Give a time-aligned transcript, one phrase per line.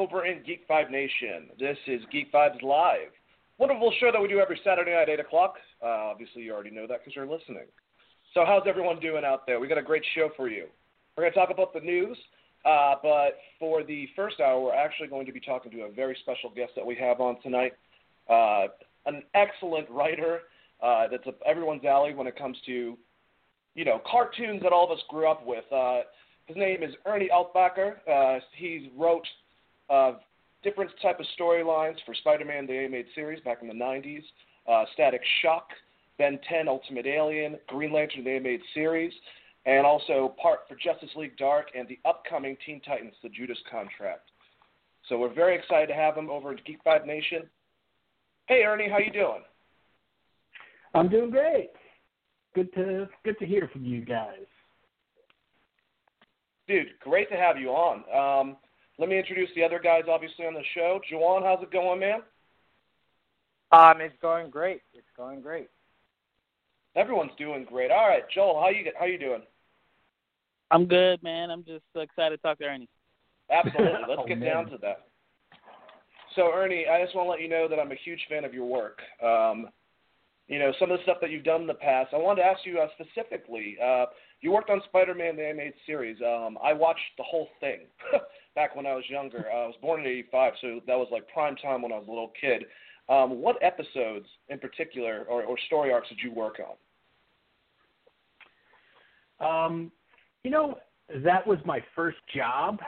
[0.00, 1.50] Over in Geek Vibes Nation.
[1.58, 3.10] This is Geek Vibes Live.
[3.58, 5.56] Wonderful show that we do every Saturday night, 8 o'clock.
[5.82, 7.66] Uh, obviously, you already know that because you're listening.
[8.32, 9.60] So, how's everyone doing out there?
[9.60, 10.68] We got a great show for you.
[11.14, 12.16] We're going to talk about the news,
[12.64, 16.16] uh, but for the first hour, we're actually going to be talking to a very
[16.22, 17.72] special guest that we have on tonight.
[18.26, 18.68] Uh,
[19.04, 20.40] an excellent writer
[20.82, 22.96] uh, that's up everyone's alley when it comes to,
[23.74, 25.70] you know, cartoons that all of us grew up with.
[25.70, 26.00] Uh,
[26.46, 27.96] his name is Ernie Altbacker.
[28.10, 29.26] Uh, he wrote
[29.90, 30.12] uh,
[30.62, 34.22] different type of storylines for Spider-Man the animated series back in the 90s,
[34.70, 35.68] uh, Static Shock,
[36.18, 39.12] Ben 10 Ultimate Alien, Green Lantern the animated series,
[39.66, 44.30] and also part for Justice League Dark and the upcoming Teen Titans The Judas Contract.
[45.08, 47.42] So we're very excited to have him over at Geek Vibe Nation.
[48.46, 49.42] Hey Ernie, how you doing?
[50.94, 51.70] I'm doing great.
[52.54, 54.46] Good to good to hear from you guys.
[56.66, 58.04] Dude, great to have you on.
[58.14, 58.56] Um,
[59.00, 61.00] let me introduce the other guys, obviously, on the show.
[61.10, 62.20] Juwan, how's it going, man?
[63.72, 64.82] Um, it's going great.
[64.92, 65.68] It's going great.
[66.96, 67.90] Everyone's doing great.
[67.90, 69.42] All right, Joel, how you how you doing?
[70.70, 71.50] I'm good, man.
[71.50, 72.88] I'm just excited to talk to Ernie.
[73.50, 74.00] Absolutely.
[74.08, 74.48] Let's Oh, get man.
[74.48, 75.06] down to that.
[76.36, 78.52] So, Ernie, I just want to let you know that I'm a huge fan of
[78.54, 79.00] your work.
[79.24, 79.68] Um,
[80.46, 82.12] you know, some of the stuff that you've done in the past.
[82.12, 83.76] I wanted to ask you uh, specifically.
[83.82, 84.06] Uh,
[84.40, 86.16] you worked on Spider-Man the animated series.
[86.22, 87.80] Um, I watched the whole thing
[88.54, 89.50] back when I was younger.
[89.50, 92.10] I was born in '85, so that was like prime time when I was a
[92.10, 92.64] little kid.
[93.08, 96.76] Um, what episodes in particular, or, or story arcs, did you work on?
[99.40, 99.92] Um,
[100.44, 100.78] you know,
[101.24, 102.78] that was my first job,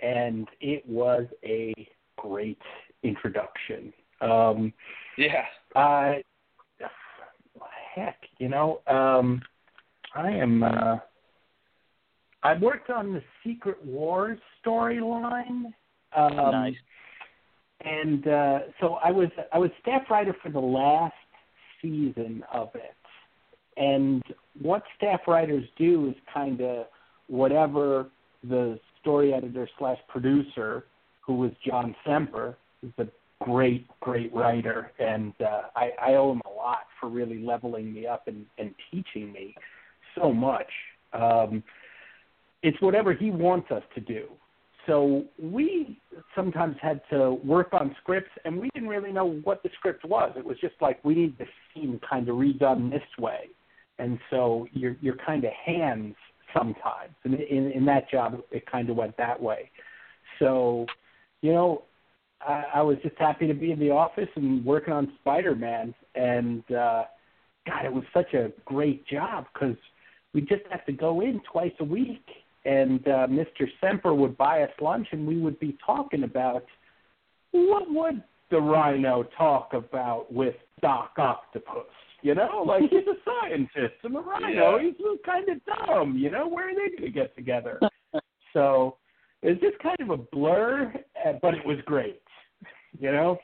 [0.00, 1.74] and it was a
[2.16, 2.60] great
[3.02, 3.92] introduction.
[4.20, 4.72] Um,
[5.16, 5.46] Yeah.
[5.74, 6.14] uh,
[7.94, 9.42] heck, you know, um,
[10.14, 10.62] I am.
[10.62, 10.98] Uh,
[12.42, 15.72] I worked on the Secret Wars storyline.
[16.14, 16.74] Um, nice.
[17.84, 21.14] and uh, so I was I was staff writer for the last
[21.80, 22.94] season of it.
[23.76, 24.22] And
[24.60, 26.86] what staff writers do is kind of
[27.28, 28.08] whatever
[28.44, 30.84] the story editor slash producer,
[31.20, 33.06] who was John Semper, is a
[33.44, 38.06] great great writer, and uh, I, I owe him a lot for really leveling me
[38.06, 39.54] up and, and teaching me
[40.14, 40.68] so much.
[41.12, 41.62] Um,
[42.62, 44.26] it's whatever he wants us to do.
[44.86, 46.00] So we
[46.34, 50.32] sometimes had to work on scripts, and we didn't really know what the script was.
[50.36, 53.50] It was just like we need the scene kind of redone this way,
[53.98, 56.16] and so you're you're kind of hands
[56.52, 57.14] sometimes.
[57.24, 59.70] And in in that job, it kind of went that way.
[60.40, 60.86] So,
[61.42, 61.82] you know,
[62.40, 66.68] I, I was just happy to be in the office and working on Spider-Man, and
[66.72, 67.04] uh,
[67.66, 69.76] God, it was such a great job because
[70.34, 72.24] we just have to go in twice a week
[72.64, 73.66] and uh, Mr.
[73.80, 76.64] Semper would buy us lunch, and we would be talking about
[77.50, 81.86] what would the Rhino talk about with Doc Octopus.
[82.22, 84.82] You know, like he's a scientist and the Rhino, Yeah.
[84.82, 84.94] he's
[85.26, 86.16] kind of dumb.
[86.16, 87.80] You know, where are they going to get together?
[88.52, 88.96] so
[89.42, 90.92] it was just kind of a blur,
[91.26, 92.22] uh, but it was great.
[92.98, 93.38] You know.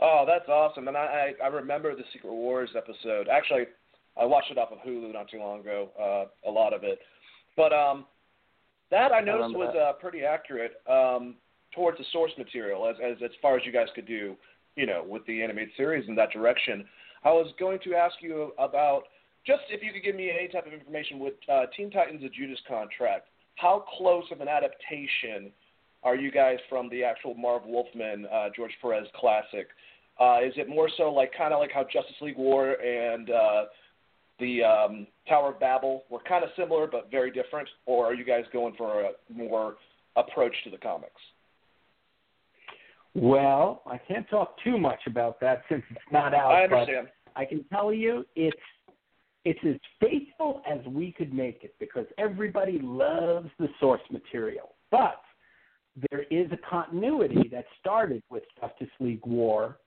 [0.00, 0.88] Oh, that's awesome.
[0.88, 3.28] And I, I, I remember the Secret Wars episode.
[3.28, 3.64] Actually,
[4.20, 6.98] I watched it off of Hulu not too long ago, uh, a lot of it.
[7.56, 8.06] But um,
[8.90, 9.80] that I noticed remember was that.
[9.80, 11.36] uh, pretty accurate um,
[11.74, 14.36] towards the source material, as, as as far as you guys could do,
[14.76, 16.84] you know, with the animated series in that direction.
[17.24, 19.04] I was going to ask you about
[19.46, 22.28] just if you could give me any type of information with uh, Teen Titans: The
[22.28, 23.28] Judas Contract.
[23.56, 25.52] How close of an adaptation
[26.02, 29.68] are you guys from the actual Marv Wolfman, uh, George Perez classic?
[30.20, 33.64] Uh, is it more so like kind of like how Justice League War and uh,
[34.40, 38.24] the um, Tower of Babel were kind of similar but very different, or are you
[38.24, 39.76] guys going for a more
[40.16, 41.20] approach to the comics?
[43.14, 46.50] Well, I can't talk too much about that since it's not out.
[46.52, 47.08] I but understand.
[47.36, 48.56] I can tell you it's
[49.44, 54.74] it's as faithful as we could make it because everybody loves the source material.
[54.90, 55.20] But
[56.10, 59.78] there is a continuity that started with Justice League War,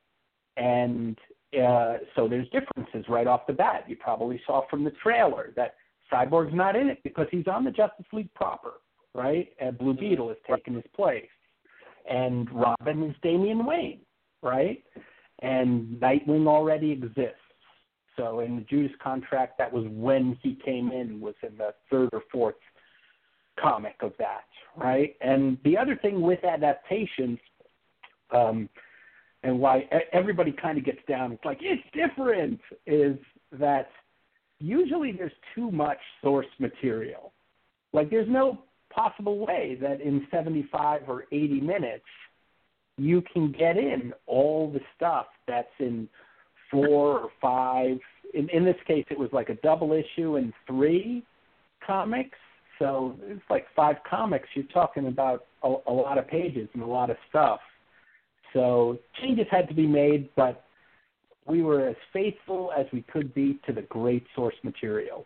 [0.56, 1.18] and
[1.56, 3.86] uh, so there's differences right off the bat.
[3.88, 5.76] You probably saw from the trailer that
[6.12, 8.74] Cyborg's not in it because he's on the Justice League proper,
[9.14, 9.50] right?
[9.60, 11.26] And Blue Beetle has taken his place,
[12.10, 14.02] and Robin is Damian Wayne,
[14.42, 14.84] right?
[15.42, 17.36] And Nightwing already exists.
[18.18, 22.10] So in the Judas contract, that was when he came in, was in the third
[22.14, 22.56] or fourth
[23.60, 24.46] comic of that,
[24.76, 25.16] right?
[25.22, 27.40] And the other thing with adaptations,
[28.32, 28.70] um,
[29.48, 33.18] and why everybody kind of gets down, it's like it's different, is
[33.54, 33.88] that
[34.60, 37.32] usually there's too much source material.
[37.94, 38.60] Like there's no
[38.90, 42.04] possible way that in 75 or 80 minutes
[42.98, 46.10] you can get in all the stuff that's in
[46.70, 47.98] four or five.
[48.34, 51.24] In, in this case, it was like a double issue and three
[51.86, 52.38] comics.
[52.80, 54.50] So it's like five comics.
[54.56, 57.62] You're talking about a, a lot of pages and a lot of stuff.
[58.54, 60.64] So changes had to be made, but
[61.46, 65.26] we were as faithful as we could be to the great source material.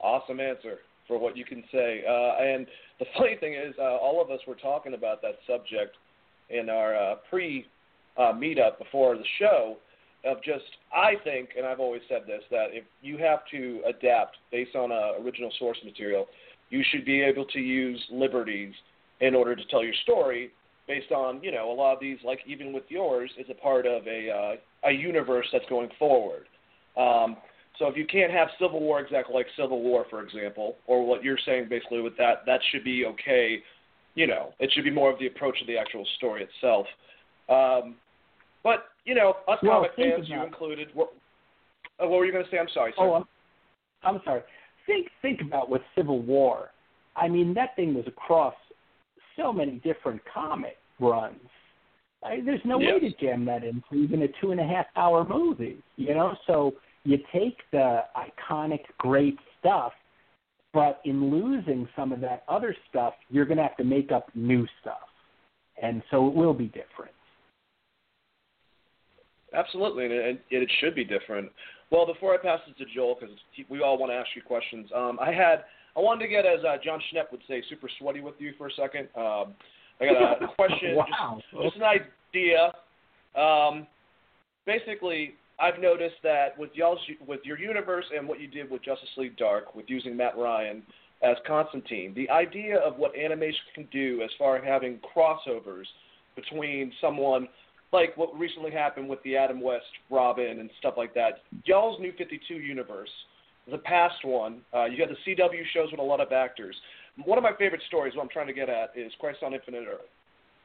[0.00, 0.78] Awesome answer
[1.08, 2.02] for what you can say.
[2.06, 2.66] Uh, and
[2.98, 5.96] the funny thing is, uh, all of us were talking about that subject
[6.50, 7.66] in our uh, pre
[8.16, 9.76] uh, meetup before the show.
[10.24, 14.36] Of just, I think, and I've always said this, that if you have to adapt
[14.50, 16.26] based on uh, original source material,
[16.68, 18.74] you should be able to use liberties
[19.20, 20.50] in order to tell your story
[20.86, 23.86] based on, you know, a lot of these, like even with yours, is a part
[23.86, 26.44] of a uh, a universe that's going forward.
[26.96, 27.36] Um,
[27.78, 31.22] so if you can't have Civil War exactly like Civil War, for example, or what
[31.22, 33.62] you're saying basically with that, that should be okay.
[34.14, 36.86] You know, it should be more of the approach of the actual story itself.
[37.48, 37.96] Um,
[38.64, 40.88] but you know, us well, comic fans, you included.
[40.94, 41.12] What,
[42.02, 42.58] uh, what were you going to say?
[42.58, 42.92] I'm sorry.
[42.96, 43.02] Sir.
[43.02, 43.24] Oh, I'm,
[44.02, 44.42] I'm sorry.
[44.86, 46.70] Think think about with Civil War.
[47.14, 48.54] I mean, that thing was across
[49.36, 51.38] so many different comic runs.
[52.24, 52.94] I, there's no yes.
[52.94, 55.78] way to jam that into even a two and a half hour movie.
[55.96, 56.74] You know, so
[57.04, 59.92] you take the iconic, great stuff,
[60.72, 64.28] but in losing some of that other stuff, you're going to have to make up
[64.34, 65.08] new stuff,
[65.80, 67.12] and so it will be different.
[69.54, 71.50] Absolutely, and it, it should be different.
[71.90, 73.34] Well, before I pass it to Joel, because
[73.70, 75.64] we all want to ask you questions, um, I had
[75.96, 78.68] I wanted to get, as uh, Jon Schnepp would say, super sweaty with you for
[78.68, 79.08] a second.
[79.16, 79.54] Um,
[80.00, 81.40] I got a question, wow.
[81.52, 82.72] just, just, an idea.
[83.34, 83.86] Um,
[84.66, 89.08] basically, I've noticed that with y'all's with your universe and what you did with Justice
[89.16, 90.82] League Dark, with using Matt Ryan
[91.22, 95.86] as Constantine, the idea of what animation can do as far as having crossovers
[96.34, 97.48] between someone
[97.92, 101.40] like what recently happened with the Adam West Robin and stuff like that.
[101.64, 103.08] Y'all's New 52 universe,
[103.70, 106.76] the past one, uh, you got the CW shows with a lot of actors.
[107.24, 109.86] One of my favorite stories, what I'm trying to get at, is Crisis on Infinite
[109.88, 110.08] Earth.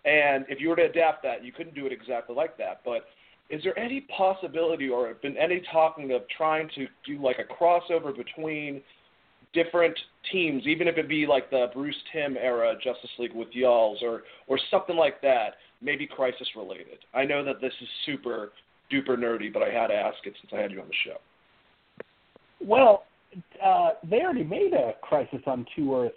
[0.05, 2.81] And if you were to adapt that, you couldn't do it exactly like that.
[2.83, 3.05] But
[3.49, 8.15] is there any possibility or been any talking of trying to do like a crossover
[8.15, 8.81] between
[9.53, 9.97] different
[10.31, 14.23] teams, even if it be like the Bruce Timm era Justice League with y'all's or
[14.47, 16.99] or something like that, maybe Crisis related.
[17.13, 18.51] I know that this is super
[18.91, 21.17] duper nerdy, but I had to ask it since I had you on the show.
[22.65, 23.03] Well,
[23.63, 26.15] uh, they already made a Crisis on Two Earths,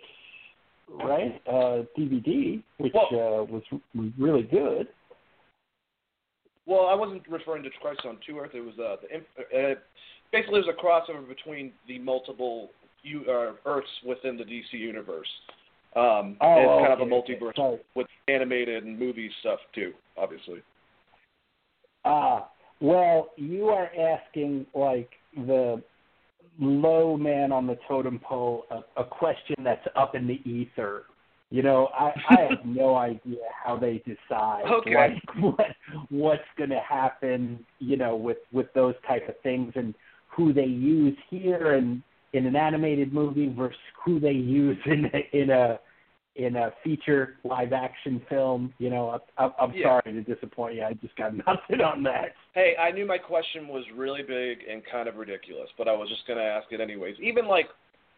[1.02, 1.40] right?
[1.46, 3.62] Uh, DVD, which well, uh, was
[4.18, 4.88] really good.
[6.66, 8.50] Well, I wasn't referring to Crisis on Two Earth.
[8.54, 9.74] It was uh, the uh,
[10.32, 12.70] basically it was a crossover between the multiple
[13.02, 15.28] U, uh, Earths within the DC universe.
[15.96, 20.60] Um, oh, and okay, kind of a multiverse with animated and movie stuff too, obviously.
[22.04, 22.48] Ah,
[22.80, 25.82] well, you are asking like the
[26.60, 31.04] low man on the totem pole a, a question that's up in the ether
[31.54, 34.94] you know, I, I have no idea how they decide okay.
[34.96, 35.66] like what
[36.08, 39.94] what's going to happen, you know, with with those type of things and
[40.26, 45.42] who they use here and in an animated movie versus who they use in a,
[45.42, 45.78] in a
[46.36, 48.72] in a feature live action film.
[48.78, 50.00] You know, I, I'm yeah.
[50.00, 50.82] sorry to disappoint you.
[50.82, 52.32] I just got nothing on that.
[52.54, 56.08] Hey, I knew my question was really big and kind of ridiculous, but I was
[56.08, 57.16] just going to ask it anyways.
[57.22, 57.66] Even like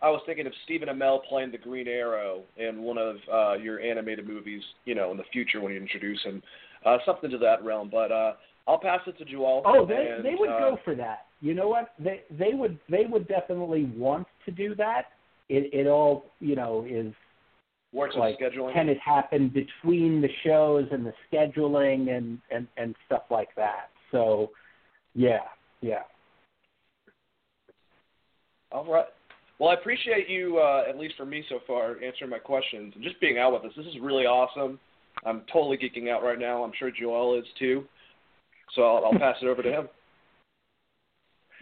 [0.02, 3.80] I was thinking of Stephen Amell playing the Green Arrow in one of uh, your
[3.80, 6.42] animated movies, you know, in the future when you introduce him,
[6.84, 7.88] uh, something to that realm.
[7.90, 8.32] But uh,
[8.66, 9.62] I'll pass it to Joel.
[9.64, 11.26] Oh, they and, they would uh, go for that.
[11.40, 11.92] You know what?
[11.98, 15.04] They they would they would definitely want to do that.
[15.48, 17.12] It it all you know is
[17.92, 18.72] works like with scheduling.
[18.72, 23.90] can it happen between the shows and the scheduling and and and stuff like that.
[24.12, 24.50] So,
[25.14, 25.40] yeah,
[25.80, 26.02] yeah.
[28.72, 29.06] All right.
[29.58, 33.02] Well, I appreciate you, uh, at least for me so far, answering my questions and
[33.02, 33.76] just being out with us.
[33.76, 34.78] This is really awesome.
[35.24, 36.62] I'm totally geeking out right now.
[36.62, 37.84] I'm sure Joel is too.
[38.74, 39.88] So I'll, I'll pass it over to him.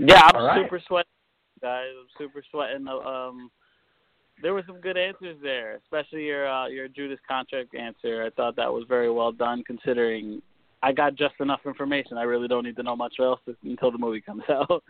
[0.01, 0.65] Yeah, I'm right.
[0.65, 1.11] super sweating,
[1.63, 1.87] guys.
[2.01, 2.85] I'm super sweating.
[2.85, 3.51] The um,
[4.43, 8.25] there were some good answers there, especially your uh, your Judas contract answer.
[8.25, 10.43] I thought that was very well done, considering
[10.83, 12.19] I got just enough information.
[12.19, 14.83] I really don't need to know much else until the movie comes out.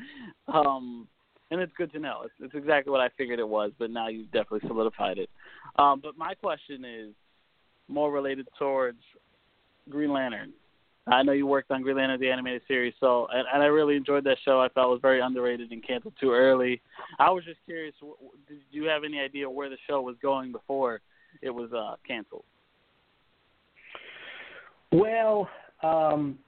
[0.52, 1.06] um,
[1.50, 2.22] and it's good to know.
[2.24, 5.30] It's, it's exactly what I figured it was, but now you've definitely solidified it.
[5.76, 7.12] Um, but my question is
[7.86, 8.98] more related towards
[9.88, 10.52] Green Lantern.
[11.06, 13.96] I know you worked on Green Lantern the animated series, so and, and I really
[13.96, 14.60] enjoyed that show.
[14.60, 16.80] I felt it was very underrated and canceled too early.
[17.18, 17.94] I was just curious,
[18.48, 21.00] did you have any idea where the show was going before
[21.42, 22.44] it was uh, canceled?
[24.92, 25.48] Well,
[25.82, 26.38] um,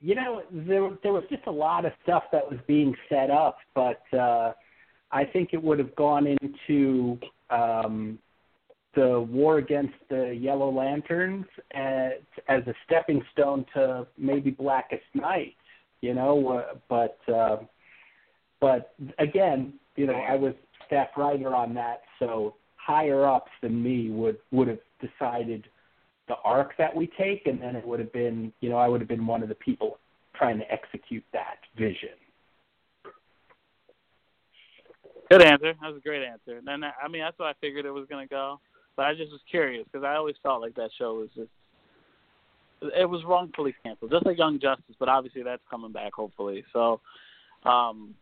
[0.00, 3.58] you know, there there was just a lot of stuff that was being set up,
[3.74, 4.52] but uh,
[5.12, 7.18] I think it would have gone into
[7.50, 8.18] um,
[8.94, 12.12] the war against the Yellow Lanterns as,
[12.48, 15.56] as a stepping stone to maybe Blackest Night,
[16.00, 16.48] you know.
[16.48, 17.56] Uh, but uh,
[18.60, 20.54] but again, you know, I was
[20.86, 25.66] staff writer on that, so higher ups than me would would have decided
[26.28, 29.00] the arc that we take, and then it would have been, you know, I would
[29.00, 29.98] have been one of the people
[30.34, 32.16] trying to execute that vision.
[35.30, 35.74] Good answer.
[35.80, 36.60] That was a great answer.
[36.66, 38.60] And I mean, that's what I figured it was going to go.
[38.96, 41.50] But I just was curious because I always felt like that show was just
[42.96, 44.94] it was wrongfully canceled, just like Young Justice.
[44.98, 46.64] But obviously, that's coming back hopefully.
[46.72, 47.00] So
[47.64, 48.14] um,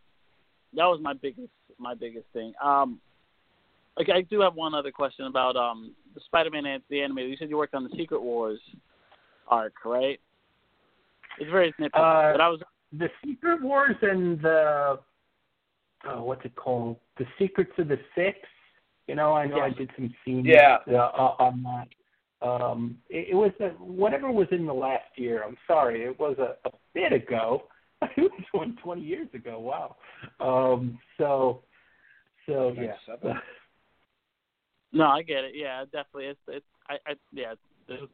[0.75, 1.49] that was my biggest
[1.79, 2.53] my biggest thing.
[2.63, 2.99] Um,
[3.99, 7.31] okay, I do have one other question about um, the Spider-Man and the animated.
[7.31, 8.59] You said you worked on the Secret Wars
[9.47, 10.19] arc, right?
[11.39, 12.61] It's very snippy, uh, but I was
[12.97, 14.99] the Secret Wars and the
[16.05, 16.97] oh, what's it called?
[17.17, 18.37] The Secrets of the Six.
[19.07, 19.73] You know, I know yes.
[19.75, 20.77] I did some scenes yeah.
[20.87, 21.87] uh, on that.
[22.47, 25.43] Um, it, it was a, whatever was in the last year.
[25.43, 27.63] I'm sorry, it was a, a bit ago.
[28.01, 29.59] it was 20 years ago.
[29.59, 29.95] Wow.
[30.39, 31.63] Um, so,
[32.45, 32.93] so yeah.
[34.93, 35.53] no, I get it.
[35.55, 36.25] Yeah, definitely.
[36.25, 37.53] It's it's I, I yeah.
[37.87, 38.11] It's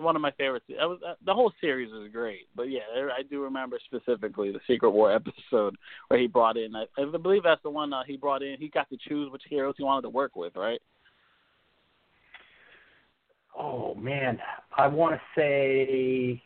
[0.00, 0.66] one of my favorites.
[0.68, 4.60] That was uh, the whole series was great, but yeah, I do remember specifically the
[4.66, 5.76] Secret War episode
[6.08, 6.74] where he brought in.
[6.74, 8.56] I, I believe that's the one uh, he brought in.
[8.58, 10.80] He got to choose which heroes he wanted to work with, right?
[13.58, 14.38] Oh man,
[14.76, 16.42] I want to say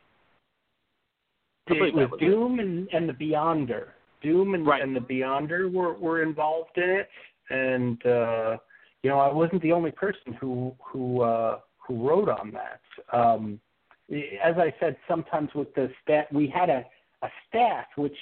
[1.69, 2.67] I it was, was Doom it.
[2.67, 3.89] and and the Beyonder.
[4.23, 4.83] Doom and right.
[4.83, 7.09] and the Beyonder were were involved in it,
[7.51, 8.57] and uh,
[9.03, 12.81] you know I wasn't the only person who who uh, who wrote on that.
[13.17, 13.61] Um,
[14.43, 16.85] as I said, sometimes with the staff, we had a,
[17.23, 18.17] a staff, which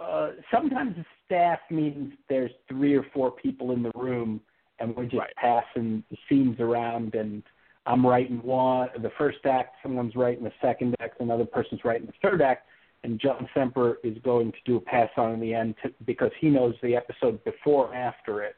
[0.00, 4.40] uh, sometimes staff means there's three or four people in the room,
[4.80, 5.34] and we're just right.
[5.36, 7.42] passing the scenes around, and
[7.86, 12.28] I'm writing one, the first act, someone's writing the second act, another person's writing the
[12.28, 12.66] third act,
[13.04, 16.32] and John Semper is going to do a pass on in the end to, because
[16.40, 18.56] he knows the episode before and after it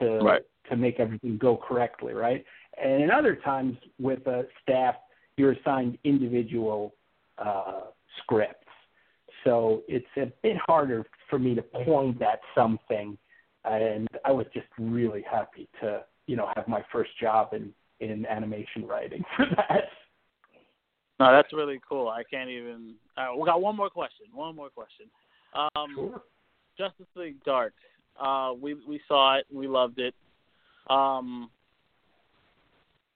[0.00, 0.42] to right.
[0.68, 2.44] to make everything go correctly, right?
[2.82, 4.94] And in other times with a staff,
[5.36, 6.94] you're assigned individual
[7.38, 7.82] uh,
[8.22, 8.66] scripts.
[9.44, 13.16] So it's a bit harder for me to point at something.
[13.64, 18.26] And I was just really happy to, you know, have my first job in, in
[18.26, 19.84] animation writing for that.
[21.20, 22.08] No, that's really cool.
[22.08, 22.94] I can't even.
[23.36, 24.26] We got one more question.
[24.32, 25.06] One more question.
[25.54, 26.22] Um, sure.
[26.76, 27.74] Justice League Dark.
[28.20, 29.46] Uh, we we saw it.
[29.52, 30.14] We loved it.
[30.88, 31.50] Um,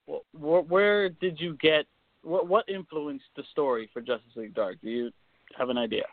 [0.06, 1.86] where, where did you get
[2.22, 4.76] what what influenced the story for Justice League Dark?
[4.82, 5.10] Do you
[5.58, 6.04] have an idea?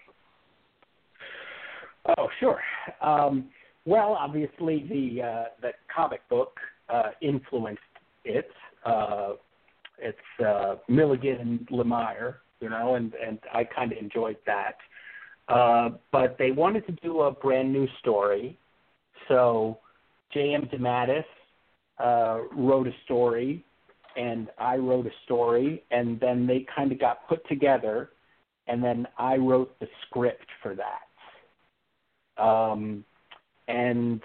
[2.17, 2.62] Oh, sure.
[3.01, 3.50] Um,
[3.86, 6.58] well, obviously the uh, the comic book
[6.89, 7.81] uh, influenced
[8.25, 8.50] it.
[8.86, 9.34] Uh,
[9.98, 14.77] it's uh, Milligan and Lemire, you know, and and I kind of enjoyed that.
[15.48, 18.58] Uh, but they wanted to do a brand new story,
[19.27, 19.79] so
[20.31, 20.69] J.M.
[20.72, 21.24] DeMatteis
[21.98, 23.65] uh, wrote a story
[24.16, 28.10] and I wrote a story, and then they kind of got put together,
[28.68, 32.44] and then I wrote the script for that.
[32.44, 33.04] Um,
[33.68, 34.22] and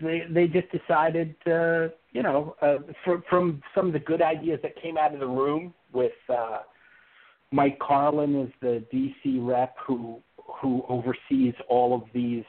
[0.00, 4.60] they they just decided, uh, you know, uh, for, from some of the good ideas
[4.62, 6.58] that came out of the room with uh,
[7.50, 10.20] Mike Carlin is the DC rep who
[10.60, 12.44] who oversees all of these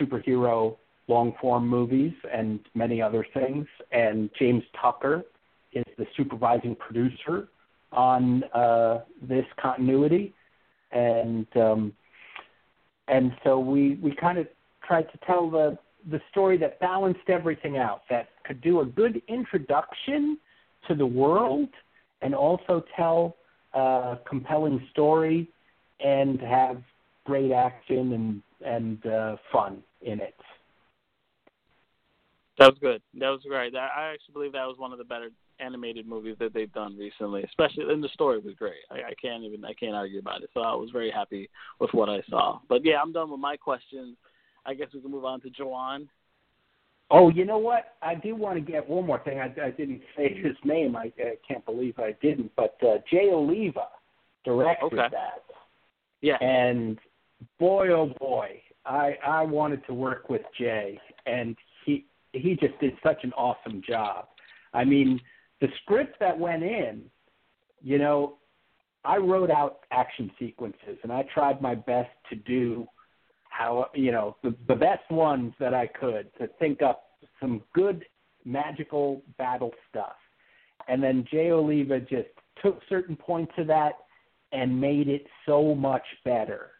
[0.00, 0.76] superhero
[1.12, 3.66] long form movies and many other things.
[3.90, 5.24] And James Tucker
[5.72, 7.48] is the supervising producer
[7.92, 10.34] on uh, this continuity.
[10.92, 11.92] And um,
[13.08, 14.46] and so we, we kind of
[14.86, 15.78] tried to tell the
[16.10, 20.36] the story that balanced everything out, that could do a good introduction
[20.88, 21.68] to the world
[22.22, 23.36] and also tell
[23.74, 25.48] a compelling story
[26.04, 26.82] and have
[27.24, 30.34] great action and and uh, fun in it.
[32.58, 33.02] That was good.
[33.18, 33.74] That was great.
[33.74, 37.42] I actually believe that was one of the better animated movies that they've done recently.
[37.44, 38.82] Especially, and the story was great.
[38.90, 40.50] I, I can't even I can't argue about it.
[40.52, 41.48] So I was very happy
[41.80, 42.60] with what I saw.
[42.68, 44.16] But yeah, I'm done with my questions.
[44.66, 46.08] I guess we can move on to Juwan.
[47.10, 47.94] Oh, you know what?
[48.00, 49.38] I do want to get one more thing.
[49.38, 50.96] I, I didn't say his name.
[50.96, 52.52] I, I can't believe I didn't.
[52.56, 53.88] But uh, Jay Oliva
[54.44, 55.08] directed Okay.
[55.10, 55.42] that,
[56.20, 56.36] Yeah.
[56.40, 56.98] and
[57.58, 61.56] boy, oh boy, I I wanted to work with Jay, and
[62.32, 64.26] he just did such an awesome job.
[64.72, 65.20] I mean,
[65.60, 67.02] the script that went in,
[67.82, 68.38] you know,
[69.04, 72.86] I wrote out action sequences, and I tried my best to do
[73.48, 77.04] how you know the, the best ones that I could to think up
[77.40, 78.04] some good
[78.44, 80.16] magical battle stuff,
[80.88, 82.28] and then Jay Oliva just
[82.62, 83.92] took certain points of that
[84.52, 86.70] and made it so much better.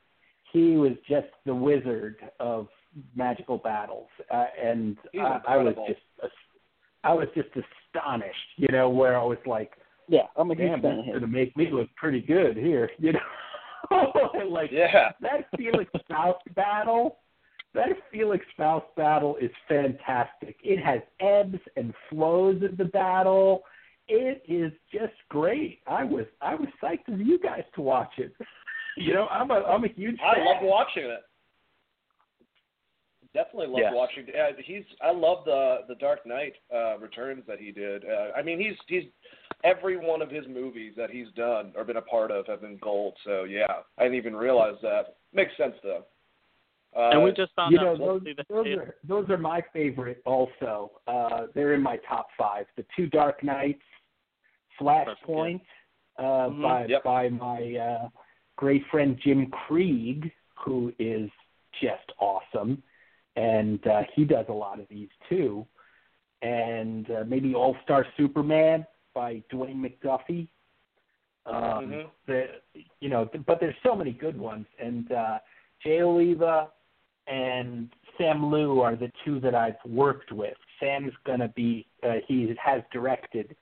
[0.53, 2.69] He was just the wizard of
[3.15, 4.97] magical battles, uh, and
[5.49, 6.01] I, was just
[7.05, 9.73] I was just astonished, you know, where I was like,
[10.09, 13.21] Yeah, I'm a damn, that's gonna make me look pretty good here, you know.
[14.49, 15.13] like Yeah.
[15.21, 17.19] that Felix Faust battle,
[17.75, 20.57] that Felix Faust battle is fantastic.
[20.63, 23.63] It has ebbs and flows of the battle.
[24.09, 25.81] It is just great.
[25.87, 28.33] I was I was psyched as you guys to watch it.
[28.95, 30.45] You know, I'm a I'm a huge I fan.
[30.45, 31.21] love watching it.
[33.35, 33.93] Definitely love Yes.
[33.95, 34.27] watching.
[34.29, 34.85] Uh, he's.
[35.01, 38.05] I love the the Dark Knight uh, Returns that he did.
[38.05, 39.05] Uh, I mean, he's he's
[39.65, 42.77] every one of his movies that he's done or been a part of have been
[42.79, 43.17] gold.
[43.25, 43.67] So yeah,
[43.99, 45.17] I didn't even realize that.
[45.33, 46.05] Makes sense though.
[46.95, 50.21] Uh, and we just found you out know, those, those are those are my favorite.
[50.27, 52.67] Also, uh, they're in my top five.
[52.77, 53.81] The two Dark Knights,
[54.79, 55.63] Flashpoint,
[56.19, 56.63] uh, Mhm.
[56.63, 57.03] by Yep.
[57.03, 58.09] by my uh,
[58.57, 61.31] great friend Jim Krieg, who is
[61.81, 62.83] just awesome,
[63.37, 65.67] and uh, he does a lot of these too.
[66.43, 70.49] And uh, maybe All Star Superman by Dwayne McDuffie.
[71.45, 72.11] Um, Mhm.
[72.27, 72.61] the
[73.01, 75.39] you know, but there's so many good ones, and uh,
[75.83, 76.71] Jay Oliva
[77.27, 80.57] and Sam Liu are the two that I've worked with.
[80.79, 83.57] Sam's gonna be uh, he has directed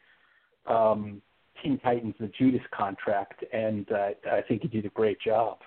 [0.67, 1.23] um,
[1.63, 5.59] Teen Titans: The Judas Contract, and uh, I think he did a great job.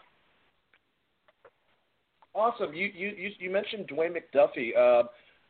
[2.36, 2.74] Awesome.
[2.74, 4.76] You you you, you mentioned Dwayne McDuffie.
[4.78, 5.08] Uh,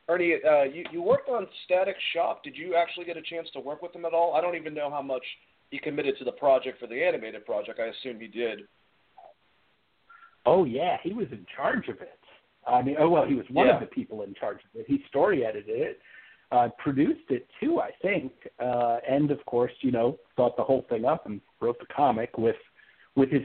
[0.10, 2.44] Ernie, uh, you you worked on Static Shock.
[2.44, 4.34] Did you actually get a chance to work with him at all?
[4.36, 5.24] I don't even know how much
[5.72, 7.80] he committed to the project for the animated project.
[7.80, 8.62] I assume he did.
[10.46, 12.20] Oh yeah, he was in charge of it.
[12.68, 13.76] I mean, oh well, he was one Yeah.
[13.76, 14.86] of the people in charge of it.
[14.88, 16.00] He story edited it,
[16.52, 20.86] uh, produced it too, I think, uh, and of course, you know, thought the whole
[20.90, 22.58] thing up and wrote the comic with
[23.16, 23.44] with his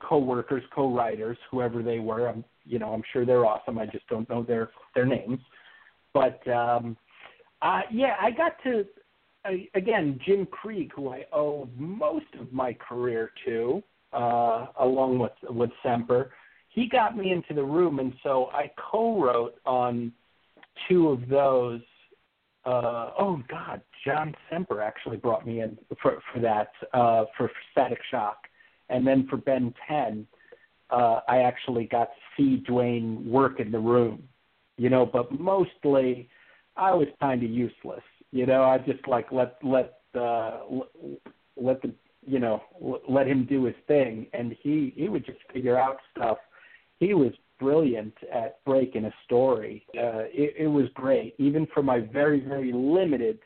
[0.00, 2.28] co-workers, co-writers, whoever they were.
[2.28, 3.78] I'm, you know, I'm sure they're awesome.
[3.78, 5.40] I just don't know their their names.
[6.12, 6.96] But um,
[7.62, 8.84] uh, yeah, I got to
[9.44, 15.32] I, again Jim Krieg, who I owe most of my career to, uh, along with
[15.50, 16.32] with Semper.
[16.68, 20.12] He got me into the room, and so I co-wrote on
[20.88, 21.80] two of those.
[22.64, 28.00] Uh, oh God, John Semper actually brought me in for for that uh, for Static
[28.10, 28.38] Shock,
[28.88, 30.26] and then for Ben Ten,
[30.90, 34.22] uh, I actually got to see Dwayne work in the room,
[34.76, 35.04] you know.
[35.04, 36.28] But mostly,
[36.76, 38.62] I was kind of useless, you know.
[38.62, 40.60] I just like let let uh,
[41.56, 41.92] let the
[42.26, 42.62] you know
[43.08, 46.38] let him do his thing, and he he would just figure out stuff.
[46.98, 49.84] He was brilliant at breaking a story.
[49.96, 53.38] Uh, it, it was great, even for my very very limited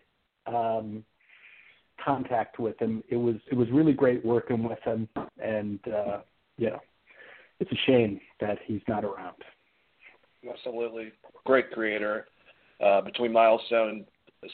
[0.46, 1.04] um,
[2.04, 3.02] contact with him.
[3.08, 5.08] It was it was really great working with him,
[5.42, 6.18] and uh,
[6.56, 6.80] you know,
[7.58, 9.36] it's a shame that he's not around.
[10.48, 11.12] Absolutely.
[11.44, 12.26] Great creator.
[12.82, 14.06] Uh, between Milestone,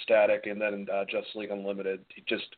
[0.02, 2.04] Static, and then uh, Justice League Unlimited.
[2.14, 2.56] He Just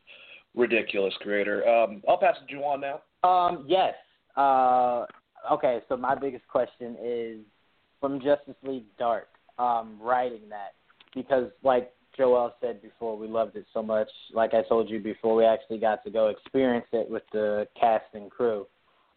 [0.54, 1.66] ridiculous creator.
[1.68, 3.28] Um, I'll pass it to Juwan now.
[3.28, 3.94] Um, yes.
[4.34, 5.04] Uh,
[5.52, 7.40] okay, so my biggest question is
[8.00, 10.74] from Justice League Dark, um, writing that
[11.14, 14.08] because, like Joel said before, we loved it so much.
[14.34, 18.06] Like I told you before, we actually got to go experience it with the cast
[18.12, 18.66] and crew.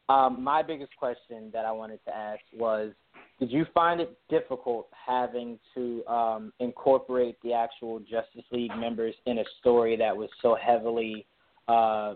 [0.07, 2.91] Um, my biggest question that I wanted to ask was,
[3.39, 9.39] did you find it difficult having to um, incorporate the actual Justice League members in
[9.39, 11.25] a story that was so heavily
[11.67, 12.15] uh,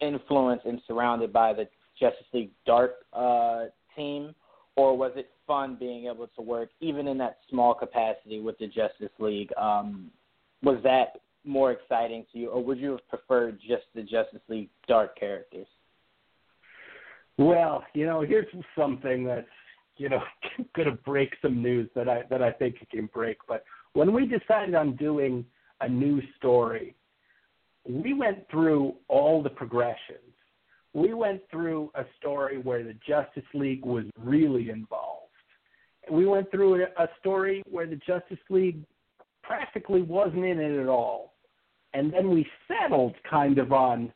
[0.00, 1.66] influenced and surrounded by the
[1.98, 3.64] Justice League Dark uh,
[3.96, 4.34] team,
[4.76, 8.68] or was it fun being able to work even in that small capacity with the
[8.68, 9.50] Justice League?
[9.60, 10.12] Um,
[10.62, 14.68] was that more exciting to you, or would you have preferred just the Justice League
[14.86, 15.66] Dark characters?
[17.38, 19.46] Well, you know, here's something that's
[19.96, 20.20] you know
[20.76, 23.38] going to break some news that I that I think it can break.
[23.48, 25.44] But when we decided on doing
[25.80, 26.94] a new story,
[27.88, 30.18] we went through all the progressions.
[30.94, 35.17] We went through a story where the Justice League was really involved,
[36.10, 38.84] we went through a, story where the Justice League
[39.42, 41.34] practically wasn't in it at all,
[41.94, 44.12] and then we settled kind of on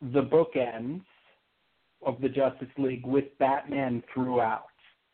[0.00, 1.02] the bookends
[2.04, 4.66] of the Justice League with Batman throughout.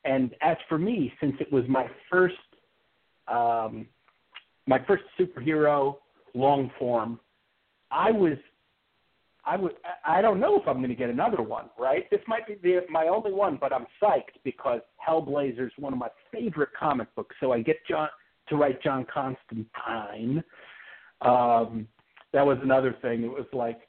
[0.05, 2.35] And as for me, since it was my first
[3.29, 3.87] um,
[4.67, 5.97] my first superhero
[6.35, 7.21] long form,
[7.91, 8.39] I was
[9.45, 9.73] I would
[10.07, 12.09] I don't know if I'm going to get another one, right?
[12.11, 15.99] This might be the, my only one, but I'm psyched because Hellblazer is one of
[15.99, 17.35] my favorite comic books.
[17.41, 18.09] So I get John
[18.49, 20.43] to write John Constantine.
[21.21, 21.89] Um,
[22.33, 23.25] that was another thing.
[23.25, 23.81] It was like,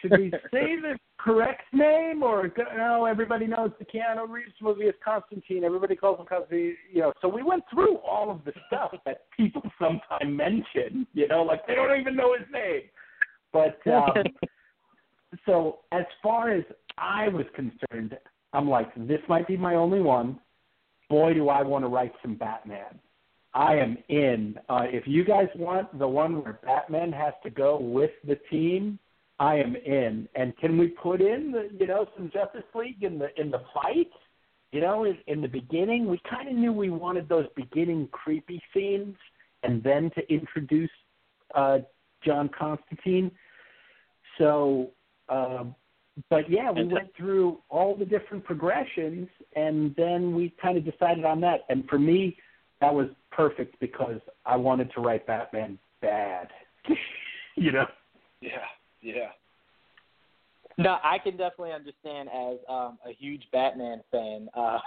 [0.00, 3.04] should we say the correct name or no?
[3.04, 5.64] Everybody knows the Keanu Reeves movie is Constantine.
[5.64, 6.76] Everybody calls him Constantine.
[6.92, 11.06] You know, so we went through all of the stuff that people sometimes mention.
[11.14, 12.82] You know, like they don't even know his name.
[13.52, 14.24] But um,
[15.46, 16.64] so as far as
[16.98, 18.16] I was concerned,
[18.52, 20.38] I'm like, this might be my only one.
[21.08, 23.00] Boy, do I want to write some Batman.
[23.52, 24.56] I am in.
[24.68, 28.98] Uh, if you guys want the one where Batman has to go with the team,
[29.40, 30.28] I am in.
[30.36, 33.62] And can we put in the, you know, some Justice League in the in the
[33.74, 34.10] fight?
[34.70, 38.62] You know, in, in the beginning, we kind of knew we wanted those beginning creepy
[38.72, 39.16] scenes,
[39.64, 40.90] and then to introduce
[41.56, 41.78] uh,
[42.24, 43.32] John Constantine.
[44.38, 44.90] So
[45.30, 45.74] um,
[46.28, 51.24] but yeah, we went through all the different progressions, and then we kind of decided
[51.24, 51.60] on that.
[51.68, 52.36] And for me,
[52.80, 56.48] that was perfect because I wanted to write Batman bad.
[57.56, 57.86] you know?
[58.40, 58.50] Yeah,
[59.02, 59.28] yeah.
[60.78, 64.78] No, I can definitely understand as um, a huge Batman fan uh,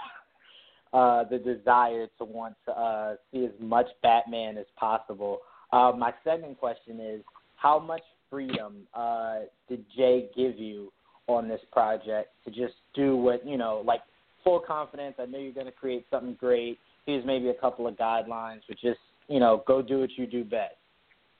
[0.92, 5.38] uh, the desire to want to uh, see as much Batman as possible.
[5.72, 7.22] Uh, my second question is,
[7.56, 8.02] how much
[8.34, 10.92] freedom uh, did Jay give you
[11.28, 14.00] on this project to just do what you know, like
[14.42, 15.14] full confidence?
[15.20, 16.78] I know you're going to create something great.
[17.06, 20.42] Here's maybe a couple of guidelines, but just you know, go do what you do
[20.42, 20.74] best.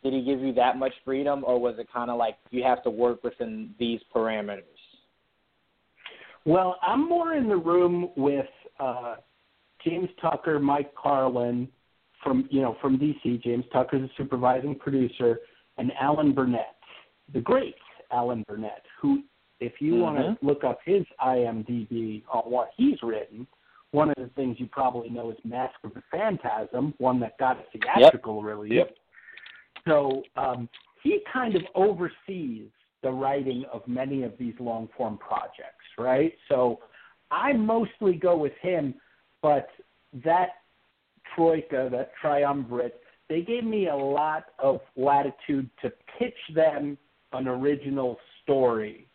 [0.04, 2.85] Did he give you that much freedom, or was it kind of like you have
[2.85, 4.62] to work within these parameters?
[6.44, 8.46] Well, I'm more in the room with
[8.78, 9.16] uh,
[9.85, 11.68] James Tucker, Mike Carlin
[12.22, 13.42] from you know from DC.
[13.42, 15.40] James Tucker's a supervising producer,
[15.78, 16.73] and Alan Burnett
[17.32, 17.76] the great
[18.12, 19.22] Alan Burnett, who,
[19.60, 20.02] if you mm-hmm.
[20.02, 23.46] want to look up his IMDb on what he's written,
[23.90, 27.58] one of the things you probably know is Mask of the Phantasm, one that got
[27.58, 28.44] a theatrical yep.
[28.44, 28.72] release.
[28.72, 28.96] Yep.
[29.87, 30.68] So um,
[31.02, 32.68] he kind of oversees
[33.02, 36.32] the writing of many of these long form projects, right?
[36.48, 36.80] So
[37.30, 38.94] I mostly go with him,
[39.42, 39.68] but
[40.24, 40.48] that
[41.34, 46.98] troika, that triumvirate, they gave me a lot of latitude to pitch them
[47.35, 49.09] an original story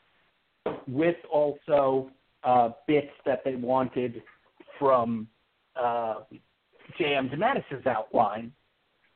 [0.87, 2.09] with also
[2.43, 4.21] uh, bits that they wanted
[4.77, 5.27] from
[5.75, 6.15] uh,
[6.97, 7.29] J.M.
[7.29, 8.51] DeMatteis's outline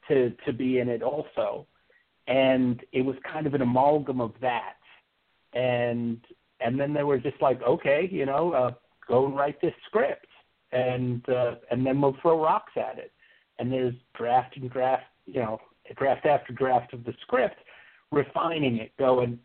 [0.08, 1.66] to to be in it also,
[2.28, 4.76] and it was kind of an amalgam of that,
[5.54, 6.20] and
[6.60, 8.72] and then they were just like, okay, you know, uh,
[9.08, 10.28] go and write this script,
[10.72, 13.12] and uh, and then we'll throw rocks at it,
[13.60, 15.60] and there's draft and draft, you know,
[15.98, 17.58] draft after draft of the script,
[18.14, 19.40] refining it, going,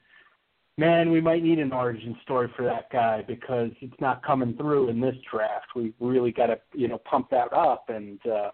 [0.77, 4.89] man, we might need an origin story for that guy because it's not coming through
[4.89, 5.67] in this draft.
[5.75, 7.87] We really got to, you know, pump that up.
[7.89, 8.51] And uh,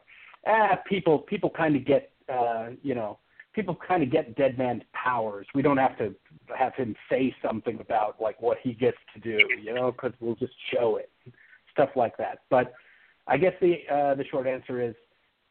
[0.47, 3.19] ah, people people kind of get, uh, you know,
[3.55, 5.47] people kind of get Dead Man's powers.
[5.55, 6.15] We don't have to
[6.57, 10.37] have him say something about like what he gets to do, you know, because we'll
[10.37, 11.11] just show it,
[11.73, 12.41] stuff like that.
[12.51, 12.73] But
[13.27, 14.95] I guess the uh, the short answer is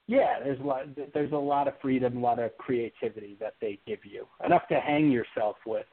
[0.08, 0.84] yeah, there's a lot.
[1.13, 4.80] There's a lot of freedom, a lot of creativity that they give you, enough to
[4.80, 5.86] hang yourself with,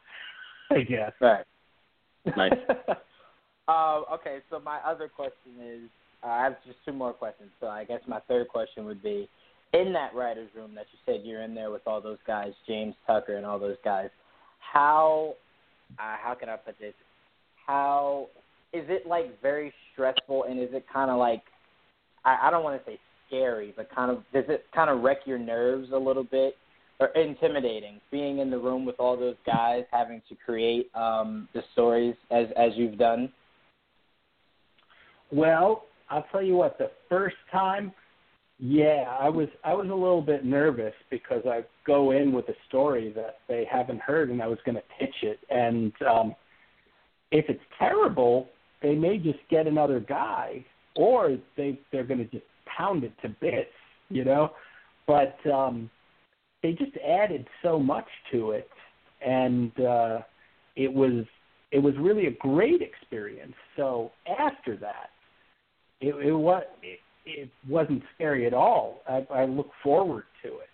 [0.71, 1.13] I guess.
[1.21, 1.45] Right.
[2.37, 2.53] Nice.
[3.69, 5.89] uh, okay, so my other question is,
[6.25, 7.51] uh, I have just two more questions.
[7.61, 9.29] So I guess my third question would be,
[9.73, 12.95] in that writers' room that you said you're in there with all those guys, James
[13.07, 14.11] Tucker and all those guys,
[14.59, 15.35] how,
[15.99, 16.95] uh, how can I put this?
[17.67, 18.27] How
[18.73, 21.43] is it like very stressful, and is it kind of like,
[22.25, 22.99] I, I don't want to say
[23.31, 26.57] scary, but kind of does it kind of wreck your nerves a little bit
[26.99, 31.63] or intimidating being in the room with all those guys having to create um, the
[31.73, 33.33] stories as as you've done?
[35.33, 36.77] Well, I'll tell you what.
[36.77, 37.93] The first time,
[38.59, 42.55] yeah, I was I was a little bit nervous because I go in with a
[42.69, 45.39] story that they haven't heard, and I was going to pitch it.
[45.49, 46.35] And um,
[47.31, 48.49] if it's terrible,
[48.83, 50.65] they may just get another guy,
[50.97, 52.45] or they they're going to just
[52.77, 53.71] pound it to bits,
[54.09, 54.51] you know.
[55.07, 55.91] But um,
[56.63, 58.69] they just added so much to it,
[59.27, 60.19] and uh,
[60.77, 61.25] it was
[61.73, 63.55] it was really a great experience.
[63.77, 65.11] So after that,
[66.01, 66.65] it, it was
[67.27, 69.03] it wasn't scary at all.
[69.09, 70.69] I, I look forward to it.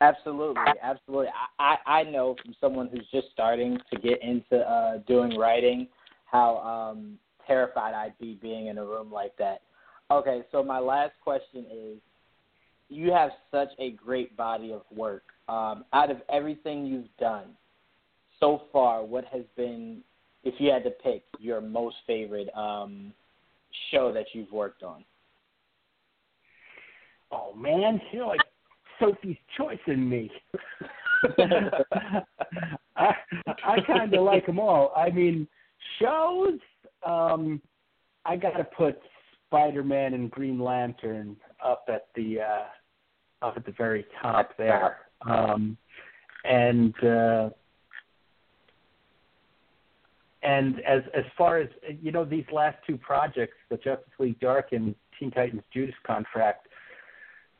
[0.00, 1.26] Absolutely, absolutely.
[1.58, 5.88] I, I I know from someone who's just starting to get into uh doing writing
[6.26, 7.18] how um
[7.48, 9.62] terrified I'd be being in a room like that.
[10.10, 11.98] Okay, so my last question is
[12.88, 15.24] you have such a great body of work.
[15.48, 17.56] Um out of everything you've done
[18.38, 20.02] so far, what has been
[20.44, 23.12] if you had to pick your most favorite um
[23.90, 25.04] show that you've worked on?
[27.32, 28.40] Oh man, you're like
[29.00, 30.30] Sophie's Choice in me.
[32.96, 33.12] I
[33.64, 34.92] I kind of like them all.
[34.96, 35.46] I mean,
[36.00, 36.58] shows.
[37.06, 37.60] Um,
[38.24, 38.98] I got to put
[39.46, 44.98] Spider-Man and Green Lantern up at the uh, up at the very top there.
[45.22, 45.76] Um,
[46.44, 47.50] and uh,
[50.42, 51.68] and as as far as
[52.02, 56.68] you know, these last two projects, the Justice League Dark and Teen Titans Judas Contract,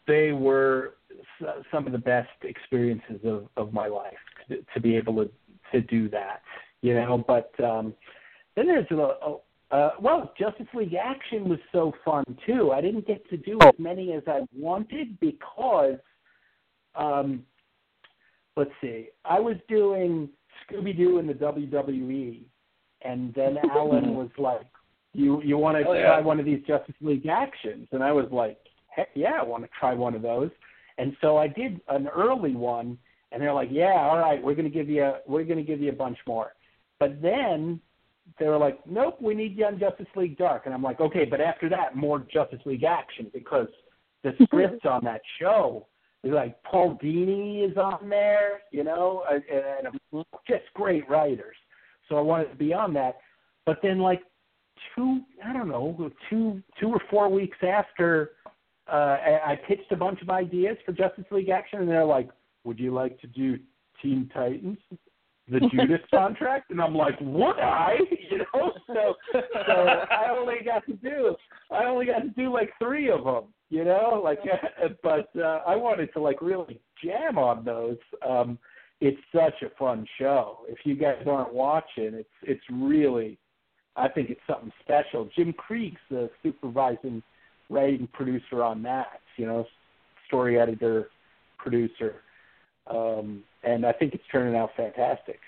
[0.07, 0.94] they were
[1.70, 4.12] some of the best experiences of of my life
[4.48, 5.31] to, to be able to
[5.72, 6.40] to do that
[6.81, 7.94] you know but um
[8.59, 9.37] then there's a, a
[9.71, 12.73] uh well justice league action was so fun too.
[12.73, 15.99] I didn't get to do as many as i wanted because
[16.94, 17.44] um
[18.57, 19.09] let's see.
[19.25, 20.29] I was doing
[20.68, 22.42] scooby doo in the wwe
[23.03, 24.66] and then alan was like
[25.12, 26.07] you you want to Oh, yeah.
[26.07, 27.88] try one of these justice league actions?
[27.92, 30.51] And i was like heck yeah i want to try one of those.
[31.01, 32.99] And so I did an early one,
[33.31, 35.62] and they're like, "Yeah, all right, we're going to give you a, we're going to
[35.73, 36.55] give you a bunch more."
[36.99, 37.81] But then
[38.38, 41.24] they were like, "Nope, we need you on Justice League Dark," and I'm like, "Okay,
[41.24, 43.68] but after that, more Justice League action because
[44.22, 45.86] the scripts on that show
[46.24, 51.56] is like Paul Dini is on there, you know, and, and just great writers.
[52.08, 53.18] So I wanted to be on that,
[53.66, 54.22] but then like
[54.94, 58.32] two, I don't know, two two or four weeks after
[58.90, 62.30] uh, I I pitched a bunch of ideas for Justice League Action, and they're like,
[62.64, 63.58] "Would you like to do
[64.02, 64.78] Teen Titans,
[65.50, 67.96] the Judas contract?" And I'm like, "Would I?"
[68.30, 71.34] You know, so so I only got to do
[71.70, 73.44] I only got to do like three of them.
[73.70, 74.40] You know, like,
[75.02, 77.98] but uh, I wanted to like really jam on those.
[78.26, 78.58] Um,
[79.00, 80.61] it's such a fun show.
[80.68, 83.38] If you guys aren't watching, it's it's really,
[83.96, 85.28] I think it's something special.
[85.37, 87.22] Jim Krieg's the supervising
[87.70, 89.66] writing producer on that, you know,
[90.26, 91.11] story editor,
[91.58, 92.22] producer,
[92.90, 95.38] um, and I think it's turning out fantastic.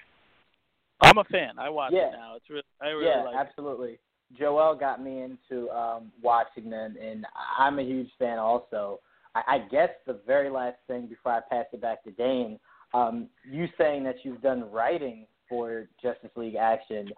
[1.00, 1.58] I'm a fan.
[1.58, 2.08] I watch Yeah.
[2.08, 2.36] it now.
[2.36, 3.38] It's really I really yeah, like it.
[3.38, 3.98] absolutely.
[4.38, 9.00] Joel got me into um, watching them, and I- I'm a huge fan also.
[9.34, 12.58] I, I guess the very last thing before I pass it back to Dane,
[12.94, 17.10] um, you saying that you've done writing for Justice League Action,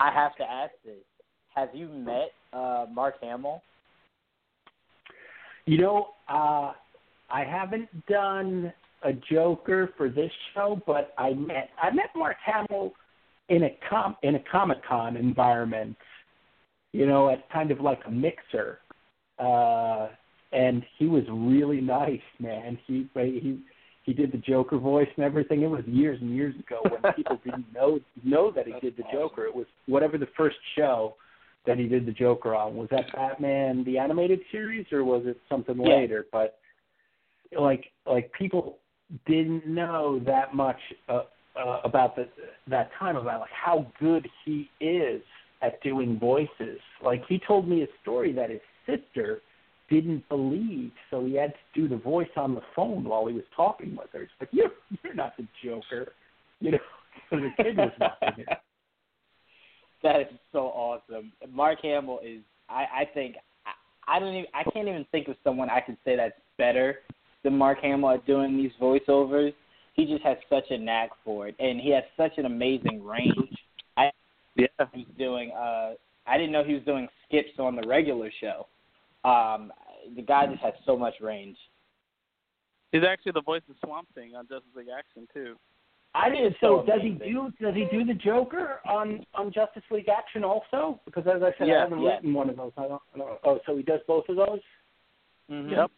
[0.00, 1.04] I have to ask this:
[1.54, 3.62] Have you met uh, Mark Hamill?
[5.64, 6.72] You know, uh,
[7.30, 8.72] I haven't done
[9.04, 12.92] a Joker for this show, but I met I met Mark Hamill
[13.48, 15.96] in a com in a Comic Con environment.
[16.92, 18.78] You know, at kind of like a mixer,
[19.38, 20.08] uh,
[20.52, 22.78] and he was really nice, man.
[22.86, 23.60] He he
[24.04, 25.62] he did the Joker voice and everything.
[25.62, 29.04] It was years and years ago when people didn't know know that he did the
[29.12, 29.46] Joker.
[29.46, 31.14] It was whatever the first show
[31.66, 32.76] that he did the Joker on.
[32.76, 35.96] Was that Batman the animated series or was it something Yeah.
[35.96, 36.26] later?
[36.32, 36.58] But
[37.58, 38.78] like like people
[39.26, 41.22] didn't know that much uh,
[41.56, 42.28] uh, about the,
[42.68, 45.22] that time about like how good he is
[45.62, 46.78] at doing voices.
[47.04, 49.40] Like he told me a story that his sister
[49.90, 53.44] didn't believe, so he had to do the voice on the phone while he was
[53.54, 54.22] talking with her.
[54.22, 54.70] It's like you're
[55.02, 56.12] you're not the Joker,
[56.60, 56.78] you know.
[57.28, 58.58] So the kid was watching it.
[60.02, 61.32] That is so awesome.
[61.50, 62.40] Mark Hamill is.
[62.70, 63.36] I, I think.
[63.66, 64.46] I, I don't even.
[64.54, 67.00] I can't even think of someone I could say that's better
[67.42, 69.52] than Mark Hamill at doing these voiceovers.
[69.94, 73.56] He just has such a knack for it, and he has such an amazing range.
[73.96, 74.10] I
[74.56, 74.66] Yeah.
[74.92, 75.52] he was doing.
[75.52, 75.94] Uh,
[76.26, 78.66] I didn't know he was doing skips on the regular show.
[79.24, 79.72] Um,
[80.16, 81.56] the guy just has so much range.
[82.92, 85.56] He's actually the voice of Swamp Thing on Justice League Action too.
[86.14, 86.56] I didn't.
[86.60, 87.50] So So does he do?
[87.60, 91.00] Does he do the Joker on on Justice League Action also?
[91.06, 92.14] Because as I said, Yeah, I haven't yeah.
[92.14, 92.72] written one of those.
[92.76, 93.38] I don't, I don't.
[93.44, 94.60] Oh, so he does both of those?
[95.50, 95.70] Mhm.
[95.70, 95.90] Yep.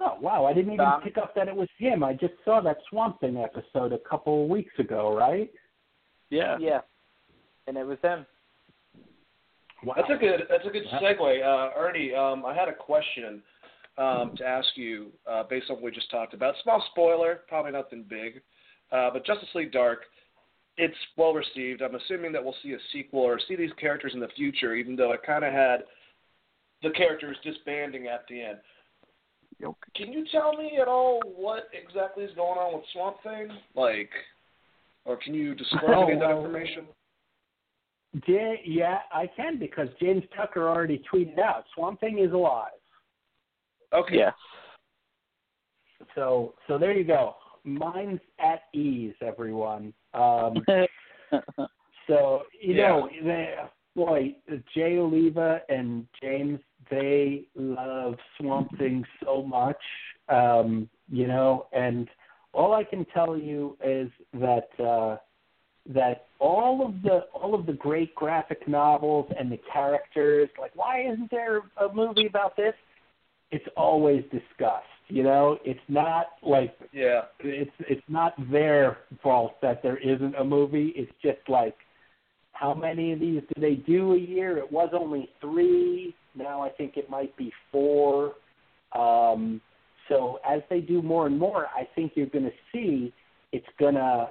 [0.00, 0.44] Oh wow!
[0.46, 2.04] I didn't even Um, pick up that it was him.
[2.04, 5.50] I just saw that Swamp Thing episode a couple of weeks ago, right?
[6.30, 6.56] Yeah.
[6.60, 6.80] Yeah.
[7.66, 8.24] And it was him.
[9.84, 9.94] Wow.
[9.96, 10.42] That's a good.
[10.48, 12.14] That's a good segue, uh, Ernie.
[12.14, 13.42] Um, I had a question
[13.96, 16.54] um, to ask you uh, based on what we just talked about.
[16.62, 18.40] Small spoiler, probably nothing big,
[18.92, 20.00] uh, but Justice League Dark.
[20.76, 21.82] it's well received.
[21.82, 24.96] I'm assuming that we'll see a sequel or see these characters in the future, even
[24.96, 25.82] though it kind of had
[26.82, 28.58] the characters disbanding at the end.
[29.62, 29.76] Okay.
[29.96, 33.48] Can you tell me at all what exactly is going on with Swamp Thing?
[33.74, 34.10] Like,
[35.04, 36.86] or can you describe Oh, any of that information?
[38.26, 42.70] Ja- yeah, I can because James Tucker already tweeted out Swamp Thing is alive.
[43.92, 44.18] Okay.
[44.18, 44.30] Yeah.
[46.14, 47.34] So so there you go.
[47.64, 49.92] Mine's at ease, everyone.
[50.14, 50.64] Um,
[52.06, 52.88] so you Yeah.
[52.88, 53.54] know, they,
[53.98, 54.36] boy,
[54.74, 59.76] Jay Oliva and James, they love Swamp Thing so much.
[60.28, 62.08] Um, you know, and
[62.52, 65.16] all I can tell you is that uh,
[65.92, 71.08] that all of the all of the great graphic novels and the characters, like why
[71.10, 72.74] isn't there a movie about this?
[73.50, 74.86] It's always discussed.
[75.08, 77.22] You know, it's not like Yeah.
[77.40, 80.92] it's it's not their fault that there isn't a movie.
[80.94, 81.74] It's just like
[82.58, 84.58] how many of these do they do a year?
[84.58, 86.14] It was only three.
[86.34, 88.34] Now I think it might be four.
[88.96, 89.60] Um,
[90.08, 93.12] so as they do more and more, I think you're going to see
[93.52, 94.30] it's gonna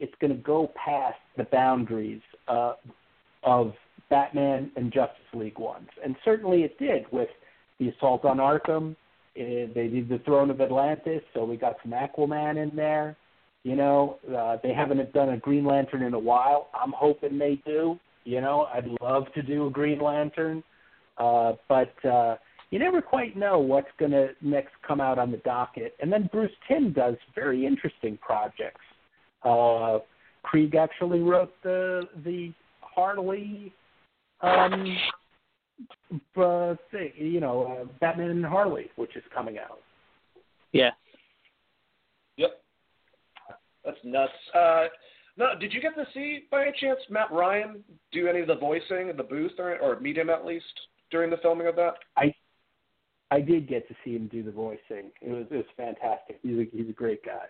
[0.00, 2.72] it's going to go past the boundaries uh,
[3.44, 3.74] of
[4.08, 7.28] Batman and Justice League ones, and certainly it did with
[7.78, 8.92] the Assault on Arkham.
[9.36, 13.16] Uh, they did the Throne of Atlantis, so we got some Aquaman in there.
[13.62, 16.68] You know, uh, they haven't done a Green Lantern in a while.
[16.74, 17.98] I'm hoping they do.
[18.24, 20.62] You know, I'd love to do a Green Lantern,
[21.18, 22.36] uh, but uh,
[22.70, 25.94] you never quite know what's going to next come out on the docket.
[26.00, 28.80] And then Bruce Timm does very interesting projects.
[29.42, 29.98] Uh,
[30.42, 33.72] Krieg actually wrote the the Harley
[34.42, 34.96] um,
[36.36, 39.78] uh, thing, you know, uh, Batman and Harley, which is coming out.
[40.72, 40.90] Yeah.
[43.84, 43.94] Yep.
[43.94, 44.32] That's nuts.
[44.54, 44.86] Uh,
[45.36, 48.56] no, did you get to see by any chance Matt Ryan do any of the
[48.56, 50.64] voicing in the booth or, or meet him at least
[51.10, 51.94] during the filming of that?
[52.16, 52.34] I
[53.30, 55.10] I did get to see him do the voicing.
[55.22, 56.40] It was it was fantastic.
[56.42, 57.46] He's a he's a great guy.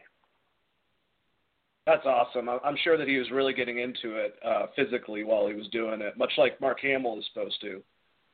[1.87, 2.49] That's awesome.
[2.49, 5.67] I- I'm sure that he was really getting into it uh, physically while he was
[5.69, 7.83] doing it, much like Mark Hamill is supposed to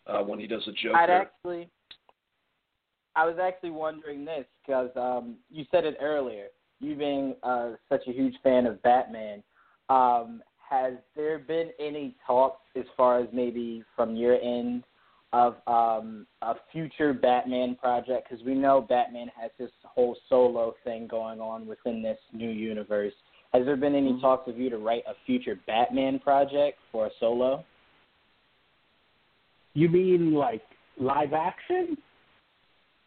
[0.06, 0.96] uh, when he does a Joker.
[0.96, 1.70] I'd actually,
[3.14, 6.48] I was actually wondering this because um, you said it earlier.
[6.80, 9.42] You being uh, such a huge fan of Batman,
[9.88, 14.84] um, has there been any talks as far as maybe from your end
[15.32, 18.28] of um, a future Batman project?
[18.28, 23.12] Because we know Batman has this whole solo thing going on within this new universe.
[23.54, 27.10] Has there been any talks of you to write a future Batman project for a
[27.20, 27.64] solo?
[29.74, 30.62] You mean like
[30.98, 31.96] live action?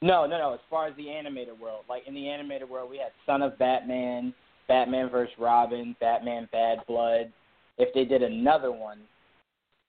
[0.02, 0.54] No, no, no.
[0.54, 3.58] As far as the animated world, like in the animated world, we had Son of
[3.58, 4.34] Batman,
[4.68, 5.34] Batman vs.
[5.38, 7.32] Robin, Batman Bad Blood.
[7.78, 9.00] If they did another one,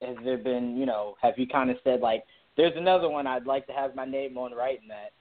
[0.02, 2.24] has there been, you know, have you kind of said like,
[2.56, 5.12] there's another one I'd like to have my name on writing that?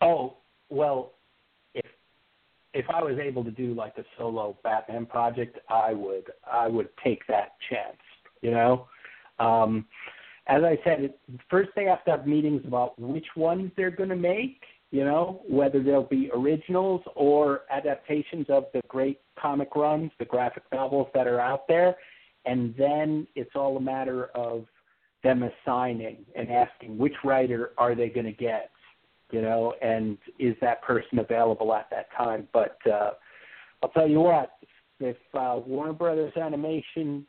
[0.00, 0.36] Oh
[0.68, 1.12] well,
[1.74, 1.86] if
[2.74, 6.88] if I was able to do like a solo Batman project, I would I would
[7.02, 7.98] take that chance.
[8.42, 8.88] You know,
[9.38, 9.86] um,
[10.46, 14.08] as I said, it, first they have to have meetings about which ones they're going
[14.08, 14.62] to make.
[14.90, 20.64] You know, whether they'll be originals or adaptations of the great comic runs, the graphic
[20.70, 21.96] novels that are out there,
[22.44, 24.66] and then it's all a matter of
[25.24, 28.70] them assigning and asking which writer are they going to get
[29.32, 32.46] you know, and is that person available at that time?
[32.52, 33.12] But uh,
[33.82, 34.52] I'll tell you what,
[35.00, 37.26] if uh, Warner Brothers Animation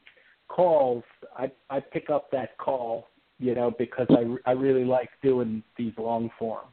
[0.54, 1.04] calls,
[1.36, 3.08] I I pick up that call,
[3.40, 6.68] you know, because I I really like doing these long forms.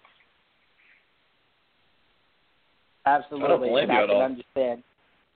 [3.07, 3.47] Absolutely.
[3.47, 4.23] I don't blame and you I at can all.
[4.23, 4.83] understand.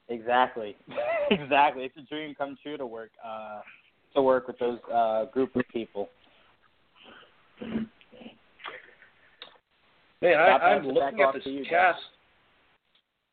[0.09, 0.77] Exactly.
[1.31, 1.85] exactly.
[1.85, 3.61] It's a dream come true to work uh
[4.15, 6.11] to work with those uh group of people.
[10.21, 12.01] Man, I, I'll pass I'm looking at this you, cast.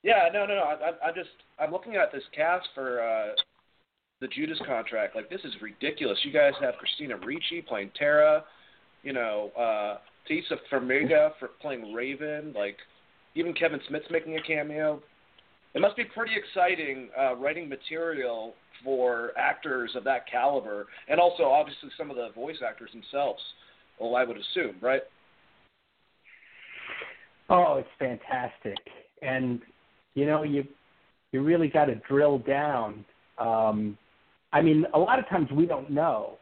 [0.03, 0.62] Yeah, no, no, no.
[0.62, 3.34] I, I, I just I'm looking at this cast for uh,
[4.22, 5.15] the Judas contract.
[5.15, 6.17] Like this is ridiculous.
[6.24, 8.43] You guys have Christina Ricci playing Terra.
[9.03, 9.97] You know, uh,
[10.30, 12.53] Taissa Farmiga for playing Raven.
[12.55, 12.78] Like
[13.36, 15.01] even Kevin Smith's making a cameo.
[15.74, 18.53] It must be pretty exciting uh, writing material
[18.84, 23.41] for actors of that caliber, and also obviously some of the voice actors themselves.
[23.99, 25.01] Well, I would assume, right?
[27.49, 28.78] Oh, it's fantastic,
[29.22, 29.61] and
[30.13, 30.65] you know you
[31.32, 33.05] you really got to drill down.
[33.38, 33.97] Um,
[34.53, 36.37] I mean, a lot of times we don't know.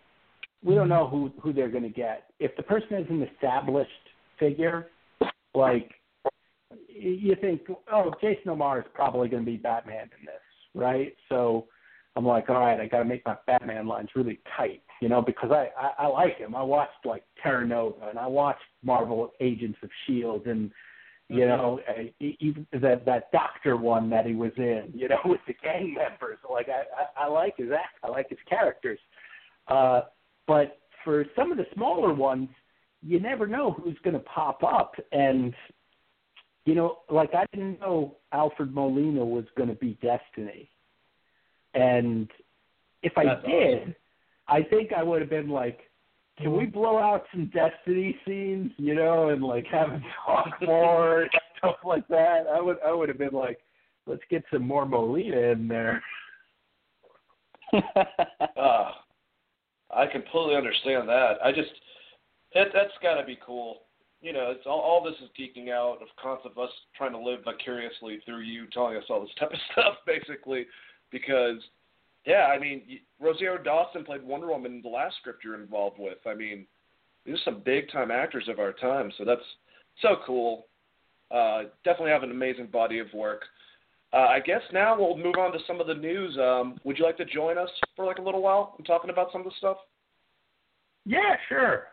[0.64, 0.94] We don't mm-hmm.
[0.94, 2.32] know who who they're going to get.
[2.40, 3.90] If the person is an established
[4.40, 4.88] figure,
[5.54, 5.92] like
[6.88, 10.42] you think, oh, Jason O'Mara is probably going to be Batman in this,
[10.76, 11.16] right?
[11.30, 11.68] So
[12.16, 15.22] I'm like, all right, I got to make my Batman lines really tight, you know,
[15.22, 16.56] because I, I I like him.
[16.56, 20.72] I watched like Terra Nova and I watched Marvel Agents of Shield and
[21.30, 21.48] you mm-hmm.
[21.48, 21.80] know
[22.20, 26.38] even that that Doctor one that he was in, you know, with the gang members.
[26.50, 29.00] Like I I, I like his act, I like his characters,
[29.68, 30.02] uh,
[30.48, 32.50] but for some of the smaller ones,
[33.02, 35.54] you never know who's going to pop up and.
[36.66, 40.70] You know, like I didn't know Alfred Molina was going to be Destiny
[41.74, 42.30] and
[43.04, 43.96] if I That's did, awesome.
[44.48, 45.80] I think I would have been like,
[46.42, 51.24] can we blow out some Destiny scenes, you know, and like have him talk more
[51.24, 52.46] and stuff like that?
[52.54, 53.60] I would I would have been like,
[54.08, 56.02] let's get some more Molina in there.
[57.74, 57.80] uh,
[59.92, 61.34] I completely understand that.
[61.44, 61.72] I just
[62.52, 63.82] it, that's got to be cool.
[64.22, 67.20] You know, it's all, all this is geeking out of concept of us trying to
[67.20, 70.66] live vicariously through you telling us all this type of stuff, basically
[71.12, 71.58] because
[72.26, 76.20] yeah, I mean Rosario Dawson played Wonder Woman in the last script you're involved with.
[76.26, 76.66] I mean,
[77.26, 79.42] these are some big time actors of our time, so that's
[80.02, 80.68] so cool.
[81.32, 83.44] Uh, definitely have an amazing body of work.
[84.12, 86.36] Uh, I guess now we'll move on to some of the news.
[86.38, 89.32] Um, would you like to join us for like a little while and talking about
[89.32, 89.78] some of the stuff?
[91.06, 91.84] Yeah, sure.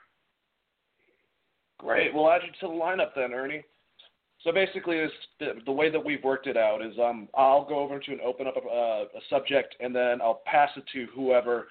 [1.79, 2.15] Great.
[2.15, 3.63] We'll add you to the lineup then, Ernie.
[4.47, 5.05] So basically,
[5.41, 8.21] the, the way that we've worked it out is um, I'll go over to and
[8.21, 11.67] open up a, a subject, and then I'll pass it to whoever,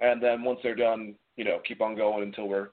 [0.00, 2.70] and then once they're done, you know, keep on going until we're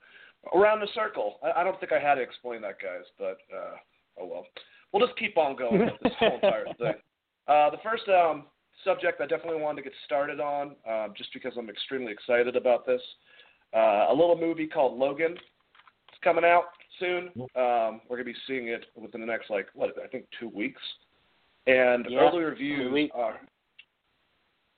[0.55, 1.35] around the circle.
[1.43, 3.75] I, I don't think I had to explain that, guys, but uh,
[4.21, 4.47] oh well.
[4.91, 6.93] We'll just keep on going with this whole entire thing.
[7.47, 8.45] Uh, the first um,
[8.83, 12.87] subject I definitely wanted to get started on, um, just because I'm extremely excited about
[12.87, 13.01] this.
[13.71, 15.33] Uh, a little movie called Logan.
[15.33, 16.65] It's coming out
[16.99, 17.29] soon.
[17.55, 20.81] Um, we're gonna be seeing it within the next like what I think two weeks,
[21.67, 23.39] and yeah, early reviews are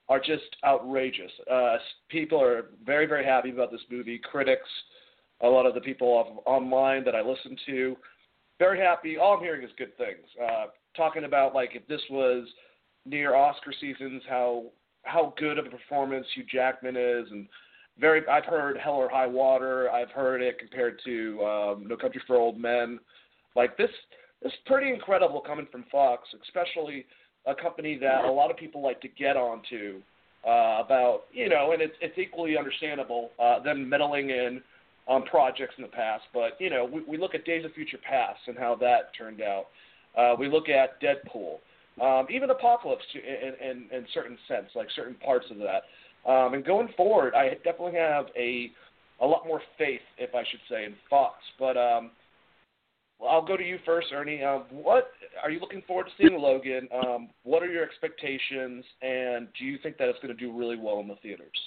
[0.08, 1.32] are just outrageous.
[1.52, 1.78] Uh,
[2.10, 4.20] people are very very happy about this movie.
[4.20, 4.70] Critics,
[5.42, 7.96] a lot of the people off, online that I listen to,
[8.60, 9.18] very happy.
[9.18, 10.26] All I'm hearing is good things.
[10.42, 12.48] Uh, talking about like if this was
[13.06, 14.66] near Oscar seasons, how
[15.04, 17.48] how good of a performance Hugh Jackman is, and
[18.00, 19.90] very I've heard Hell or High Water.
[19.90, 23.00] I've heard it compared to um, No Country for Old Men.
[23.56, 23.90] Like this,
[24.44, 27.06] this is pretty incredible coming from Fox, especially
[27.46, 30.02] a company that a lot of people like to get onto
[30.46, 34.62] uh, about you know, and it's it's equally understandable uh, them meddling in
[35.08, 36.24] on projects in the past.
[36.34, 39.42] But you know, we, we look at Days of Future Past and how that turned
[39.42, 39.66] out.
[40.18, 41.58] Uh, we look at Deadpool,
[42.02, 45.84] um, even Apocalypse in, in in certain sense, like certain parts of that.
[46.26, 48.72] Um, and going forward, I definitely have a
[49.22, 51.36] a lot more faith, if I should say, in Fox.
[51.58, 52.12] But um,
[53.20, 54.44] well, I'll go to you first, Ernie.
[54.44, 55.12] Um, what
[55.42, 56.90] are you looking forward to seeing Logan?
[56.94, 60.78] Um, what are your expectations, and do you think that it's going to do really
[60.78, 61.58] well in the theaters?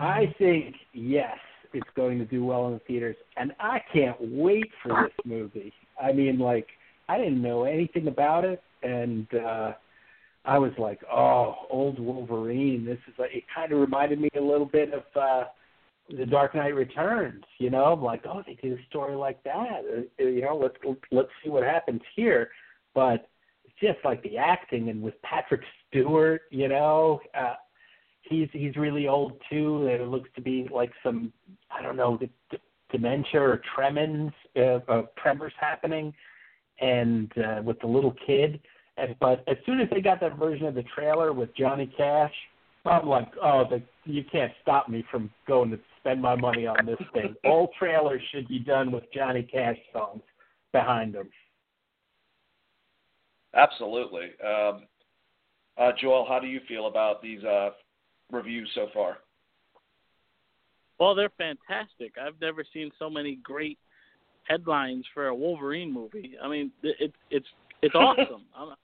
[0.00, 1.38] I think yes,
[1.72, 5.72] it's going to do well in the theaters, and I can't wait for this movie.
[6.00, 6.66] I mean, like
[7.08, 9.72] I didn't know anything about it, and uh,
[10.48, 12.86] I was like, oh, old Wolverine.
[12.86, 15.44] This is like it kind of reminded me a little bit of uh
[16.08, 17.44] the Dark Knight Returns.
[17.58, 19.82] You know, I'm like, oh, they did a story like that.
[20.18, 22.48] Uh, you know, let's let's see what happens here.
[22.94, 23.28] But
[23.66, 27.56] it's just like the acting and with Patrick Stewart, you know, uh,
[28.22, 29.84] he's he's really old too.
[29.84, 31.30] There looks to be like some
[31.70, 32.58] I don't know the
[32.90, 36.14] dementia or tremens, uh, uh, tremors happening,
[36.80, 38.62] and uh, with the little kid
[39.20, 42.32] but as soon as they got that version of the trailer with Johnny Cash,
[42.84, 46.86] I'm like, oh, the, you can't stop me from going to spend my money on
[46.86, 47.34] this thing.
[47.44, 50.22] All trailers should be done with Johnny Cash songs
[50.72, 51.28] behind them.
[53.54, 54.30] Absolutely.
[54.44, 54.82] Um,
[55.76, 57.70] uh, Joel, how do you feel about these uh,
[58.30, 59.18] reviews so far?
[60.98, 62.14] Well, they're fantastic.
[62.20, 63.78] I've never seen so many great
[64.44, 66.32] headlines for a Wolverine movie.
[66.42, 67.46] I mean, it, it's
[67.82, 68.42] it's awesome.
[68.56, 68.74] I'm,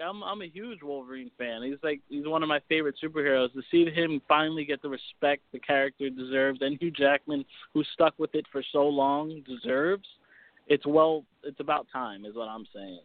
[0.00, 1.62] I'm I'm a huge Wolverine fan.
[1.62, 3.52] He's like he's one of my favorite superheroes.
[3.52, 7.44] To see him finally get the respect the character deserves, and Hugh Jackman,
[7.74, 10.06] who stuck with it for so long, deserves.
[10.66, 13.00] It's well, it's about time, is what I'm saying.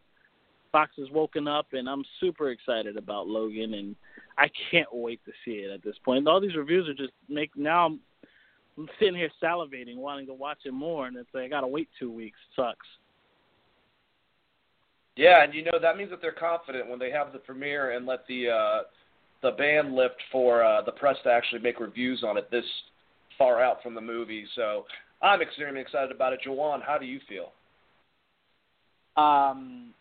[0.72, 3.96] Fox has woken up, and I'm super excited about Logan, and
[4.38, 6.28] I can't wait to see it at this point.
[6.28, 8.00] All these reviews are just make now I'm,
[8.98, 12.10] sitting here salivating, wanting to watch it more, and it's like I gotta wait two
[12.10, 12.38] weeks.
[12.50, 12.86] It sucks.
[15.16, 18.06] Yeah, and you know that means that they're confident when they have the premiere and
[18.06, 18.82] let the uh,
[19.42, 22.64] the ban lift for uh, the press to actually make reviews on it this
[23.38, 24.44] far out from the movie.
[24.54, 24.84] So
[25.22, 26.40] I'm extremely excited about it.
[26.46, 27.52] Juwan, how do you feel?
[29.16, 29.94] Um,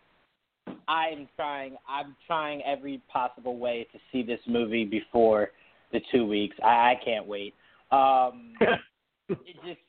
[0.88, 1.78] I'm trying.
[1.88, 5.52] I'm trying every possible way to see this movie before
[5.94, 6.58] the two weeks.
[6.64, 7.54] I, I can't wait.
[7.92, 8.54] Um,
[9.30, 9.80] it just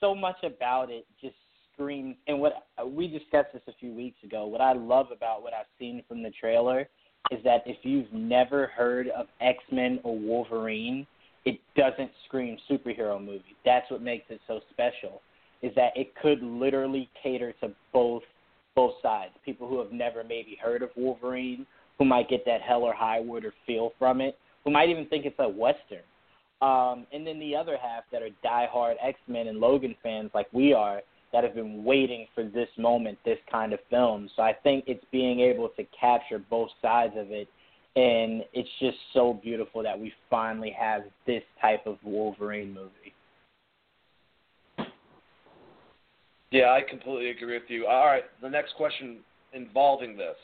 [0.00, 1.34] so much about it just
[1.74, 2.16] screams.
[2.26, 4.46] And what we discussed this a few weeks ago.
[4.46, 6.88] What I love about what I've seen from the trailer
[7.30, 11.06] is that if you've never heard of X Men or Wolverine,
[11.44, 13.56] it doesn't scream superhero movie.
[13.64, 15.20] That's what makes it so special.
[15.62, 18.22] Is that it could literally cater to both
[18.74, 19.32] both sides.
[19.44, 21.64] People who have never maybe heard of Wolverine,
[21.98, 25.24] who might get that hell or high water feel from it, who might even think
[25.24, 26.02] it's a western.
[26.60, 30.46] Um, and then the other half that are diehard X Men and Logan fans like
[30.52, 31.02] we are,
[31.34, 34.30] that have been waiting for this moment, this kind of film.
[34.36, 37.48] So I think it's being able to capture both sides of it,
[37.96, 43.12] and it's just so beautiful that we finally have this type of Wolverine movie.
[46.52, 47.88] Yeah, I completely agree with you.
[47.88, 49.16] All right, the next question
[49.52, 50.36] involving this.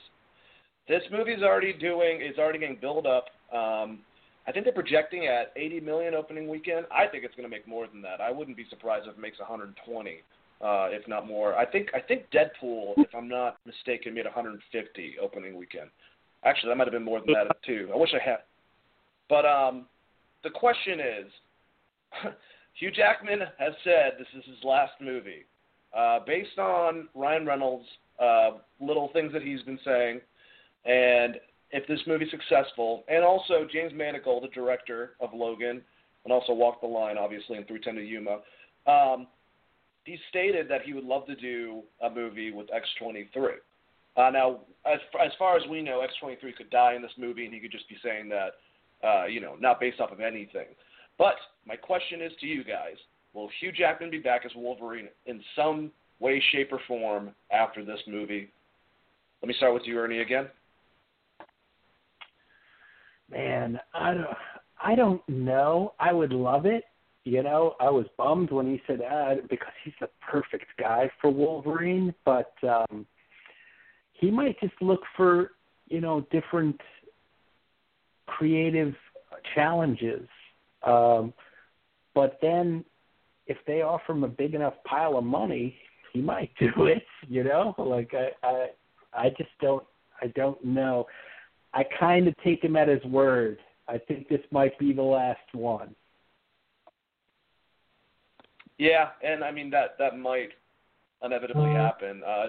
[0.88, 3.26] This movie is already doing is already getting built up.
[3.54, 4.00] Um,
[4.48, 6.86] I think they're projecting at 80 million opening weekend.
[6.90, 8.20] I think it's going to make more than that.
[8.20, 10.20] I wouldn't be surprised if it makes 120
[10.60, 11.56] uh, if not more.
[11.56, 15.90] I think I think Deadpool, if I'm not mistaken, made 150 opening weekend.
[16.44, 17.90] Actually, that might have been more than that too.
[17.92, 18.38] I wish I had.
[19.28, 19.86] But um,
[20.42, 21.32] the question is,
[22.74, 25.44] Hugh Jackman has said this is his last movie.
[25.96, 27.86] Uh, based on Ryan Reynolds'
[28.22, 28.50] uh,
[28.80, 30.20] little things that he's been saying,
[30.84, 31.36] and
[31.72, 35.82] if this movie's successful, and also James Mangold, the director of Logan,
[36.24, 38.38] and also Walk the Line, obviously, in 310 to Yuma.
[38.86, 39.26] Um,
[40.04, 43.54] he stated that he would love to do a movie with X23.
[44.16, 47.54] Uh, now, as as far as we know, X23 could die in this movie, and
[47.54, 50.66] he could just be saying that, uh, you know, not based off of anything.
[51.16, 51.36] But
[51.66, 52.96] my question is to you guys:
[53.34, 58.00] Will Hugh Jackman be back as Wolverine in some way, shape, or form after this
[58.06, 58.50] movie?
[59.42, 60.48] Let me start with you, Ernie, again.
[63.30, 64.26] Man, I don't,
[64.82, 65.94] I don't know.
[66.00, 66.84] I would love it.
[67.24, 71.30] You know, I was bummed when he said that because he's the perfect guy for
[71.30, 73.06] Wolverine, but um
[74.12, 75.52] he might just look for,
[75.88, 76.80] you know, different
[78.26, 78.94] creative
[79.54, 80.26] challenges.
[80.82, 81.34] Um
[82.14, 82.84] but then
[83.46, 85.74] if they offer him a big enough pile of money,
[86.12, 87.74] he might do it, you know?
[87.76, 88.66] Like I I
[89.12, 89.84] I just don't
[90.22, 91.06] I don't know.
[91.74, 93.58] I kind of take him at his word.
[93.88, 95.94] I think this might be the last one.
[98.80, 100.52] Yeah, and I mean that that might
[101.22, 101.82] inevitably uh-huh.
[101.82, 102.22] happen.
[102.26, 102.46] Uh,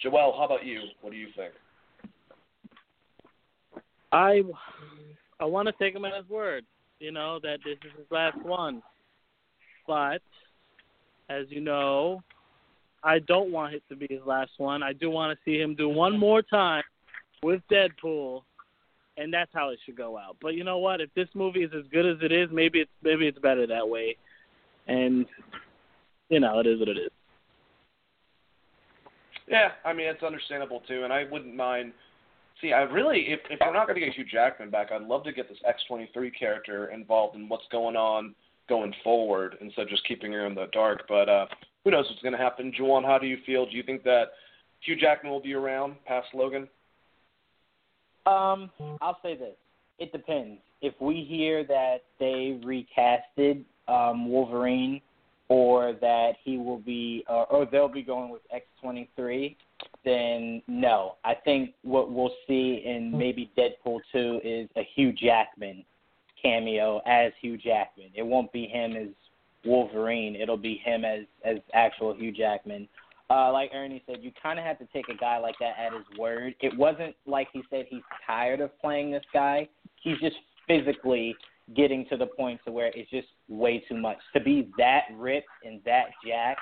[0.00, 0.80] Joel, how about you?
[1.02, 1.52] What do you think?
[4.10, 4.40] I
[5.38, 6.64] I want to take him at his word.
[7.00, 8.82] You know that this is his last one,
[9.86, 10.22] but
[11.28, 12.22] as you know,
[13.04, 14.82] I don't want it to be his last one.
[14.82, 16.82] I do want to see him do one more time
[17.42, 18.40] with Deadpool,
[19.18, 20.38] and that's how it should go out.
[20.40, 21.02] But you know what?
[21.02, 23.86] If this movie is as good as it is, maybe it's maybe it's better that
[23.86, 24.16] way
[24.88, 25.26] and
[26.28, 27.10] you know, it is what it is.
[29.46, 31.92] Yeah, I mean it's understandable too, and I wouldn't mind.
[32.60, 35.24] See, I really, if if we're not going to get Hugh Jackman back, I'd love
[35.24, 38.34] to get this X23 character involved in what's going on
[38.68, 41.04] going forward instead of just keeping her in the dark.
[41.08, 41.46] But uh,
[41.84, 42.72] who knows what's going to happen?
[42.78, 43.64] Juwan, how do you feel?
[43.64, 44.32] Do you think that
[44.80, 46.68] Hugh Jackman will be around past Logan?
[48.26, 48.70] Um,
[49.00, 49.56] I'll say this:
[49.98, 50.60] it depends.
[50.82, 55.00] If we hear that they recasted um, Wolverine,
[55.48, 59.56] or that he will be, or, or they'll be going with X23,
[60.04, 61.16] then no.
[61.24, 65.84] I think what we'll see in maybe Deadpool 2 is a Hugh Jackman
[66.40, 68.10] cameo as Hugh Jackman.
[68.14, 69.08] It won't be him as
[69.64, 70.36] Wolverine.
[70.36, 72.88] It'll be him as as actual Hugh Jackman.
[73.30, 75.92] Uh, like Ernie said, you kind of have to take a guy like that at
[75.92, 76.54] his word.
[76.60, 79.68] It wasn't like he said he's tired of playing this guy.
[80.02, 80.36] He's just
[80.66, 81.36] physically
[81.76, 85.48] getting to the point to where it's just way too much to be that ripped
[85.64, 86.60] and that jacked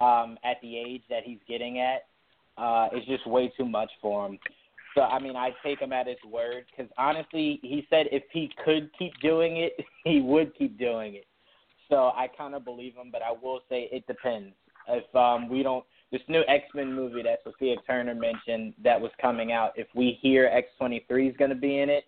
[0.00, 2.02] um, at the age that he's getting at.
[2.56, 4.38] Uh, is just way too much for him.
[4.94, 8.50] So I mean, I take him at his word because honestly, he said if he
[8.64, 9.72] could keep doing it,
[10.04, 11.26] he would keep doing it.
[11.88, 14.54] So I kind of believe him, but I will say it depends.
[14.88, 19.10] If um, we don't, this new X Men movie that Sophie Turner mentioned that was
[19.20, 22.04] coming out, if we hear X twenty three is going to be in it,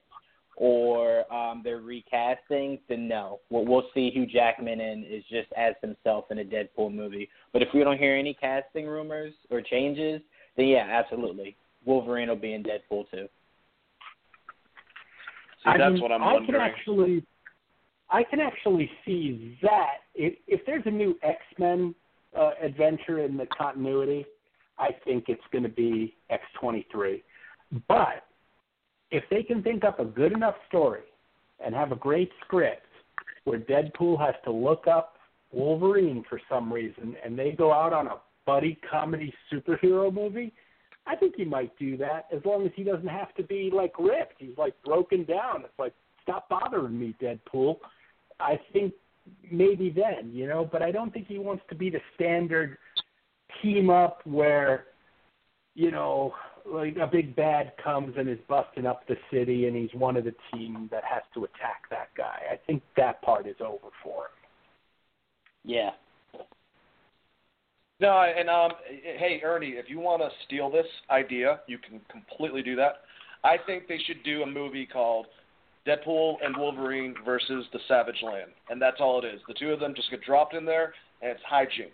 [0.57, 3.41] or um, they're recasting, then no.
[3.51, 7.29] What we'll see Hugh Jackman in is just as himself in a Deadpool movie.
[7.53, 10.23] But if we don't hear any casting rumors or changes,
[10.57, 11.57] then yeah, absolutely.
[11.85, 13.29] Wolverine will be in Deadpool too.
[15.65, 16.61] See, that's mean, what I'm wondering.
[16.61, 17.25] I can actually,
[18.11, 21.95] I can actually see that if, if there's a new X Men
[22.39, 24.25] uh, adventure in the continuity,
[24.79, 27.23] I think it's going to be X twenty three.
[27.89, 28.26] But
[29.11, 31.03] if they can think up a good enough story
[31.65, 32.87] and have a great script
[33.45, 35.15] where Deadpool has to look up
[35.53, 40.53] Wolverine for some reason and they go out on a buddy comedy superhero movie,
[41.07, 43.99] I think he might do that as long as he doesn't have to be like
[43.99, 44.35] ripped.
[44.39, 45.63] He's like broken down.
[45.63, 47.77] It's like stop bothering me, Deadpool.
[48.41, 48.93] I think
[49.51, 52.77] maybe then, you know, but I don't think he wants to be the standard
[53.63, 54.87] team up where,
[55.75, 56.35] you know,
[56.71, 60.25] like a big bad comes and is busting up the city and he's one of
[60.25, 62.41] the team that has to attack that guy.
[62.51, 64.31] I think that part is over for him.
[65.65, 65.91] Yeah.
[67.99, 72.63] No, and um, hey Ernie, if you want to steal this idea, you can completely
[72.63, 73.03] do that.
[73.43, 75.27] I think they should do a movie called
[75.87, 79.41] Deadpool and Wolverine versus the Savage Land, and that's all it is.
[79.49, 80.93] The two of them just get dropped in there,
[81.23, 81.91] and it's hijinks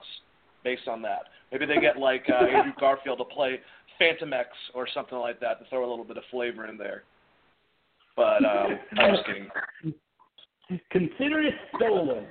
[0.65, 1.25] based on that.
[1.53, 3.61] Maybe they get like uh, Andrew Garfield to play
[4.03, 7.05] Fantomex or something like that to throw a little bit of flavor in there.
[8.17, 9.49] But um, I'm just kidding.
[10.91, 12.27] Consider it stolen.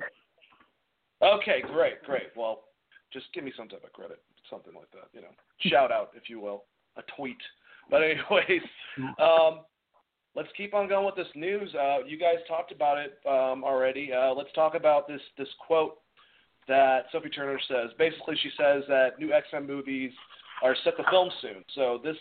[1.21, 2.29] Okay, great, great.
[2.35, 2.61] Well,
[3.13, 4.19] just give me some type of credit,
[4.49, 5.09] something like that.
[5.13, 5.27] You know,
[5.59, 6.63] shout out, if you will,
[6.97, 7.37] a tweet.
[7.89, 8.61] But anyways,
[9.19, 9.61] um,
[10.35, 11.73] let's keep on going with this news.
[11.75, 14.11] Uh, you guys talked about it um, already.
[14.13, 15.99] Uh, let's talk about this this quote
[16.67, 17.91] that Sophie Turner says.
[17.97, 20.11] Basically, she says that new X Men movies
[20.61, 21.63] are set to film soon.
[21.75, 22.17] So this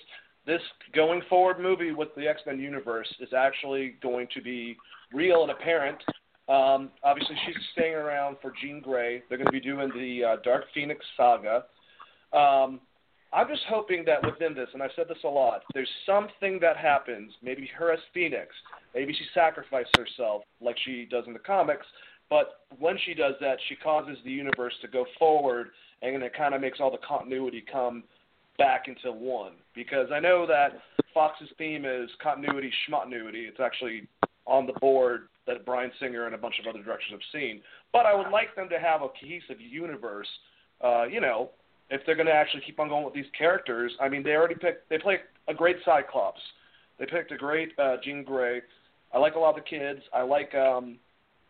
[0.46, 0.60] this
[0.94, 4.76] going forward movie with the X Men universe is actually going to be
[5.12, 6.02] real and apparent.
[6.48, 9.22] Um, obviously, she's staying around for Jean Grey.
[9.28, 11.64] They're going to be doing the uh, Dark Phoenix saga.
[12.32, 12.80] Um,
[13.32, 16.76] I'm just hoping that within this, and I've said this a lot, there's something that
[16.76, 17.32] happens.
[17.42, 18.48] Maybe her as Phoenix.
[18.92, 21.86] Maybe she sacrifices herself like she does in the comics.
[22.28, 25.68] But when she does that, she causes the universe to go forward,
[26.02, 28.02] and it kind of makes all the continuity come
[28.60, 29.52] back into one.
[29.74, 30.78] Because I know that
[31.12, 33.48] Fox's theme is continuity schmotnuity.
[33.48, 34.06] It's actually
[34.46, 37.62] on the board that Bryan Singer and a bunch of other directors have seen.
[37.92, 40.28] But I would like them to have a cohesive universe.
[40.84, 41.50] Uh, you know,
[41.88, 43.92] if they're going to actually keep on going with these characters.
[44.00, 44.88] I mean, they already picked.
[44.90, 45.16] They play
[45.48, 46.40] a great Cyclops.
[46.98, 48.60] They picked a great uh, Jean Grey.
[49.12, 50.00] I like a lot of the kids.
[50.12, 50.98] I like um,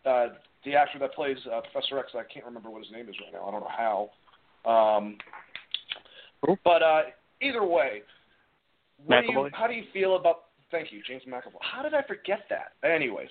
[0.06, 0.28] uh,
[0.64, 2.12] the actor that plays uh, Professor X.
[2.14, 3.46] I can't remember what his name is right now.
[3.46, 4.11] I don't know how.
[4.70, 5.18] Um,
[6.64, 7.03] but uh,
[7.43, 8.03] either way,
[9.05, 10.45] what do you, how do you feel about?
[10.70, 11.59] Thank you, James McAvoy.
[11.61, 12.72] How did I forget that?
[12.88, 13.28] Anyways,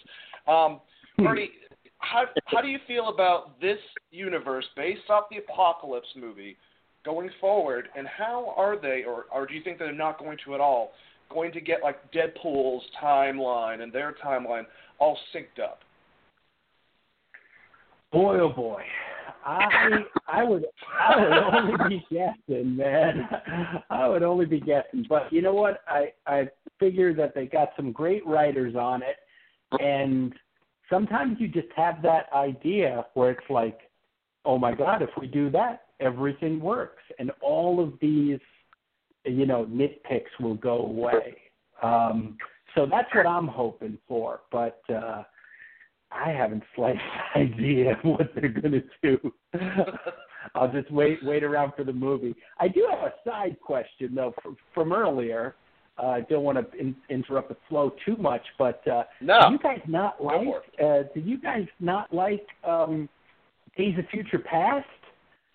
[0.47, 0.81] um,
[1.17, 1.51] Bernie,
[1.99, 3.77] how how do you feel about this
[4.11, 6.57] universe based off the Apocalypse movie
[7.05, 10.55] going forward, and how are they, or or do you think they're not going to
[10.55, 10.91] at all,
[11.31, 14.63] going to get like Deadpool's timeline and their timeline
[14.99, 15.79] all synced up?
[18.11, 18.81] Boy, oh boy,
[19.49, 19.87] I
[20.27, 20.65] I would
[20.99, 23.27] I would only be guessing, man.
[23.89, 25.05] I would only be guessing.
[25.09, 25.81] But you know what?
[25.87, 29.17] I I figure that they got some great writers on it,
[29.81, 30.33] and
[30.89, 33.79] sometimes you just have that idea where it's like,
[34.45, 38.39] oh my God, if we do that, everything works, and all of these,
[39.25, 41.37] you know, nitpicks will go away.
[41.81, 42.37] Um,
[42.75, 44.41] so that's what I'm hoping for.
[44.51, 45.23] But uh,
[46.11, 47.03] I haven't the slightest
[47.35, 49.33] idea what they're going to do.
[50.55, 52.35] I'll just wait wait around for the movie.
[52.59, 55.55] I do have a side question though from, from earlier.
[56.01, 59.41] Uh, I don't want to in, interrupt the flow too much, but uh, no.
[59.41, 60.47] did you guys not like?
[60.81, 63.09] Uh, did you guys not like um,
[63.77, 64.87] Days of Future Past?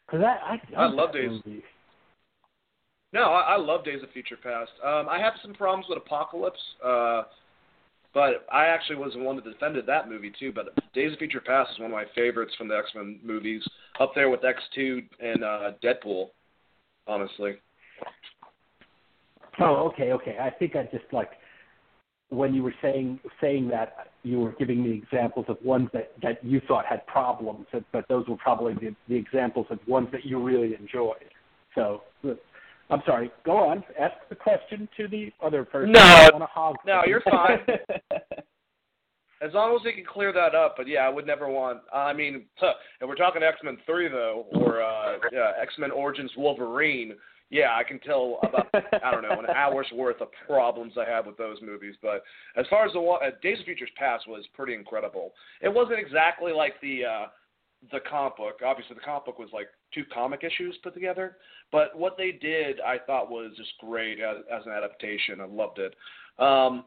[0.07, 1.31] Because I I, I love Days.
[1.47, 1.63] Movie.
[3.15, 4.73] No, I, I love Days of Future Past.
[4.85, 6.59] Um, I have some problems with Apocalypse.
[6.85, 7.23] Uh,
[8.15, 10.53] but I actually was the one that defended that movie too.
[10.53, 13.63] But Days of Future Past is one of my favorites from the X Men movies,
[14.01, 16.29] up there with X two and uh, Deadpool.
[17.07, 17.57] Honestly.
[19.61, 20.39] Oh, okay, okay.
[20.41, 21.31] I think I just like
[22.31, 26.43] when you were saying saying that you were giving me examples of ones that that
[26.43, 30.43] you thought had problems, but those were probably the, the examples of ones that you
[30.43, 31.31] really enjoyed.
[31.75, 32.03] So
[32.91, 33.31] I'm sorry.
[33.45, 33.83] Go on.
[33.99, 35.93] Ask the question to the other person.
[35.93, 36.29] No,
[36.87, 37.59] no, you're fine.
[39.45, 40.75] as long as we can clear that up.
[40.77, 41.81] But yeah, I would never want.
[41.93, 46.31] I mean, if we're talking X Men Three though, or uh, yeah, X Men Origins
[46.37, 47.15] Wolverine,
[47.51, 51.27] yeah, I can tell about I don't know an hour's worth of problems I have
[51.27, 51.95] with those movies.
[52.03, 52.23] But
[52.57, 55.33] as far as the uh, Days of Futures Past was pretty incredible.
[55.61, 57.05] It wasn't exactly like the.
[57.05, 57.27] uh
[57.93, 58.61] the comic book.
[58.65, 61.37] Obviously, the comic book was like two comic issues put together,
[61.73, 65.41] but what they did, I thought, was just great as, as an adaptation.
[65.41, 65.95] I loved it.
[66.39, 66.85] Um,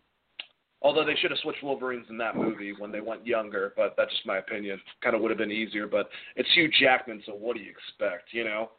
[0.82, 4.12] although they should have switched Wolverines in that movie when they went younger, but that's
[4.12, 4.80] just my opinion.
[5.04, 8.30] Kind of would have been easier, but it's Hugh Jackman, so what do you expect,
[8.32, 8.72] you know?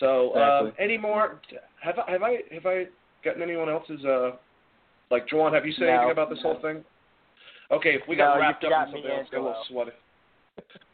[0.00, 0.70] So, um, exactly.
[0.70, 1.40] uh, any more?
[1.82, 2.84] Have I have I have I
[3.24, 4.32] gotten anyone else's uh,
[5.10, 6.52] Like, Juwan, have you said No, anything about this no.
[6.52, 6.84] whole thing?
[7.70, 9.28] Okay, if we got No, wrapped up in something else.
[9.30, 9.90] Got a little sweaty.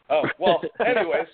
[0.09, 0.61] Oh well.
[0.85, 1.27] Anyways,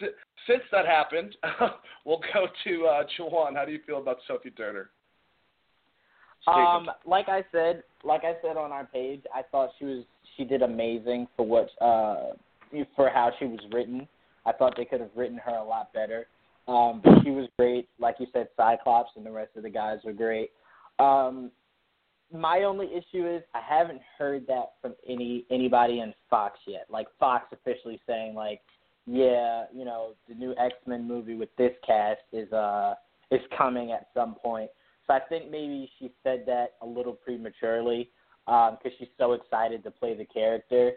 [0.00, 0.06] si-
[0.46, 1.36] since that happened,
[2.04, 3.54] we'll go to uh, Juwan.
[3.54, 4.90] How do you feel about Sophie Turner?
[6.46, 10.04] Um, like I said, like I said on our page, I thought she was
[10.36, 12.32] she did amazing for what uh
[12.96, 14.08] for how she was written.
[14.46, 16.26] I thought they could have written her a lot better.
[16.68, 17.88] Um, but she was great.
[17.98, 20.50] Like you said, Cyclops and the rest of the guys were great.
[20.98, 21.50] Um,
[22.32, 26.86] my only issue is I haven't heard that from any anybody in Fox yet.
[26.90, 28.60] Like Fox officially saying like,
[29.06, 32.94] yeah, you know, the new X Men movie with this cast is uh
[33.30, 34.70] is coming at some point.
[35.06, 38.10] So I think maybe she said that a little prematurely
[38.46, 40.92] because she's so excited to play the character.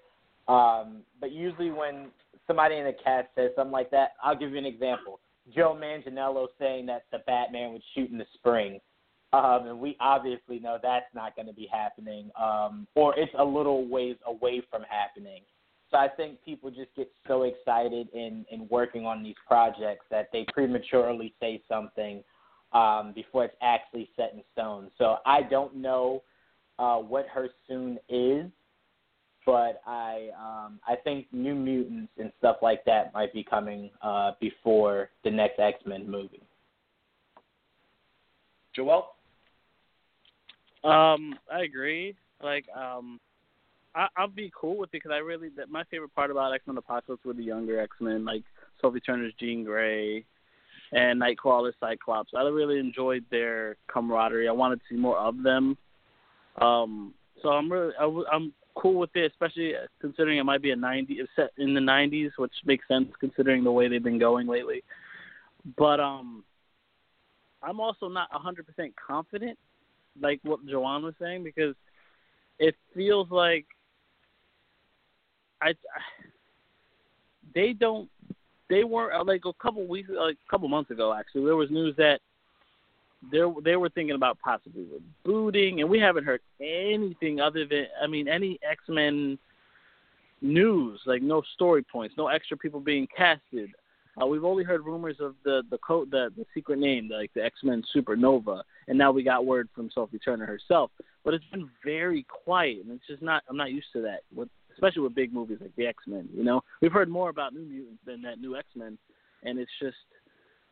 [0.47, 2.07] Um, but usually when
[2.47, 5.19] somebody in the cast says something like that, I'll give you an example.
[5.53, 8.79] Joe Manganiello saying that the Batman would shoot in the spring.
[9.33, 13.43] Um, and we obviously know that's not going to be happening, um, or it's a
[13.43, 15.41] little ways away from happening.
[15.89, 20.29] So I think people just get so excited in, in working on these projects that
[20.31, 22.23] they prematurely say something
[22.73, 24.89] um, before it's actually set in stone.
[24.97, 26.23] So I don't know
[26.79, 28.45] uh, what her soon is,
[29.45, 34.31] but I um, I think New Mutants and stuff like that might be coming uh,
[34.39, 36.43] before the next X Men movie.
[38.73, 39.13] Joel.
[40.83, 42.15] Um, I agree.
[42.43, 43.19] Like, um,
[43.95, 46.65] I, I'll be cool with it because I really that my favorite part about X
[46.65, 48.43] Men Apocalypse were the younger X Men, like
[48.81, 50.25] Sophie Turner's Jean Grey
[50.93, 52.31] and Nightcrawler's Cyclops.
[52.35, 54.47] I really enjoyed their camaraderie.
[54.47, 55.77] I wanted to see more of them.
[56.59, 61.13] Um, so I'm really I'm cool with it, especially considering it might be a 90
[61.13, 64.83] it's set in the 90s, which makes sense considering the way they've been going lately.
[65.77, 66.43] But um,
[67.61, 69.57] I'm also not 100% confident,
[70.19, 71.75] like what Juwan was saying, because
[72.59, 73.65] it feels like
[75.61, 75.73] I, I
[77.53, 78.09] they don't
[78.69, 81.95] they weren't like a couple weeks like a couple months ago actually there was news
[81.97, 82.19] that
[83.31, 84.85] they they were thinking about possibly
[85.25, 89.37] rebooting and we haven't heard anything other than I mean any X Men
[90.41, 93.69] news like no story points no extra people being casted.
[94.21, 97.43] Uh, we've only heard rumors of the the code the the secret name like the
[97.43, 98.61] X Men Supernova
[98.91, 100.91] and now we got word from Sophie Turner herself
[101.23, 104.49] but it's been very quiet and it's just not I'm not used to that with
[104.73, 106.27] especially with big movies like the X Men.
[106.33, 108.97] You know, we've heard more about New Mutants than that new X Men,
[109.43, 109.97] and it's just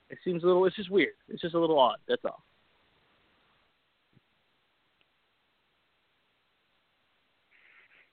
[0.09, 1.13] it seems a little it's just weird.
[1.28, 1.97] It's just a little odd.
[2.07, 2.43] That's all.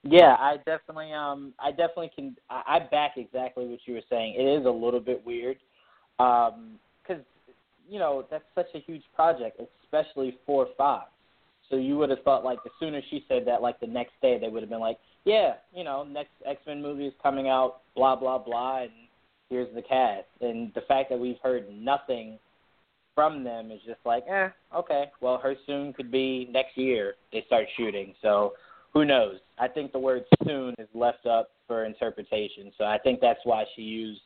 [0.02, 4.34] Yeah, I definitely um I definitely can I, I back exactly what you were saying.
[4.38, 5.58] It is a little bit weird.
[6.18, 7.18] Um cuz
[7.88, 11.10] you know, that's such a huge project, especially for Fox.
[11.70, 14.12] So you would have thought like as soon as she said that like the next
[14.22, 17.80] day they would have been like, yeah, you know, next X-Men movie is coming out,
[17.94, 18.92] blah blah blah and
[19.50, 20.26] here's the cast.
[20.40, 22.38] And the fact that we've heard nothing
[23.14, 25.06] from them is just like, eh, okay.
[25.20, 28.14] Well, her soon could be next year they start shooting.
[28.22, 28.52] So
[28.92, 29.36] who knows?
[29.58, 32.70] I think the word soon is left up for interpretation.
[32.78, 34.20] So I think that's why she used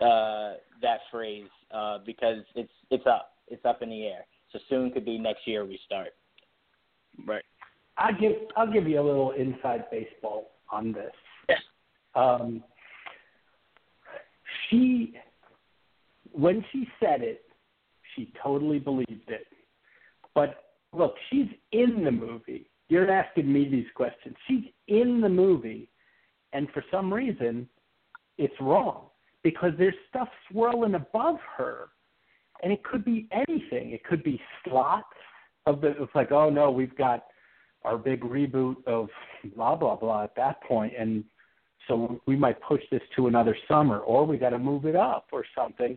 [0.00, 4.26] uh, that phrase uh, because it's it's up, it's up in the air.
[4.52, 6.08] So soon could be next year we start.
[7.26, 7.44] Right.
[7.98, 11.12] I'll give I'll give you a little inside baseball on this.
[11.48, 11.60] Yes.
[12.14, 12.62] Um,
[14.68, 15.14] she
[16.32, 17.42] when she said it,
[18.14, 19.46] she totally believed it.
[20.34, 22.68] But look, she's in the movie.
[22.88, 24.36] You're asking me these questions.
[24.46, 25.88] She's in the movie,
[26.52, 27.68] and for some reason,
[28.38, 29.06] it's wrong
[29.46, 31.90] because there's stuff swirling above her,
[32.64, 33.92] and it could be anything.
[33.92, 35.06] It could be slots
[35.66, 35.90] of the.
[36.02, 37.26] It's like, oh no, we've got
[37.84, 39.08] our big reboot of
[39.54, 41.22] blah blah blah at that point, and
[41.86, 45.28] so we might push this to another summer, or we got to move it up,
[45.30, 45.96] or something,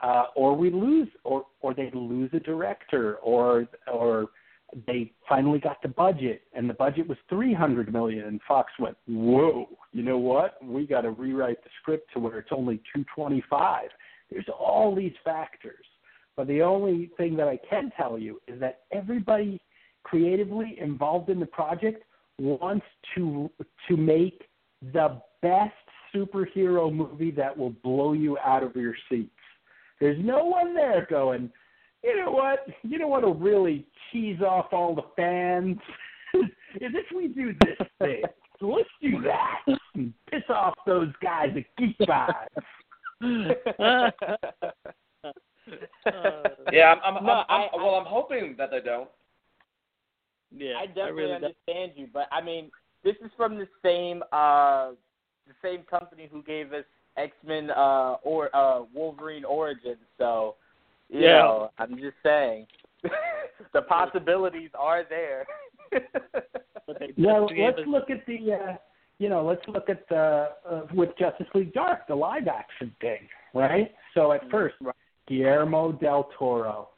[0.00, 4.28] uh, or we lose, or or they lose a director, or or
[4.86, 8.96] they finally got the budget, and the budget was three hundred million, and Fox went,
[9.06, 10.62] whoa, you know what?
[10.64, 13.88] We got to rewrite the script to where it's only two twenty five.
[14.30, 15.84] There's all these factors,
[16.36, 19.60] but the only thing that I can tell you is that everybody
[20.04, 22.04] creatively involved in the project
[22.38, 23.50] wants to
[23.88, 24.44] to make
[24.92, 25.74] the best
[26.14, 29.30] superhero movie that will blow you out of your seats.
[30.00, 31.50] There's no one there going,
[32.02, 32.66] you know what?
[32.82, 35.78] You know what will really cheese off all the fans
[36.34, 36.42] is
[36.74, 38.22] if we do this thing.
[38.58, 39.60] So let's do that
[39.94, 42.64] and piss off those guys at Geek Vibes.
[46.72, 47.94] Yeah, I'm, I'm, No, I'm, I'm I- well.
[47.94, 49.08] I'm hoping that they don't.
[50.56, 52.70] Yeah, I definitely really understand you, but I mean,
[53.04, 54.92] this is from the same uh
[55.46, 56.84] the same company who gave us
[57.16, 60.56] X Men uh or uh Wolverine Origins, so
[61.10, 61.38] you Yeah.
[61.38, 62.66] know, I'm just saying
[63.72, 65.46] the possibilities are there.
[66.86, 68.76] But they Well, just gave let's look at the, uh,
[69.18, 73.28] you know, let's look at the uh, with Justice League Dark, the live action thing,
[73.54, 73.92] right?
[74.14, 74.74] So at first,
[75.28, 76.88] Guillermo del Toro,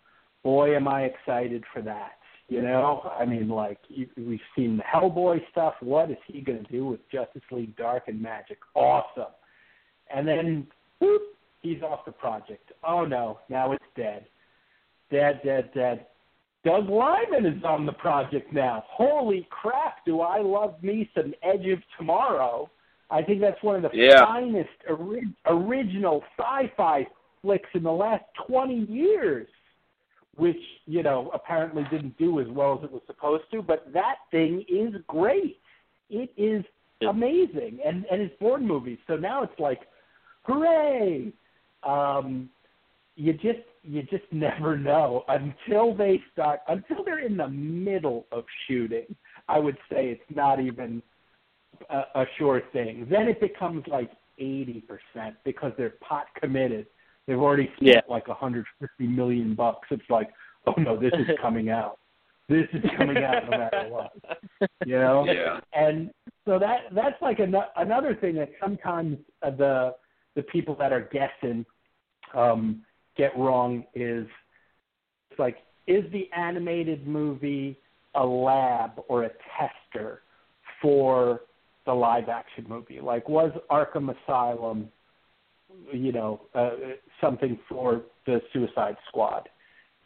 [0.43, 2.13] boy, am I excited for that.
[2.49, 5.75] You know, I mean, like you, we've seen the Hellboy stuff.
[5.81, 8.59] What is he going to do with Justice League Dark and Magic?
[8.75, 9.33] Awesome.
[10.15, 10.67] And then,
[11.03, 11.19] boop,
[11.63, 12.73] he's off the project.
[12.87, 14.27] Oh no, now it's dead.
[15.11, 16.07] Dead, dead, dead.
[16.65, 18.85] Doug Liman is on the project now.
[18.87, 22.71] Holy crap, do I love me some Edge of Tomorrow.
[23.11, 24.25] I think that's one of the Yeah.
[24.25, 27.07] finest ori- original sci-fi
[27.43, 29.49] flicks in the last 20 years,
[30.37, 34.19] which, you know, apparently didn't do as well as it was supposed to, but that
[34.31, 35.61] thing is great.
[36.09, 36.65] It is
[37.03, 37.81] amazing.
[37.85, 38.99] And and it's Bourne movies.
[39.07, 39.81] So now it's like,
[40.45, 41.33] hooray!
[41.85, 42.49] Um,
[43.17, 48.45] you just you just never know until they start until they're in the middle of
[48.67, 49.15] shooting.
[49.49, 51.03] I would say it's not even
[51.91, 53.07] a, a sure thing.
[53.11, 56.87] Then it becomes like eighty percent because they're pot committed.
[57.27, 58.01] They've already spent Yeah.
[58.09, 59.89] like a hundred fifty million bucks.
[59.91, 60.31] It's like,
[60.67, 61.99] oh no, this is coming out.
[62.49, 64.13] This is coming out no matter what.
[64.87, 65.25] You know.
[65.25, 65.61] Yeah.
[65.73, 66.11] And
[66.45, 69.95] so that that's like an, another thing that sometimes uh, the
[70.35, 71.65] the people that are guessing
[72.35, 72.83] um,
[73.17, 74.27] get wrong is
[75.31, 77.79] it's like is the animated movie
[78.15, 80.23] a lab or a tester
[80.81, 81.41] for
[81.87, 83.01] the live action movie?
[83.01, 84.89] Like was Arkham Asylum
[85.93, 86.71] you know uh,
[87.21, 89.49] something for the Suicide Squad?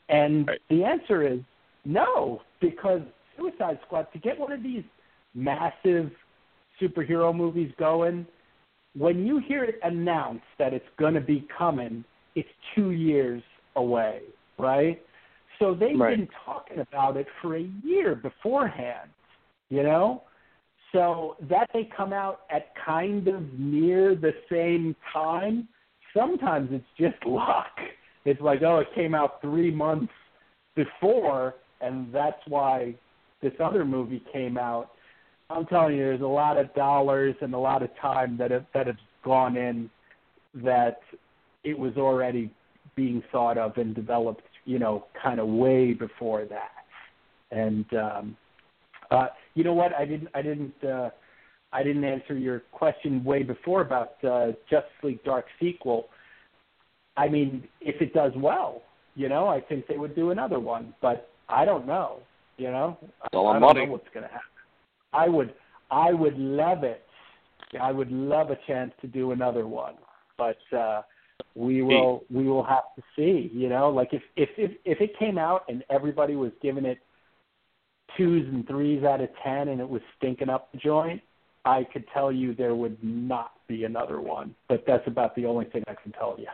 [0.09, 0.61] And Right.
[0.71, 1.41] the answer is
[1.85, 3.01] no, because
[3.37, 4.83] Suicide Squad to get one of these
[5.35, 6.11] massive
[6.81, 8.27] superhero movies going,
[8.97, 13.43] when you hear it announced that it's going to be coming, it's two years
[13.77, 14.21] away,
[14.59, 15.03] right?
[15.59, 16.17] So they've Right.
[16.17, 19.11] been talking about it for a year beforehand,
[19.69, 20.23] you know?
[20.93, 25.69] So that they come out at kind of near the same time,
[26.15, 27.79] sometimes it's just luck.
[28.25, 30.13] It's like, oh, it came out three months
[30.75, 32.95] before, and that's why
[33.43, 34.91] this other movie came out.
[35.49, 38.67] I'm telling you, there's a lot of dollars and a lot of time that have,
[38.75, 39.89] that have gone in
[40.55, 41.01] that
[41.65, 42.51] it was already
[42.95, 46.71] being thought of and developed, you know, kind of way before that.
[47.51, 48.37] And um,
[49.11, 49.95] uh, you know what?
[49.95, 50.29] I didn't.
[50.35, 50.85] I didn't.
[50.85, 51.11] Uh,
[51.73, 56.07] I didn't answer your question way before about uh, Justice League Dark sequel.
[57.17, 58.83] I mean, if it does well,
[59.15, 60.95] you know, I think they would do another one.
[61.01, 62.21] But I don't know.
[62.57, 62.99] You know,
[63.33, 63.87] all I on don't money.
[63.87, 64.56] know what's going to happen.
[65.17, 65.55] I would.
[65.91, 67.03] I would love it.
[67.81, 69.95] I would love a chance to do another one,
[70.37, 71.03] but uh,
[71.55, 72.25] we will.
[72.31, 73.51] We will have to see.
[73.53, 76.99] You know, like if if if if it came out and everybody was giving it
[78.17, 81.23] twos and threes out of ten, and it was stinking up the joint,
[81.65, 84.55] I could tell you there would not be another one.
[84.69, 86.47] But that's about the only thing I can tell you.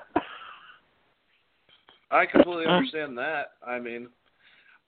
[2.11, 3.53] I completely understand that.
[3.67, 4.09] I mean,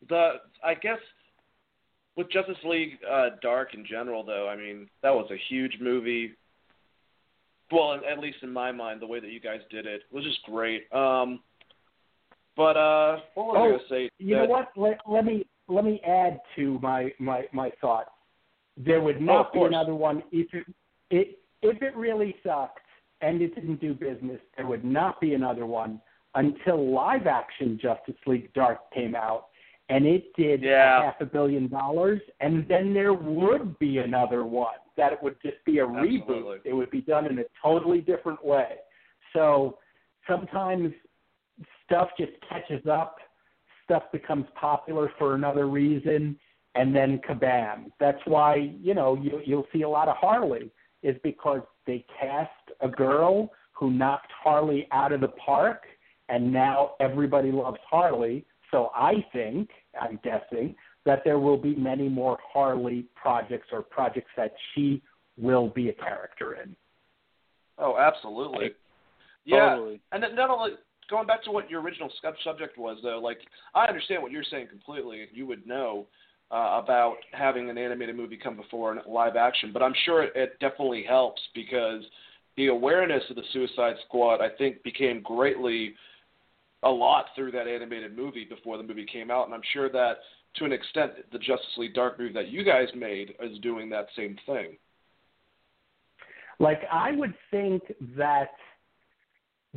[0.08, 0.98] the I guess
[2.16, 6.32] with Justice League uh, Dark in general, though, I mean that was a huge movie.
[7.72, 10.42] Well, at least in my mind, the way that you guys did it was just
[10.44, 10.84] great.
[10.92, 11.40] Um,
[12.56, 14.10] but uh, what was I Oh, going to say?
[14.18, 14.68] You That- know what?
[14.76, 18.06] Let, let me let me add to my my my thought.
[18.76, 20.66] There would Oh, not of be another one if it,
[21.10, 22.80] it if it really sucked
[23.22, 24.40] and it didn't do business.
[24.56, 26.00] There would not be another one
[26.34, 29.46] until live action Justice League Dark came out
[29.88, 31.02] and it did Yeah.
[31.02, 34.76] half a billion dollars, and then there would be another one.
[34.96, 36.36] That it would just be a Absolutely.
[36.36, 36.60] reboot.
[36.64, 38.78] It would be done in a totally different way.
[39.32, 39.78] So
[40.26, 40.94] sometimes
[41.84, 43.18] stuff just catches up,
[43.84, 46.38] stuff becomes popular for another reason,
[46.74, 47.90] and then kabam.
[48.00, 50.70] That's why you know you, you'll see a lot of Harley
[51.02, 55.84] is because they cast a girl who knocked Harley out of the park,
[56.28, 58.46] and now everybody loves Harley.
[58.70, 64.30] So I think, I'm guessing, that there will be many more Harley projects or projects
[64.36, 65.02] that she
[65.36, 66.74] will be a character in.
[67.78, 68.70] Oh, absolutely.
[69.44, 70.00] Yeah, Totally.
[70.12, 70.72] and then not only
[71.10, 73.38] going back to what your original sub- subject was, though, like
[73.74, 75.26] I understand what you're saying completely.
[75.32, 76.06] You would know
[76.50, 80.32] uh, about having an animated movie come before an live action, but I'm sure it,
[80.34, 82.02] it definitely helps because
[82.56, 85.94] the awareness of the Suicide Squad, I think, became greatly
[86.84, 90.18] a lot through that animated movie before the movie came out, and I'm sure that
[90.56, 94.06] to an extent, the Justice League Dark movie that you guys made is doing that
[94.16, 94.76] same thing.
[96.60, 97.82] Like I would think
[98.16, 98.50] that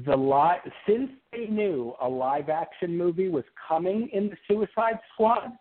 [0.05, 5.53] the live since they knew a live action movie was coming in the Suicide Squad,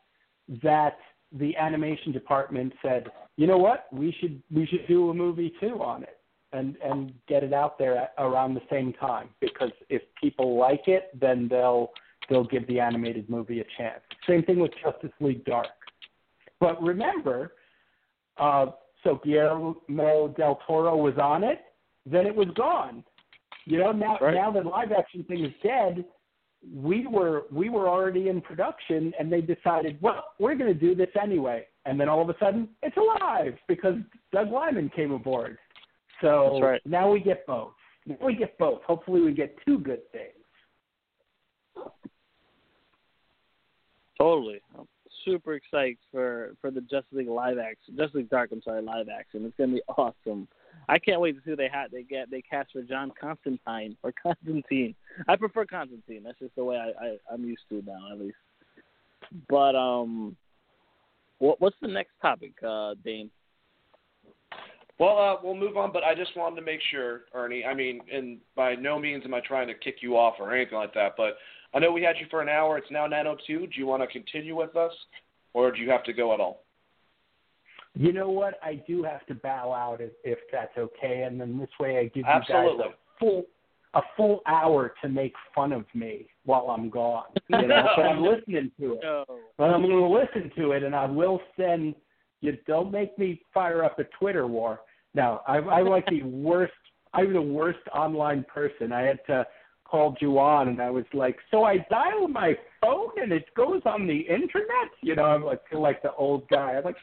[0.62, 0.98] that
[1.32, 5.82] the animation department said, you know what, we should we should do a movie too
[5.82, 6.15] on it
[6.56, 10.88] and and get it out there at, around the same time because if people like
[10.88, 11.90] it, then they'll
[12.28, 14.00] they'll give the animated movie a chance.
[14.26, 15.68] Same thing with Justice League Dark.
[16.60, 17.52] But remember,
[18.38, 18.66] uh,
[19.04, 21.60] so Guillermo del Toro was on it,
[22.04, 23.04] then it was gone.
[23.64, 24.34] You know, now right.
[24.34, 26.04] now the live action thing is dead.
[26.74, 30.94] We were we were already in production, and they decided, well, we're going to do
[30.94, 31.66] this anyway.
[31.84, 33.94] And then all of a sudden, it's alive because
[34.32, 35.58] Doug Liman came aboard.
[36.20, 36.80] So right.
[36.84, 37.72] now we get both.
[38.06, 38.82] Now we get both.
[38.82, 40.32] Hopefully, we get two good things.
[44.18, 44.60] Totally.
[44.78, 44.86] I'm
[45.24, 48.50] super excited for for the Justice League live action, Justice League Dark.
[48.52, 49.44] I'm sorry, live action.
[49.44, 50.48] It's gonna be awesome.
[50.88, 51.90] I can't wait to see who they had.
[51.90, 54.94] They get they cast for John Constantine or Constantine.
[55.28, 56.22] I prefer Constantine.
[56.24, 58.36] That's just the way I, I I'm used to now, at least.
[59.48, 60.36] But um,
[61.38, 63.30] what what's the next topic, uh, Dane?
[64.98, 67.64] Well, uh, we'll move on, but I just wanted to make sure, Ernie.
[67.64, 70.78] I mean, and by no means am I trying to kick you off or anything
[70.78, 71.36] like that, but
[71.74, 72.78] I know we had you for an hour.
[72.78, 73.46] It's now 9:02.
[73.46, 74.92] Do you want to continue with us,
[75.52, 76.62] or do you have to go at all?
[77.94, 78.58] You know what?
[78.62, 82.04] I do have to bow out if, if that's okay, and then this way I
[82.04, 82.84] give you Absolutely.
[82.84, 83.44] guys a full
[83.94, 87.24] a full hour to make fun of me while I'm gone.
[87.48, 89.00] You know, but I'm listening to it.
[89.02, 89.24] No.
[89.56, 91.94] But I'm going to listen to it, and I will send.
[92.42, 94.80] You don't make me fire up a Twitter war.
[95.16, 96.74] No, I, I'm like the worst.
[97.14, 98.92] I'm the worst online person.
[98.92, 99.46] I had to
[99.84, 103.80] call you on, and I was like, so I dial my phone, and it goes
[103.86, 104.90] on the internet.
[105.00, 106.74] You know, I'm like feel like the old guy.
[106.76, 106.96] I'm like,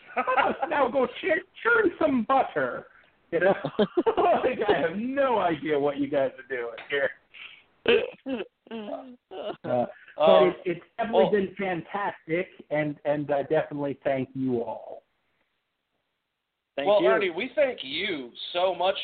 [0.69, 2.85] now go churn, churn some butter.
[3.31, 7.09] You know, like I have no idea what you guys are doing here.
[8.71, 9.85] Uh,
[10.17, 15.02] but Um, it, it's definitely been fantastic, and and I definitely thank you all.
[16.75, 17.09] Thank well, you.
[17.09, 18.97] Ernie, we thank you so much.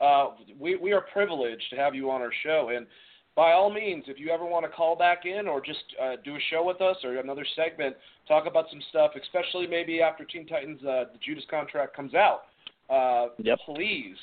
[0.00, 2.86] Uh, we we are privileged to have you on our show, and
[3.34, 6.34] by all means, if you ever want to call back in or just uh, do
[6.34, 7.96] a show with us or another segment,
[8.28, 12.42] talk about some stuff, especially maybe after Teen Titans uh, the Judas contract comes out.
[12.90, 13.58] Uh, Yep.
[13.64, 14.16] Please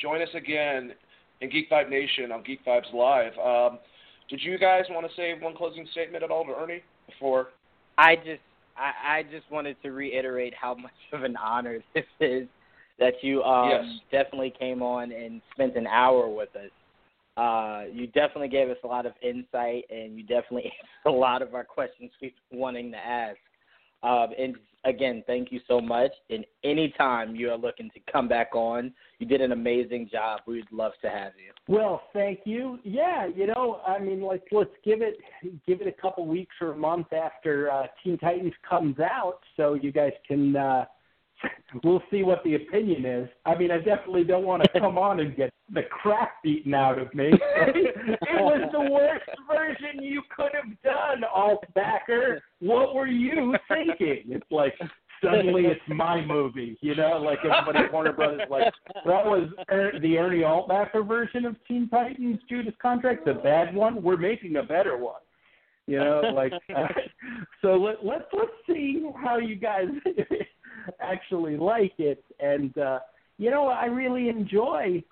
[0.00, 0.92] join us again
[1.40, 3.32] in Geek Vibes Nation on Geek Vibes Live.
[3.38, 3.78] Um,
[4.28, 7.48] did you guys want to say one closing statement at all to Ernie before?
[7.98, 8.40] I just
[8.76, 12.46] I, I just wanted to reiterate how much of an honor this is
[12.98, 13.84] that you um Yes.
[14.10, 16.70] definitely came on and spent an hour with us.
[17.36, 20.64] Uh, you definitely gave us a lot of insight, and you definitely
[21.06, 23.38] answered a lot of our questions we've been wanting to ask.
[24.02, 26.12] Um, and again, thank you so much.
[26.30, 30.40] And anytime you are looking to come back on, you did an amazing job.
[30.46, 31.52] We'd love to have you.
[31.68, 32.78] Well, thank you.
[32.84, 35.18] Yeah, you know, I mean, like, let's give it
[35.66, 39.74] give it a couple weeks or a month after uh, Teen Titans comes out, so
[39.74, 40.56] you guys can.
[40.56, 40.84] Uh,
[41.84, 43.28] we'll see what the opinion is.
[43.44, 46.98] I mean, I definitely don't want to come on and get the crap beaten out
[46.98, 47.30] of me.
[47.56, 52.42] it was the worst version you could have done, alt backer.
[52.60, 54.24] What were you thinking?
[54.28, 54.74] It's like
[55.22, 58.72] suddenly it's my movie, you know, like everybody at Warner Brothers like
[59.06, 64.02] that was er- the Ernie Altbacker version of Teen Titans Judas Contract, the bad one.
[64.02, 65.20] We're making a better one.
[65.86, 66.86] You know, like uh,
[67.60, 67.74] so.
[67.74, 69.88] Let let's let's see how you guys
[71.00, 73.00] actually like it, and uh,
[73.38, 75.02] you know, I really enjoy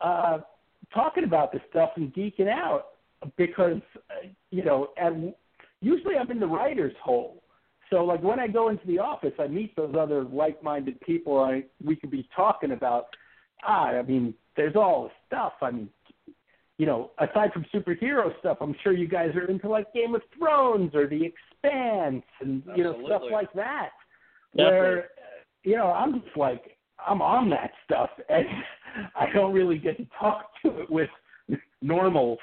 [0.00, 0.38] uh,
[0.92, 2.86] talking about this stuff and geeking out
[3.36, 3.80] because
[4.50, 5.34] you know, and
[5.80, 7.42] usually I'm in the writer's hole.
[7.90, 11.38] So like when I go into the office, I meet those other like-minded people.
[11.38, 13.06] I we could be talking about.
[13.66, 15.54] Ah, I mean, there's all the stuff.
[15.62, 15.88] I mean,
[16.78, 20.22] you know, aside from superhero stuff, I'm sure you guys are into like Game of
[20.36, 23.90] Thrones or The Expanse and you know stuff like that.
[24.56, 24.78] Definitely.
[24.78, 25.08] Where
[25.62, 26.76] you know, I'm just like
[27.06, 28.46] I'm on that stuff, and
[29.14, 31.10] I don't really get to talk to it with
[31.82, 32.38] normals.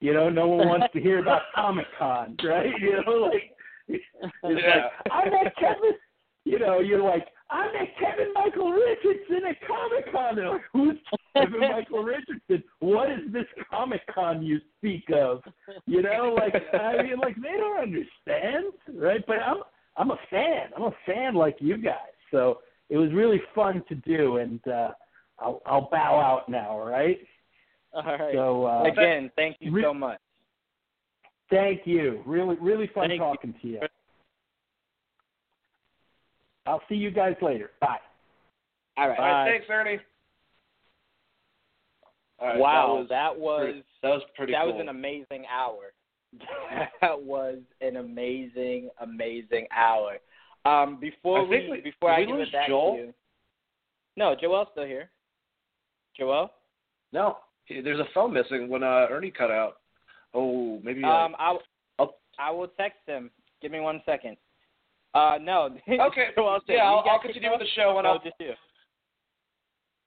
[0.00, 2.70] You know, no one wants to hear about Comic Con, right?
[2.80, 3.52] You know, like
[3.88, 4.04] it's
[4.42, 4.88] Yeah.
[5.04, 5.92] like I met Kevin.
[6.44, 10.36] You know, you're like I met Kevin Michael Richardson at Comic Con.
[10.36, 10.96] Like, who's
[11.34, 12.62] Kevin Michael Richardson?
[12.80, 15.42] What is this Comic Con you speak of?
[15.86, 19.24] You know, like I mean, like they don't understand, right?
[19.26, 19.58] But I'm
[19.96, 20.70] I'm a fan.
[20.76, 22.14] I'm a fan like you guys.
[22.30, 24.90] So it was really fun to do, and uh,
[25.40, 26.70] I'll I'll bow out now.
[26.70, 27.18] All right.
[27.92, 28.34] All right.
[28.34, 30.18] So uh, Again, thank you Re- so much.
[31.50, 32.22] thank you.
[32.26, 33.18] Really really fun Thank you.
[33.18, 33.80] talking to you.
[36.66, 37.70] I'll see you guys later.
[37.80, 37.96] Bye.
[38.98, 39.18] All right.
[39.18, 39.98] All right, thanks, Ernie.
[42.40, 44.72] All right, wow, that was that was pretty, that was pretty that cool.
[44.74, 45.92] was an amazing hour.
[47.00, 50.18] that was an amazing, amazing hour.
[50.64, 52.94] Um, before I we, we- before I give it back Joel?
[52.96, 53.14] to you,
[54.16, 55.10] no, Joel's still here.
[56.18, 56.50] Joel,
[57.12, 57.38] no,
[57.68, 59.74] there's a phone missing when uh, Ernie cut out.
[60.34, 61.04] Oh, maybe.
[61.04, 61.56] uh, um, I
[61.98, 63.30] I'll- I will text him.
[63.60, 64.36] Give me one second.
[65.14, 65.64] Uh, no.
[65.88, 66.28] okay.
[66.36, 68.18] Joel yeah, I'll, I'll continue with the show, and No, I'll.
[68.22, 68.52] just you.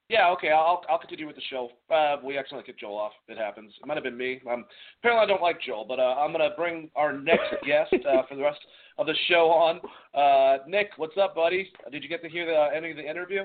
[0.09, 1.70] Yeah, okay, I'll I'll continue with the show.
[1.89, 3.14] Uh, we accidentally kicked Joel off.
[3.30, 3.72] It happens.
[3.82, 4.41] It might have been me.
[4.49, 4.66] Um,
[4.99, 8.36] apparently, I don't like Joel, but uh, I'm gonna bring our next guest uh, for
[8.36, 8.59] the rest
[8.97, 9.80] of the show on.
[10.14, 11.72] Uh, Nick, what's up, buddy?
[11.91, 13.43] Did you get to hear the end of the interview?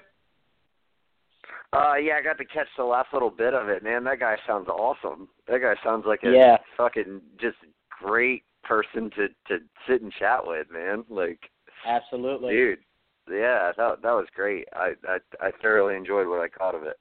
[1.72, 4.05] Uh, yeah, I got to catch the last little bit of it, man.
[4.05, 5.28] That guy sounds awesome.
[5.49, 6.59] That guy sounds like a Yeah.
[6.76, 7.59] fucking just
[7.90, 11.05] great person to to sit and chat with, man.
[11.09, 11.51] Like,
[11.84, 12.55] Absolutely.
[12.55, 12.78] dude,
[13.30, 14.68] yeah, that that was great.
[14.74, 16.99] I I I thoroughly enjoyed what I caught of it.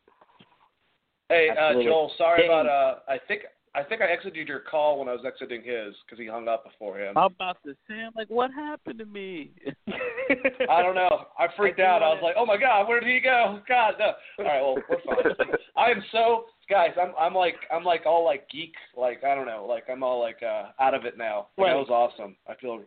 [1.29, 2.49] Hey, uh, Joel, sorry Dang.
[2.51, 2.67] about.
[2.67, 3.43] Uh, I think
[3.75, 6.63] I think I exited your call when I was exiting his because he hung up
[6.63, 7.17] before him.
[7.17, 9.51] I'm about to say, I'm like, what happened to me?
[10.69, 11.25] I don't know.
[11.37, 12.01] I freaked I out.
[12.01, 14.13] I was like, "Oh my God, where did he go?" God, no.
[14.39, 15.45] All right, well, we're fine.
[15.77, 16.91] I am so guys.
[16.99, 18.73] I'm I'm like I'm like all like geek.
[18.97, 19.65] Like I don't know.
[19.69, 21.47] Like I'm all like uh out of it now.
[21.57, 22.35] Like, that was awesome.
[22.47, 22.79] I feel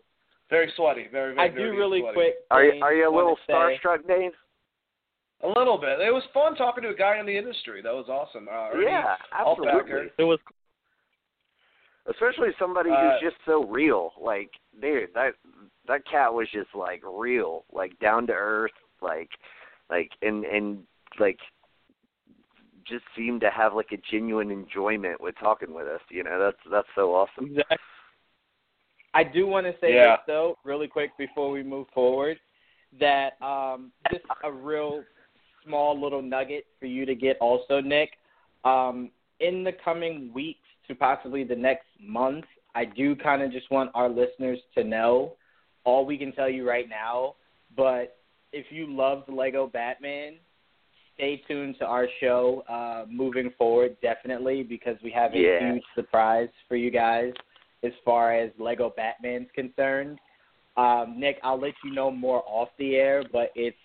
[0.51, 1.07] very sweaty.
[1.13, 1.49] Very very.
[1.51, 2.15] I do really sweaty.
[2.15, 2.35] quick.
[2.51, 3.53] Are you are you a wanna little say-
[3.85, 4.33] starstruck, Dave?
[5.45, 6.01] A little bit.
[6.01, 7.81] It was fun talking to a guy in the industry.
[7.81, 8.49] That was awesome.
[8.49, 9.71] Uh, Yeah, Altbacker.
[9.71, 10.11] absolutely.
[10.19, 10.41] it was
[12.09, 14.13] Especially somebody Uh, who's just so real.
[14.19, 14.51] Like,
[14.81, 15.35] dude, that
[15.87, 19.31] that cat was just like real, like down to earth, like
[19.91, 20.87] like and and
[21.19, 21.39] like
[22.87, 26.01] just seemed to have like a genuine enjoyment with talking with us.
[26.11, 27.47] You know, that's that's so awesome.
[27.47, 27.77] exactly.
[29.15, 30.17] I do want to say Yeah.
[30.17, 32.39] this though, really quick before we move forward,
[33.01, 35.03] that um, just a real
[35.65, 38.11] small little nugget for you to get also, Nick.
[38.65, 43.71] Um, in the coming weeks to possibly the next month, I do kind of just
[43.71, 45.35] want our listeners to know
[45.85, 47.35] all we can tell you right now.
[47.77, 48.17] But
[48.53, 50.35] if you love Lego Batman,
[51.15, 55.73] stay tuned to our show uh, moving forward, definitely, because we have a Yeah.
[55.73, 57.33] huge surprise for you guys
[57.83, 60.19] as far as Lego Batman's concerned.
[60.77, 63.77] Um, Nick, I'll let you know more off the air, but it's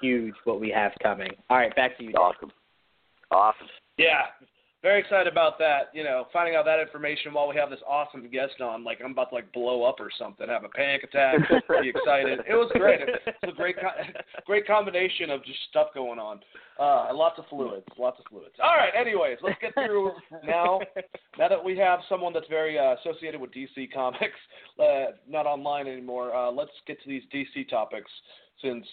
[0.00, 1.30] huge what we have coming.
[1.48, 2.12] All right, back to you.
[2.12, 2.52] Awesome.
[3.30, 3.68] Awesome.
[3.96, 4.26] Yeah,
[4.82, 5.90] very excited about that.
[5.92, 8.82] You know, finding out that information while we have this awesome guest on.
[8.84, 12.40] Like I'm about to like blow up or something, have a panic attack, be excited.
[12.48, 13.00] It was great.
[13.02, 13.76] It's a great,
[14.46, 16.40] great combination of just stuff going on.
[16.80, 18.54] Uh, lots of fluids, lots of fluids.
[18.62, 18.92] All right.
[18.98, 20.12] Anyways, let's get through
[20.44, 20.80] now.
[21.38, 24.38] Now that we have someone that's very uh, associated with DC Comics,
[24.80, 28.10] uh, not online anymore, uh, let's get to these DC topics
[28.60, 28.84] since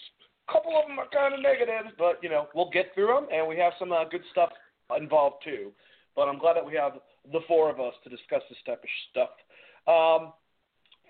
[0.48, 3.26] a couple of them are kind of negative, but you know we'll get through them,
[3.32, 4.50] and we have some uh, good stuff
[4.98, 5.72] involved too.
[6.16, 6.94] But I'm glad that we have
[7.32, 9.30] the four of us to discuss this type of stuff.
[9.86, 10.32] Um,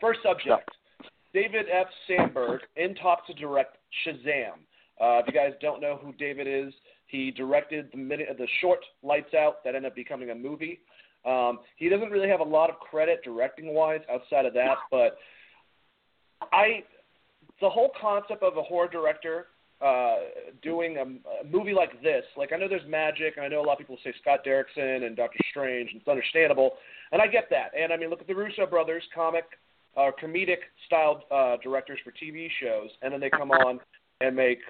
[0.00, 0.68] first subject:
[1.32, 1.86] David F.
[2.06, 4.60] Sandberg in talks to direct Shazam.
[5.00, 6.74] Uh, if you guys don't know who David is,
[7.06, 10.80] he directed the minute the short Lights Out that ended up becoming a movie.
[11.24, 15.18] Um, he doesn't really have a lot of credit directing wise outside of that, but
[16.52, 16.84] I
[17.60, 19.48] the whole concept of a horror director
[19.80, 20.16] uh,
[20.62, 23.66] doing a, a movie like this, like I know there's magic, and I know a
[23.66, 26.72] lot of people say Scott Derrickson and Doctor Strange, and it's understandable,
[27.12, 27.70] and I get that.
[27.78, 29.44] And I mean, look at the Russo brothers, comic
[29.94, 33.80] or comedic styled uh, directors for TV shows, and then they come on
[34.20, 34.60] and make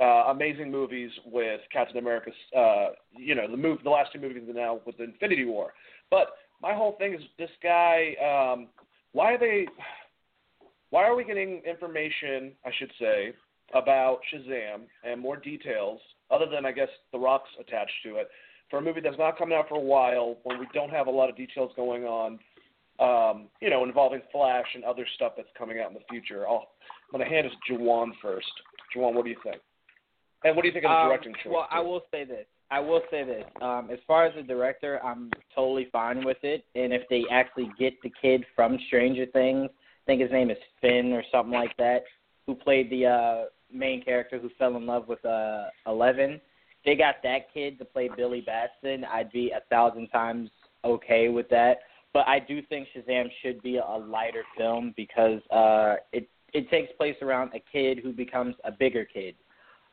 [0.00, 4.42] uh, amazing movies with Captain America's, uh, you know, the move, the last two movies
[4.54, 5.72] now with Infinity War.
[6.10, 6.28] But
[6.60, 8.14] my whole thing is this guy.
[8.22, 8.68] Um,
[9.12, 9.66] why are they?
[10.90, 12.52] Why are we getting information?
[12.64, 13.34] I should say
[13.74, 16.00] about Shazam and more details,
[16.30, 18.28] other than I guess the Rock's attached to it,
[18.70, 21.10] for a movie that's not coming out for a while, when we don't have a
[21.10, 22.38] lot of details going on.
[23.00, 26.48] Um, you know, involving Flash and other stuff that's coming out in the future.
[26.48, 26.66] I'll,
[27.12, 28.48] I'm going to hand it to Juwan first.
[28.92, 29.58] Juwan, what do you think?
[30.42, 31.52] And what do you think of the Um, directing choice?
[31.52, 32.46] Well, I will say this.
[32.72, 33.44] I will say this.
[33.62, 36.64] Um, as far as the director, I'm totally fine with it.
[36.74, 40.58] And if they actually get the kid from Stranger Things, I think his name is
[40.80, 42.02] Finn or something like that,
[42.46, 46.40] who played the uh, main character who fell in love with uh, Eleven.
[46.84, 49.04] They got that kid to play Billy Batson.
[49.04, 50.50] I'd be a thousand times
[50.84, 51.78] okay with that.
[52.12, 56.90] But I do think Shazam should be a lighter film because uh, it it takes
[56.96, 59.34] place around a kid who becomes a bigger kid.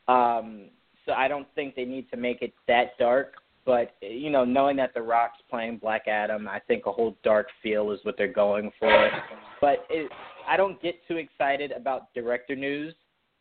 [0.07, 0.69] Um,
[1.05, 3.33] so I don't think they need to make it that dark.
[3.65, 7.47] But you know, knowing that The Rock's playing Black Adam, I think a whole dark
[7.63, 9.09] feel is what they're going for.
[9.59, 10.11] But it,
[10.47, 12.93] I don't get too excited about director news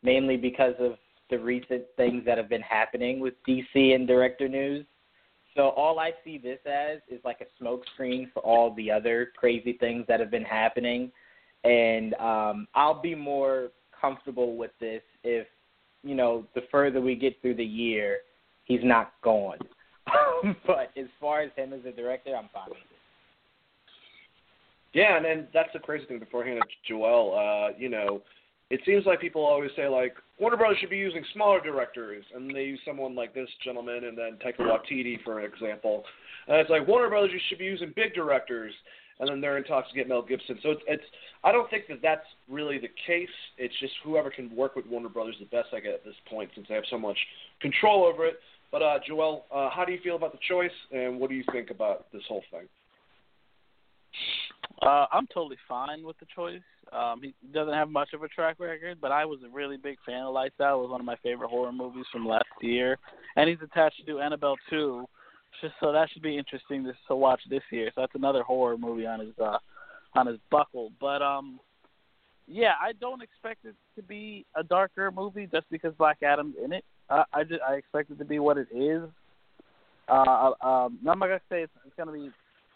[0.05, 0.93] mainly because of
[1.29, 4.85] the recent things that have been happening with DC and director news.
[5.55, 9.73] So all I see this as is like a smokescreen for all the other crazy
[9.73, 11.11] things that have been happening,
[11.63, 13.69] and um, I'll be more
[13.99, 15.47] comfortable with this if
[16.03, 18.19] you know the further we get through the year,
[18.65, 19.57] he's not gone.
[20.67, 22.83] but as far as him as a director, I'm fine with it.
[24.93, 26.19] Yeah, and, and that's the crazy thing.
[26.19, 28.21] Before handing it Joel, uh, you know,
[28.69, 32.53] it seems like people always say like Warner Brothers should be using smaller directors, and
[32.53, 36.03] they use someone like this gentleman, and then Taika Waititi for example.
[36.47, 38.73] And it's like Warner Brothers, should be using big directors,
[39.19, 40.57] and then they're in talks to get Mel Gibson.
[40.63, 41.03] So it's, it's
[41.43, 43.29] I don't think that that's really the case.
[43.57, 46.49] It's just whoever can work with Warner Brothers the best I get at this point,
[46.55, 47.17] since they have so much
[47.61, 48.39] control over it.
[48.71, 51.43] But uh, Joel, uh, how do you feel about the choice, and what do you
[51.51, 52.67] think about this whole thing?
[54.81, 56.61] Uh, I'm totally fine with the choice.
[56.93, 59.97] Um, he doesn't have much of a track record, but I was a really big
[60.05, 60.77] fan of Lights Out.
[60.77, 62.97] It was one of my favorite horror movies from last year,
[63.35, 65.05] and he's attached to Annabelle 2,
[65.61, 67.91] just so that should be interesting to, to watch this year.
[67.95, 69.57] So that's another horror movie on his uh,
[70.13, 70.91] on his buckle.
[70.99, 71.59] But um,
[72.47, 76.73] yeah, I don't expect it to be a darker movie just because Black Adam's in
[76.73, 76.83] it.
[77.09, 79.03] Uh, I just I expect it to be what it is.
[80.07, 82.29] Uh, um, I'm not gonna say it's, it's gonna be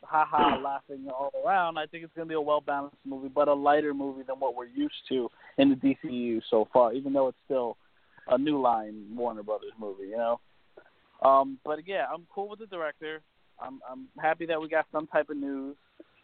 [0.09, 1.77] ha ha laughing all around.
[1.77, 4.37] I think it's going to be a well balanced movie, but a lighter movie than
[4.37, 6.93] what we're used to in the DCU so far.
[6.93, 7.77] Even though it's still
[8.27, 10.39] a new line Warner Brothers movie, you know.
[11.23, 13.21] Um, but yeah, I'm cool with the director.
[13.61, 15.75] I'm I'm happy that we got some type of news.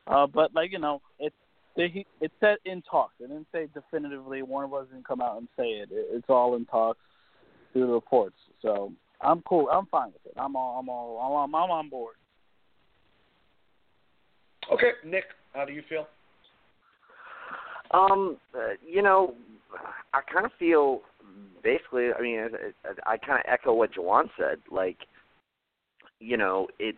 [0.08, 1.36] Uh, but like you know, it's
[1.76, 3.16] they, it's set in talks.
[3.20, 4.42] They didn't say definitively.
[4.42, 5.90] Warner Brothers didn't come out and say it.
[5.92, 7.00] it it's all in talks
[7.74, 8.38] through the reports.
[8.62, 9.68] So I'm cool.
[9.70, 10.34] I'm fine with it.
[10.38, 12.16] I'm all I'm all I'm, I'm on board.
[14.72, 16.08] Okay, Nick, how do you feel?
[17.92, 19.36] Um, uh, you know,
[20.14, 21.02] I kind of feel
[21.64, 22.10] basically.
[22.18, 22.48] I mean,
[22.84, 24.58] I, I kind of echo what Juwan said.
[24.72, 24.98] Like,
[26.20, 26.98] you know, it's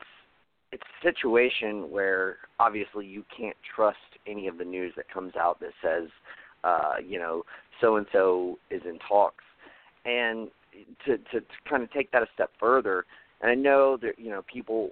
[0.72, 5.60] it's a situation where obviously you can't trust any of the news that comes out
[5.60, 6.10] that says,
[6.64, 7.44] uh, you know,
[7.82, 9.44] so and so is in talks,
[10.06, 10.50] and
[11.06, 13.06] to, to to kind of take that a step further.
[13.42, 14.92] And I know that you know people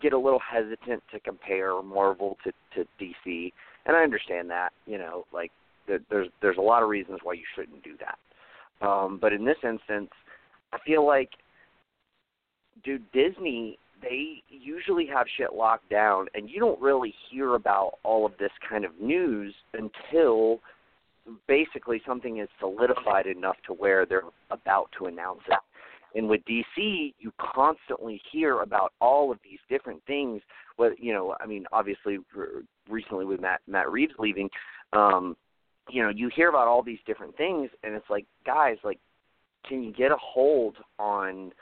[0.00, 3.52] get a little hesitant to compare Marvel to to DC,
[3.86, 4.70] and I understand that.
[4.86, 5.52] You know, like
[5.86, 8.86] there's there's a lot of reasons why you shouldn't do that.
[8.86, 10.10] Um, but in this instance,
[10.72, 11.30] I feel like,
[12.84, 18.26] dude, Disney they usually have shit locked down, and you don't really hear about all
[18.26, 20.58] of this kind of news until
[21.46, 25.58] basically something is solidified enough to where they're about to announce it.
[26.14, 30.42] And with DC, you constantly hear about all of these different things.
[30.76, 32.18] What you know, I mean, obviously,
[32.88, 34.50] recently with Matt Matt Reeves leaving,
[34.92, 35.36] um,
[35.90, 38.98] you know, you hear about all these different things, and it's like, guys, like,
[39.66, 41.52] can you get a hold on,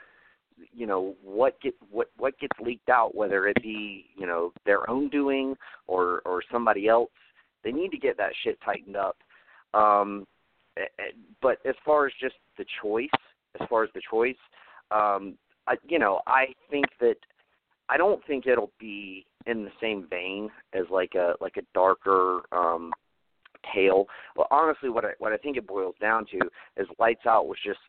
[0.73, 4.89] you know, what get what what gets leaked out, whether it be you know their
[4.89, 5.55] own doing
[5.87, 7.09] or or somebody else.
[7.63, 9.17] They need to get that shit tightened up.
[9.73, 10.25] Um,
[11.41, 13.09] but as far as just the choice,
[13.59, 14.35] as far as the choice.
[14.91, 15.37] Um,
[15.67, 17.15] I, you know, I think that
[17.89, 22.41] I don't think it'll be in the same vein as like a like a darker
[22.51, 22.91] um
[23.73, 24.05] tale.
[24.35, 26.39] Well, honestly, what I what I think it boils down to
[26.77, 27.79] is Lights Out was just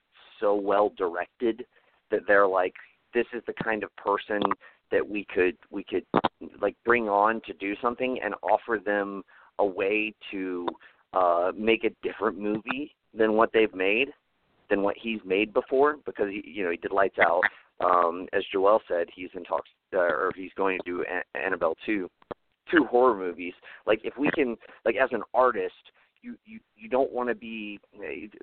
[0.40, 1.64] so well directed
[2.10, 2.74] that they're like,
[3.14, 4.40] this is the kind of person
[4.90, 6.04] that we could we could
[6.60, 9.22] like bring on to do something and offer them
[9.58, 10.66] a way to
[11.14, 14.08] uh make a different movie than what they've made
[14.72, 17.42] than what he's made before because he, you know he did Lights Out.
[17.84, 21.76] Um, as Joel said, he's in talks uh, or he's going to do An- Annabelle
[21.84, 22.08] two,
[22.70, 23.52] two horror movies.
[23.86, 25.74] Like if we can, like as an artist,
[26.22, 27.78] you you you don't want to be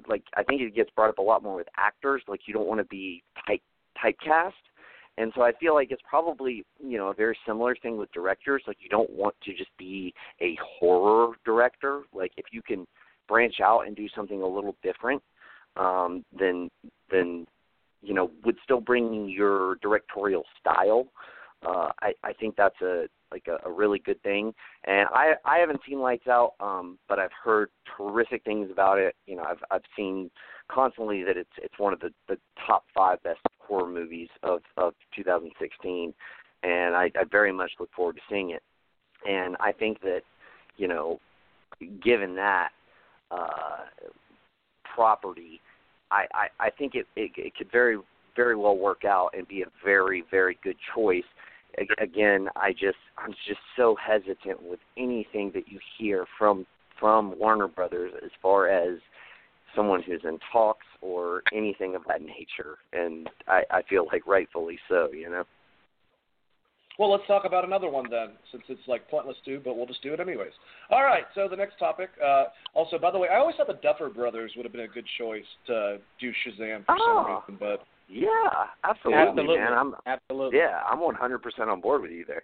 [0.08, 2.22] like I think it gets brought up a lot more with actors.
[2.28, 3.62] Like you don't want to be type
[3.98, 4.52] typecast.
[5.18, 8.64] And so I feel like it's probably, you know, a very similar thing with directors.
[8.68, 12.04] Like you don't want to just be a horror director.
[12.14, 12.86] Like if you can
[13.28, 15.22] branch out and do something a little different,
[15.80, 16.70] um, then
[18.02, 21.08] you know would still bring your directorial style.
[21.66, 24.54] Uh, I, I think that's a like a, a really good thing.
[24.86, 29.16] And I I haven't seen Lights Out, um, but I've heard terrific things about it.
[29.26, 30.30] You know, I've I've seen
[30.70, 34.94] constantly that it's it's one of the the top five best horror movies of of
[35.16, 36.14] 2016,
[36.64, 38.64] and I, I very much look forward to seeing it.
[39.28, 40.22] And I think that
[40.78, 41.20] you know,
[42.02, 42.70] given that,
[43.32, 43.86] uh,
[44.96, 45.62] property,
[46.12, 47.98] I, I, I think it, it it could very
[48.36, 51.24] very well work out and be a very very good choice.
[52.02, 56.66] Again, I just I'm just so hesitant with anything that you hear from
[57.00, 59.00] from Warner Brothers as far as
[59.76, 64.80] someone who's in talks or anything of that nature, and I, I feel like rightfully
[64.90, 65.10] so.
[65.14, 65.44] You know.
[67.00, 70.04] Well, let's talk about another one then, since it's like pointless to, but we'll just
[70.04, 70.52] do it anyways.
[70.92, 71.24] All right.
[71.34, 72.10] So the next topic.
[72.24, 74.88] Uh, also, by the way, I always thought the Duffer Brothers would have been a
[74.88, 77.42] good choice to do Shazam for oh.
[77.48, 78.28] some reason, but yeah,
[78.84, 79.58] absolutely, absolutely.
[79.58, 79.74] man.
[79.74, 80.60] I'm absolutely.
[80.60, 82.44] Yeah, I'm 100% on board with you there.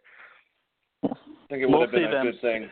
[1.03, 1.07] I
[1.49, 2.31] think it would We'll have been a them.
[2.31, 2.69] good thing.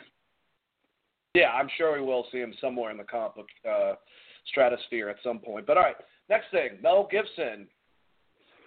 [1.34, 3.93] Yeah, I'm sure we will see him somewhere in the comic book uh,
[4.51, 5.65] stratosphere at some point.
[5.65, 5.95] But all right,
[6.30, 7.68] next thing, Mel Gibson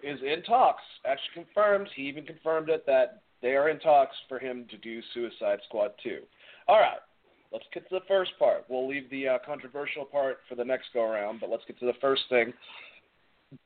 [0.02, 0.82] is in talks.
[1.05, 1.89] Actually confirmed.
[1.94, 5.93] He even confirmed it that they are in talks for him to do Suicide Squad
[6.02, 6.18] 2.
[6.68, 6.98] All right,
[7.52, 8.64] let's get to the first part.
[8.68, 11.86] We'll leave the uh, controversial part for the next go around, but let's get to
[11.86, 12.52] the first thing.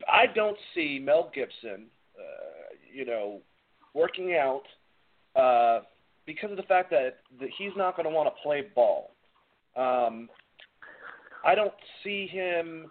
[0.08, 1.86] I don't see Mel Gibson,
[2.18, 3.40] uh, you know,
[3.94, 4.62] working out
[5.34, 5.84] uh,
[6.26, 9.12] because of the fact that, that he's not going to want to play ball.
[9.76, 10.28] Um,
[11.44, 11.72] I don't
[12.04, 12.90] see him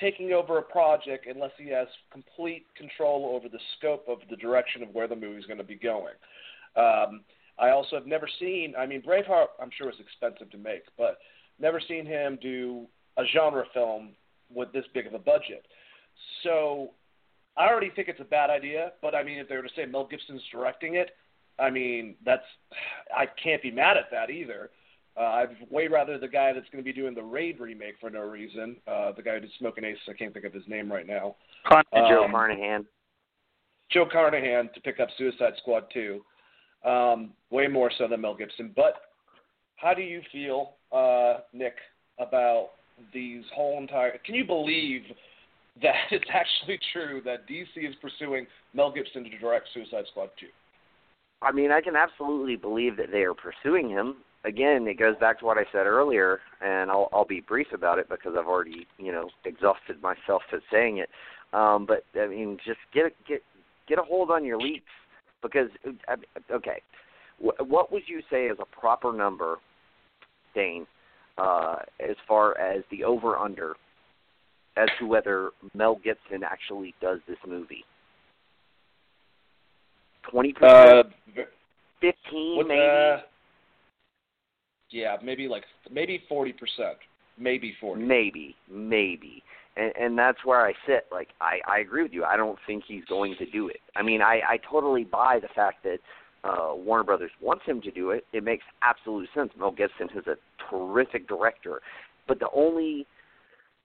[0.00, 4.82] taking over a project unless he has complete control over the scope of the direction
[4.82, 6.14] of where the movie's going to be going.
[6.76, 7.22] Um,
[7.58, 8.74] I also have never seen.
[8.78, 11.18] I mean, Braveheart, I'm sure was expensive to make, but
[11.58, 14.10] never seen him do a genre film
[14.54, 15.66] with this big of a budget.
[16.42, 16.90] So
[17.56, 18.92] I already think it's a bad idea.
[19.02, 21.10] But I mean, if they were to say Mel Gibson's directing it,
[21.58, 22.44] I mean, that's
[23.16, 24.70] I can't be mad at that either.
[25.18, 28.08] Uh, I'd way rather the guy that's going to be doing the Raid remake for
[28.08, 28.76] no reason.
[28.86, 31.34] Uh, the guy who did Smoking Ace, I can't think of his name right now.
[31.66, 32.86] Con- Joe Um, Carnahan.
[33.90, 36.20] Joe Carnahan to pick up Suicide Squad 2,
[36.84, 38.72] um, way more so than Mel Gibson.
[38.76, 38.94] But
[39.76, 41.74] how do you feel, uh, Nick,
[42.18, 42.70] about
[43.12, 44.18] these whole entire?
[44.24, 45.02] Can you believe
[45.82, 50.46] that it's actually true that DC is pursuing Mel Gibson to direct Suicide Squad 2?
[51.42, 54.16] I mean, I can absolutely believe that they are pursuing him.
[54.44, 57.98] Again, it goes back to what I said earlier, and I'll I'll be brief about
[57.98, 61.10] it because I've already you know exhausted myself at saying it.
[61.52, 63.42] Um, but I mean, just get a, get
[63.88, 64.84] get a hold on your leaks
[65.42, 66.16] because uh,
[66.52, 66.80] okay,
[67.38, 69.56] wh- what would you say is a proper number,
[70.54, 70.86] Dane,
[71.36, 73.74] uh, as far as the over under
[74.76, 77.84] as to whether Mel Gibson actually does this movie?
[80.30, 81.48] Twenty Uh, percent,
[82.00, 82.80] fifteen, maybe.
[82.80, 83.20] uh,
[84.90, 86.98] yeah, maybe like maybe forty percent,
[87.38, 88.02] maybe forty.
[88.02, 89.42] Maybe, maybe.
[89.76, 91.06] And and that's where I sit.
[91.12, 92.24] Like I I agree with you.
[92.24, 93.80] I don't think he's going to do it.
[93.96, 95.98] I mean, I I totally buy the fact that
[96.44, 98.24] uh Warner Brothers wants him to do it.
[98.32, 99.50] It makes absolute sense.
[99.58, 100.36] Mel Gibson is a
[100.70, 101.80] terrific director.
[102.26, 103.06] But the only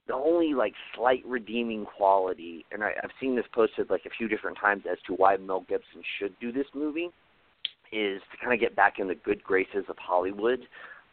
[0.06, 4.28] the only like slight redeeming quality, and I, I've seen this posted like a few
[4.28, 7.10] different times as to why Mel Gibson should do this movie,
[7.92, 10.60] is to kind of get back in the good graces of Hollywood.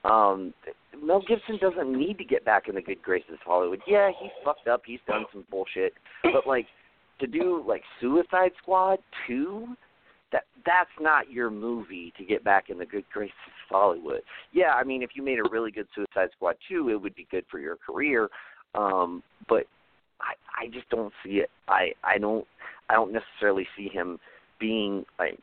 [0.04, 0.54] Um,
[1.02, 3.82] Mel Gibson doesn't need to get back in the good graces of Hollywood.
[3.88, 4.82] Yeah, he's fucked up.
[4.86, 6.66] He's done some bullshit, but like
[7.20, 9.68] to do like Suicide Squad two,
[10.32, 14.22] that that's not your movie to get back in the good graces of Hollywood.
[14.54, 17.28] Yeah, I mean, if you made a really good Suicide Squad two, it would be
[17.30, 18.30] good for your career.
[18.76, 19.66] Um, but
[20.20, 21.50] I I just don't see it.
[21.68, 22.46] I I don't
[22.90, 24.20] I don't necessarily see him
[24.60, 25.40] being like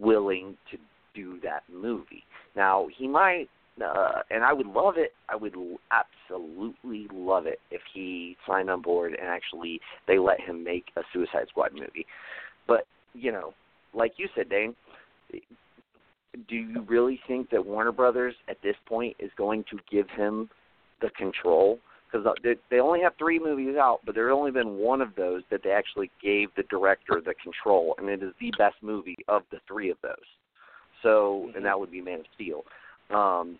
[0.00, 0.78] willing to
[1.14, 2.24] do that movie.
[2.56, 3.48] Now he might,
[3.82, 5.12] uh, and I would love it.
[5.28, 5.54] I would
[5.90, 11.02] absolutely love it if he signed on board and actually they let him make a
[11.12, 12.06] Suicide Squad movie.
[12.66, 12.84] But
[13.14, 13.54] you know,
[13.94, 14.74] like you said, Dane,
[15.32, 20.48] do you really think that Warner Brothers at this point is going to give him
[21.00, 21.78] the control?
[22.10, 25.42] Because they, they only have three movies out, but there's only been one of those
[25.50, 29.42] that they actually gave the director the control, and it is the best movie of
[29.50, 30.16] the three of those.
[31.02, 32.64] So, and that would be Man of Steel.
[33.10, 33.58] Um,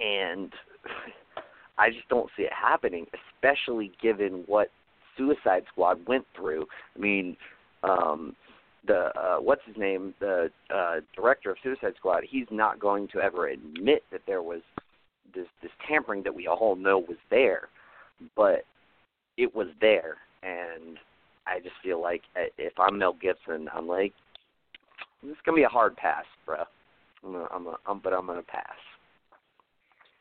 [0.00, 0.52] and
[1.78, 4.68] I just don't see it happening, especially given what
[5.16, 6.66] Suicide Squad went through.
[6.96, 7.36] I mean,
[7.82, 8.34] um,
[8.86, 13.20] the uh, what's his name, the uh, director of Suicide Squad, he's not going to
[13.20, 14.60] ever admit that there was
[15.34, 17.68] this this tampering that we all know was there,
[18.36, 18.64] but
[19.36, 20.98] it was there, and
[21.46, 24.12] I just feel like uh, if I'm Mel Gibson, I'm like,
[25.22, 26.56] it's gonna be a hard pass, bro.
[27.24, 28.76] I'm gonna, I'm, gonna, I'm but I'm gonna pass.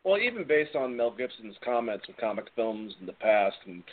[0.04, 3.84] Well, even based on Mel Gibson's comments of comic films in the past, and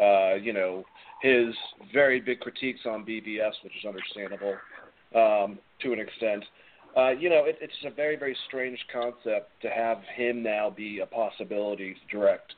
[0.00, 0.84] uh, you know
[1.22, 1.54] his
[1.92, 4.54] very big critiques on BVS, which is understandable
[5.14, 6.44] um, to an extent.
[6.96, 11.00] Uh, you know, it, it's a very, very strange concept to have him now be
[11.00, 12.54] a possibility to direct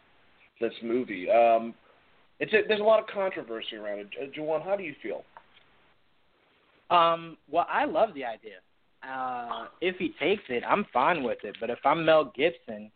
[0.60, 1.28] this movie.
[1.31, 1.74] Um,
[2.39, 4.09] it's a, there's a lot of controversy around it.
[4.20, 5.24] Uh, Juwan, how do you feel?
[6.91, 8.59] Um, well, I love the idea.
[9.09, 11.57] Uh, if he takes it, I'm fine with it.
[11.61, 12.91] But if I'm Mel Gibson,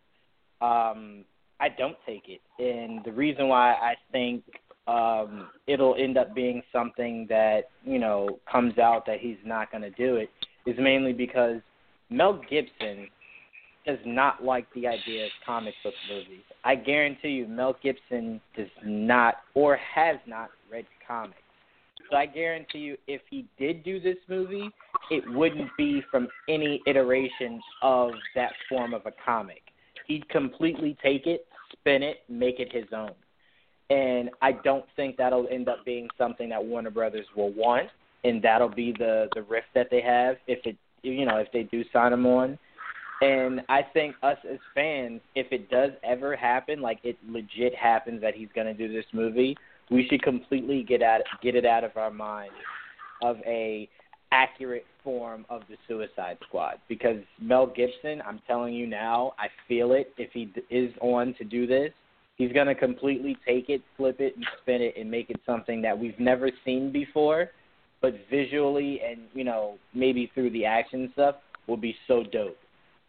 [0.60, 1.24] um,
[1.60, 4.42] I don't take it, and the reason why I think
[4.86, 9.82] um, it'll end up being something that you know comes out that he's not going
[9.82, 10.28] to do it
[10.66, 11.60] is mainly because
[12.10, 13.08] Mel Gibson
[13.86, 16.42] does not like the idea of comic book movies.
[16.64, 21.38] I guarantee you, Mel Gibson does not or has not read comics.
[22.16, 24.70] I guarantee you, if he did do this movie,
[25.10, 29.62] it wouldn't be from any iteration of that form of a comic.
[30.06, 33.12] He'd completely take it, spin it, make it his own.
[33.90, 37.88] And I don't think that'll end up being something that Warner Brothers will want,
[38.24, 41.64] and that'll be the the rift that they have if it you know if they
[41.64, 42.58] do sign him on.
[43.20, 48.20] And I think us as fans, if it does ever happen, like it legit happens
[48.22, 49.56] that he's going to do this movie,
[49.90, 52.54] we should completely get out get it out of our minds
[53.22, 53.88] of a
[54.32, 59.92] accurate form of the Suicide Squad because Mel Gibson, I'm telling you now, I feel
[59.92, 60.12] it.
[60.18, 61.92] If he is on to do this,
[62.36, 65.80] he's going to completely take it, flip it, and spin it, and make it something
[65.82, 67.50] that we've never seen before,
[68.02, 71.36] but visually and you know maybe through the action stuff
[71.68, 72.58] will be so dope.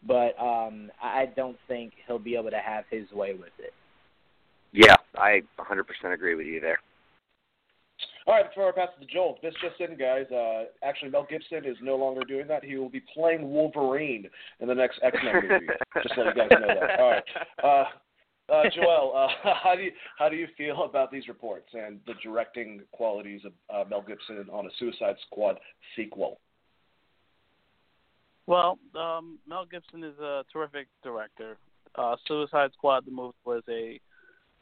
[0.08, 3.74] But um, I don't think he'll be able to have his way with it.
[5.16, 6.80] Yeah, I 100% agree with you there.
[8.28, 10.26] All right, before I pass it to Joel, this just in, guys.
[10.32, 12.64] Uh, actually, Mel Gibson is no longer doing that.
[12.64, 14.28] He will be playing Wolverine
[14.60, 15.66] in the next X Men movie.
[16.04, 17.00] just let you guys know that.
[17.00, 17.24] All right,
[17.64, 17.84] uh,
[18.52, 22.14] uh, Joel, uh, how do you how do you feel about these reports and the
[22.24, 25.60] directing qualities of uh, Mel Gibson on a Suicide Squad
[25.96, 26.40] sequel?
[28.48, 31.58] Well, um, Mel Gibson is a terrific director.
[31.96, 34.00] Uh, Suicide Squad, the movie, was a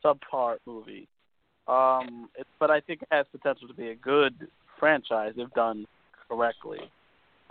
[0.03, 1.07] subpar movie.
[1.67, 4.47] Um, it, but I think it has potential to be a good
[4.79, 5.85] franchise if done
[6.27, 6.79] correctly.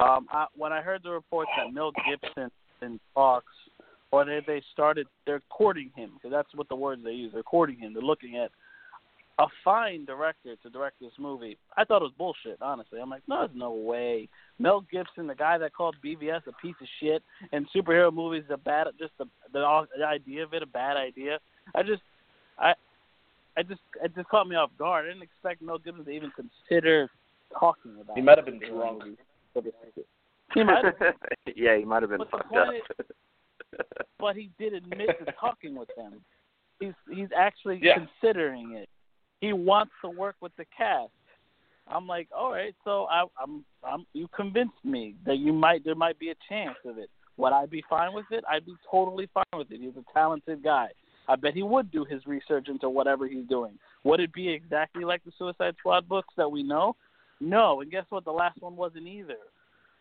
[0.01, 2.51] Um, I, when I heard the reports that Mel Gibson
[2.83, 3.47] in talks,
[4.11, 7.33] or they they started, they're courting him because that's what the words they use.
[7.33, 7.95] They're courting him.
[7.95, 8.51] They're looking at
[9.39, 11.57] a fine director to direct this movie.
[11.77, 12.61] I thought it was bullshit.
[12.61, 14.29] Honestly, I'm like, no, there's no way.
[14.59, 17.23] Mel Gibson, the guy that called BVS a piece of shit,
[17.53, 21.39] and superhero movies a bad, just the the, the idea of it a bad idea.
[21.75, 22.03] I just
[22.59, 22.75] I
[23.57, 25.05] I just it just caught me off guard.
[25.05, 27.11] I didn't expect Mel Gibson to even consider
[27.59, 28.17] talking about.
[28.17, 29.19] He might have been drunk.
[30.55, 30.95] He might have.
[31.57, 32.69] yeah, he might have been but fucked up.
[32.75, 33.07] Is,
[34.19, 36.21] but he did admit to talking with them.
[36.81, 37.95] He's he's actually yeah.
[37.95, 38.89] considering it.
[39.41, 41.11] He wants to work with the cast.
[41.89, 45.95] I'm like, all right, so I, I'm I'm you convinced me that you might there
[45.95, 47.11] might be a chance of it.
[47.37, 48.45] Would I be fine with it?
[48.49, 49.81] I'd be totally fine with it.
[49.81, 50.89] He's a talented guy.
[51.29, 53.79] I bet he would do his research into whatever he's doing.
[54.05, 56.97] Would it be exactly like the Suicide Squad books that we know?
[57.41, 58.25] No, and guess what?
[58.25, 59.37] The last one wasn't either.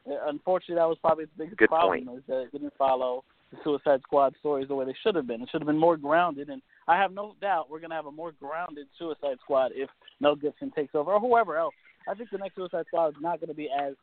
[0.09, 2.17] Uh, unfortunately, that was probably the biggest Good problem point.
[2.17, 5.41] is that it didn't follow the Suicide Squad stories the way they should have been.
[5.41, 8.05] It should have been more grounded, and I have no doubt we're going to have
[8.07, 9.89] a more grounded Suicide Squad if
[10.19, 11.75] Mel Gibson takes over or whoever else.
[12.07, 13.93] I think the next Suicide Squad is not going to be as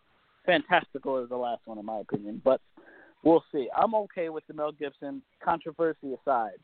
[0.46, 2.60] fantastical as the last one, in my opinion, but
[3.24, 3.68] we'll see.
[3.76, 6.58] I'm okay with the Mel Gibson controversy aside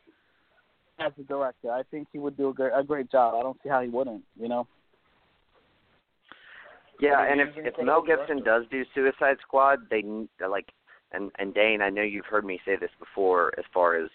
[0.99, 1.71] as a director.
[1.71, 3.35] I think he would do a great, a great job.
[3.35, 4.23] I don't see how he wouldn't.
[4.41, 4.67] You know.
[7.01, 10.05] Yeah, and if if Mel Gibson does do Suicide Squad, they
[10.49, 10.67] like,
[11.13, 14.09] and and Dane, I know you've heard me say this before, as far as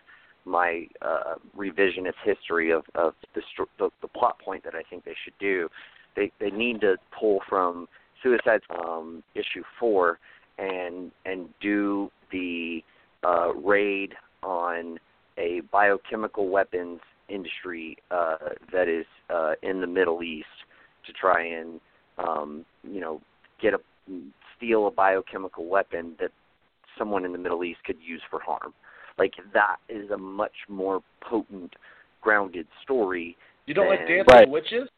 [0.45, 3.41] my uh, revisionist history of of the,
[3.77, 5.68] the the plot point that I think they should do.
[6.15, 7.88] They they need to pull from
[8.23, 10.19] Suicide um, issue four
[10.57, 12.81] and and do the
[13.23, 14.99] uh, raid on
[15.40, 16.99] a biochemical weapons
[17.30, 18.38] industry uh,
[18.74, 20.48] that is uh, in the Middle East
[21.06, 21.80] to try and
[22.18, 23.22] um, you know
[23.61, 23.80] get a
[24.57, 26.32] steal a biochemical weapon that
[26.98, 28.74] someone in the Middle East could use for harm.
[29.18, 31.74] Like that is a much more potent,
[32.22, 33.38] grounded story.
[33.66, 34.49] You don't like than- dancing Right.
[34.49, 34.90] witches?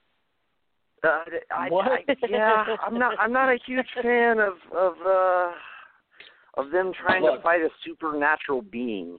[1.03, 1.23] Uh,
[1.55, 1.87] I, What?
[1.87, 3.19] I, yeah, I'm not.
[3.19, 5.51] I'm not a huge fan of of uh,
[6.57, 7.37] of them trying Look.
[7.37, 9.17] to fight a supernatural being,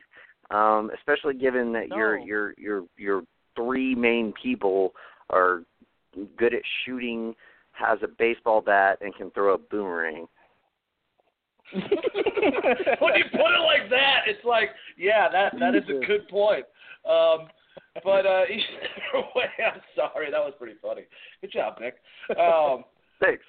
[0.52, 2.24] um, especially given that your No.
[2.24, 3.22] your your your
[3.56, 4.94] three main people
[5.30, 5.62] are
[6.36, 7.34] good at shooting,
[7.72, 10.26] has a baseball bat, and can throw a boomerang.
[11.72, 16.66] when you put it like that, it's like, yeah, that that is a good point.
[17.08, 17.48] Um,
[18.04, 21.02] but uh, either way, I'm sorry, that was pretty funny.
[21.40, 21.96] Good job, Nick.
[22.38, 22.84] Um,
[23.20, 23.44] Thanks.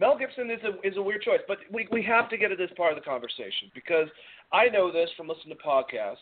[0.00, 2.56] Mel Gibson is a is a weird choice, but we we have to get to
[2.56, 4.08] this part of the conversation because
[4.52, 6.16] I know this from listening to podcasts,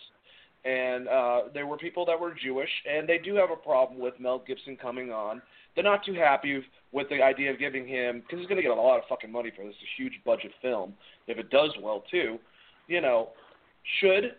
[0.65, 4.15] and uh, there were people that were Jewish, and they do have a problem with
[4.21, 5.43] Mel Gibson coming on.
[5.75, 6.63] They're not too happy
[6.93, 9.33] with the idea of giving him because he's going to get a lot of fucking
[9.33, 10.95] money for this a huge budget film
[11.27, 12.39] if it does well too.
[12.87, 13.31] You know,
[14.01, 14.37] should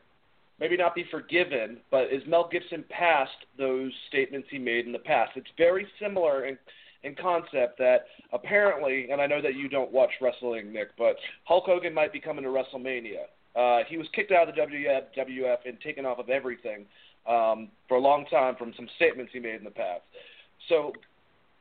[0.60, 5.00] maybe not be forgiven, but is Mel Gibson past those statements he made in the
[5.00, 5.32] past?
[5.36, 6.58] It's very similar in,
[7.04, 11.66] in concept that apparently, and I know that you don't watch wrestling, Nick, but Hulk
[11.66, 13.26] Hogan might be coming to WrestleMania.
[13.56, 16.86] Uh, he was kicked out of the WWF and taken off of everything
[17.28, 20.02] um, for a long time from some statements he made in the past.
[20.70, 20.94] So,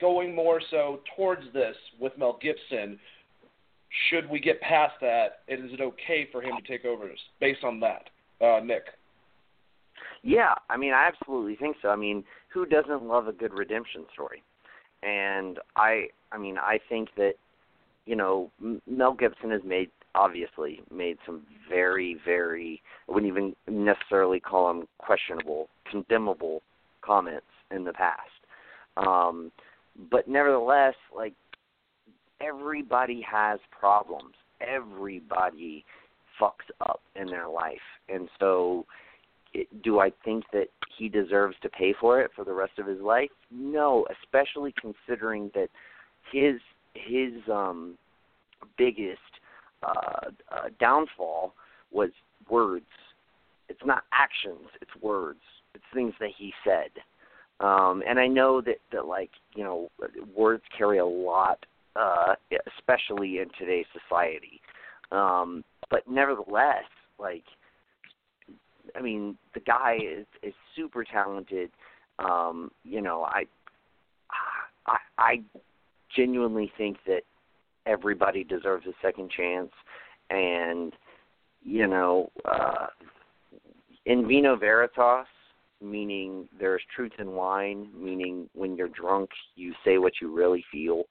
[0.01, 2.99] going more so towards this with Mel Gibson,
[4.09, 5.41] should we get past that?
[5.49, 7.11] Is it okay for him to take over
[7.41, 8.09] based on that,
[8.45, 8.85] uh, Nick?
[10.23, 11.89] Yeah, I mean, I absolutely think so.
[11.89, 14.43] I mean, who doesn't love a good redemption story?
[15.03, 17.35] And I, I mean, I think that,
[18.07, 18.51] you know,
[18.87, 24.87] Mel Gibson has made obviously made some very, very I wouldn't even necessarily call them
[24.99, 26.63] questionable, condemnable
[27.03, 28.21] comments in the past.
[28.97, 29.51] Um,
[30.11, 31.35] but nevertheless, like
[32.41, 34.35] everybody has problems.
[34.61, 35.85] Everybody
[36.41, 37.77] fucks up in their life,
[38.09, 38.87] and so
[39.55, 42.87] it, do I think that he deserves to pay for it for the rest of
[42.87, 43.31] his life?
[43.51, 45.69] No, especially considering that
[46.33, 46.61] his
[46.95, 47.97] his um
[48.79, 49.19] biggest
[49.83, 51.55] uh, uh downfall
[51.91, 52.11] was
[52.49, 52.87] words.
[53.69, 55.41] It's not actions, it's words.
[55.75, 56.91] It's things that he said.
[57.65, 59.91] Um and I know that that like, you know,
[60.35, 61.65] words carry a lot
[61.97, 62.35] uh
[62.79, 64.61] especially in today's society.
[65.11, 66.85] Um but nevertheless,
[67.19, 67.45] like
[68.97, 71.71] I mean, the guy is is super talented.
[72.19, 73.45] Um, you know, I
[74.87, 75.43] I I
[76.15, 77.23] genuinely think that
[77.87, 79.71] everybody deserves a second chance
[80.31, 80.93] and
[81.63, 82.87] you know, uh
[84.07, 85.27] in vino veritas
[85.81, 91.05] meaning there's truth in wine, meaning when you're drunk you say what you really feel.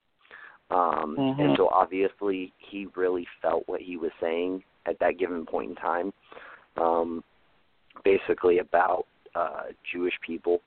[0.69, 1.41] Um mm-hmm.
[1.41, 5.75] and so obviously he really felt what he was saying at that given point in
[5.75, 6.13] time.
[6.77, 7.23] Um
[8.03, 10.61] basically about uh, Jewish people,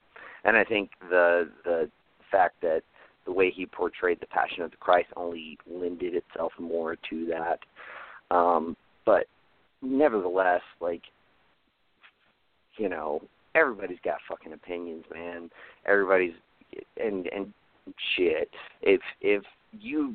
[0.44, 1.90] and I think the the
[2.30, 2.82] fact that
[3.26, 8.34] the way he portrayed the Passion of the Christ only lended itself more to that.
[8.34, 8.76] Um,
[9.06, 9.26] but
[9.82, 11.02] nevertheless, like
[12.76, 13.22] you know,
[13.54, 15.50] everybody's got fucking opinions, man.
[15.86, 16.34] Everybody's
[16.96, 17.52] and and
[18.16, 18.50] shit.
[18.82, 19.42] If if
[19.72, 20.14] you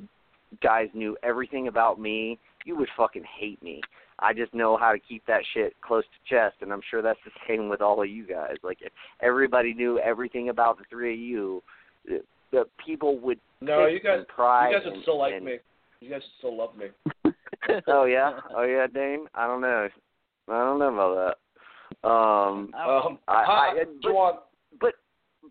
[0.64, 3.81] guys knew everything about me, you would fucking hate me.
[4.22, 7.19] I just know how to keep that shit close to chest, and I'm sure that's
[7.23, 8.56] the same with all of you guys.
[8.64, 8.91] Like if
[9.22, 11.64] everybody knew everything about the three of you,
[12.51, 15.57] the people would no, you guys, pride you guys would and, still like and, me.
[15.99, 16.88] You guys still love me.
[17.88, 19.26] oh yeah, oh yeah, Dane.
[19.34, 19.88] I don't know.
[20.47, 21.35] I don't know about
[22.03, 22.07] that.
[22.07, 24.47] Um, um I, I, but,
[24.80, 24.93] but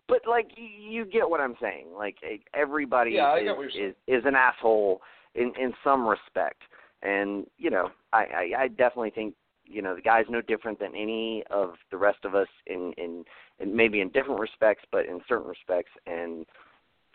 [0.09, 1.89] but like you get what I'm saying.
[1.97, 2.17] Like
[2.55, 5.01] everybody yeah, is, is is an asshole
[5.35, 6.63] in in some respect
[7.03, 9.35] and you know I, I I definitely think
[9.65, 13.25] you know the guy's no different than any of the rest of us in in,
[13.61, 16.47] in maybe in different respects, but in certain respects, and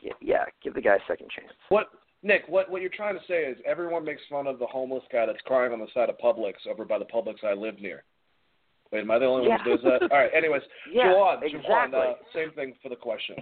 [0.03, 1.51] yeah, yeah, give the guy a second chance.
[1.69, 1.88] What
[2.21, 2.43] Nick?
[2.47, 5.41] What what you're trying to say is everyone makes fun of the homeless guy that's
[5.45, 8.03] crying on the side of Publix over by the Publix I live near.
[8.91, 9.57] Wait, am I the only yeah.
[9.57, 10.11] one who does that?
[10.11, 10.31] All right.
[10.35, 10.61] Anyways,
[10.91, 11.69] yeah, Juwan, exactly.
[11.69, 13.35] Juwan, uh, same thing for the question.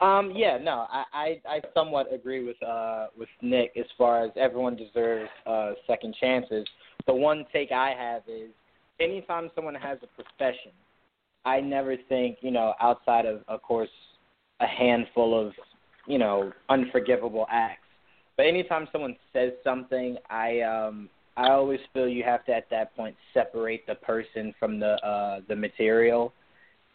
[0.00, 4.30] Um, yeah, no, I, I, I somewhat agree with uh with Nick as far as
[4.36, 6.66] everyone deserves uh second chances.
[7.06, 8.50] The one take I have is
[9.00, 10.72] anytime someone has a profession,
[11.44, 13.90] I never think, you know, outside of of course
[14.60, 15.52] a handful of,
[16.06, 17.82] you know, unforgivable acts.
[18.36, 22.94] But anytime someone says something, I um I always feel you have to at that
[22.96, 26.32] point separate the person from the uh the material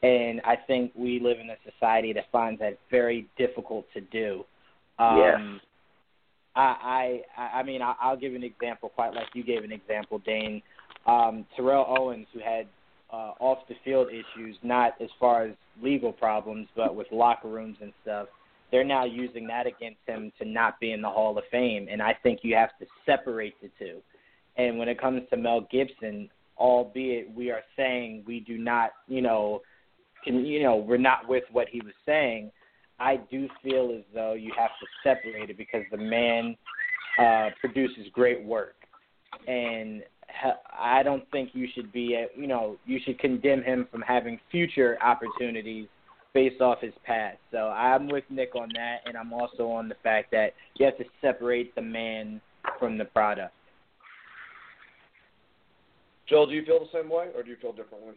[0.04, 4.46] and I think we live in a society that finds that very difficult to do.
[5.00, 5.72] Um, yes.
[6.56, 10.20] I, I I mean I, I'll give an example, quite like you gave an example,
[10.20, 10.62] Dane.
[11.06, 12.68] Um, Terrell Owens, who had
[13.12, 17.78] uh, off the field issues, not as far as legal problems, but with locker rooms
[17.82, 18.28] and stuff.
[18.72, 22.02] They're now using that against him to not be in the Hall of Fame, and
[22.02, 24.00] I think you have to separate the two.
[24.58, 29.22] And when it comes to Mel Gibson, albeit we are saying we do not, you
[29.22, 29.62] know,
[30.24, 32.52] can you know we're not with what he was saying,
[33.00, 36.56] I do feel as though you have to separate it because the man
[37.20, 38.76] uh, produces great work,
[39.48, 40.02] and
[40.78, 44.40] I don't think you should be a, you know you should condemn him from having
[44.52, 45.88] future opportunities
[46.34, 47.38] based off his past.
[47.52, 50.98] So I'm with Nick on that, and I'm also on the fact that you have
[50.98, 52.42] to separate the man
[52.78, 53.54] from the product.
[56.28, 58.16] Joel, do you feel the same way, or do you feel differently?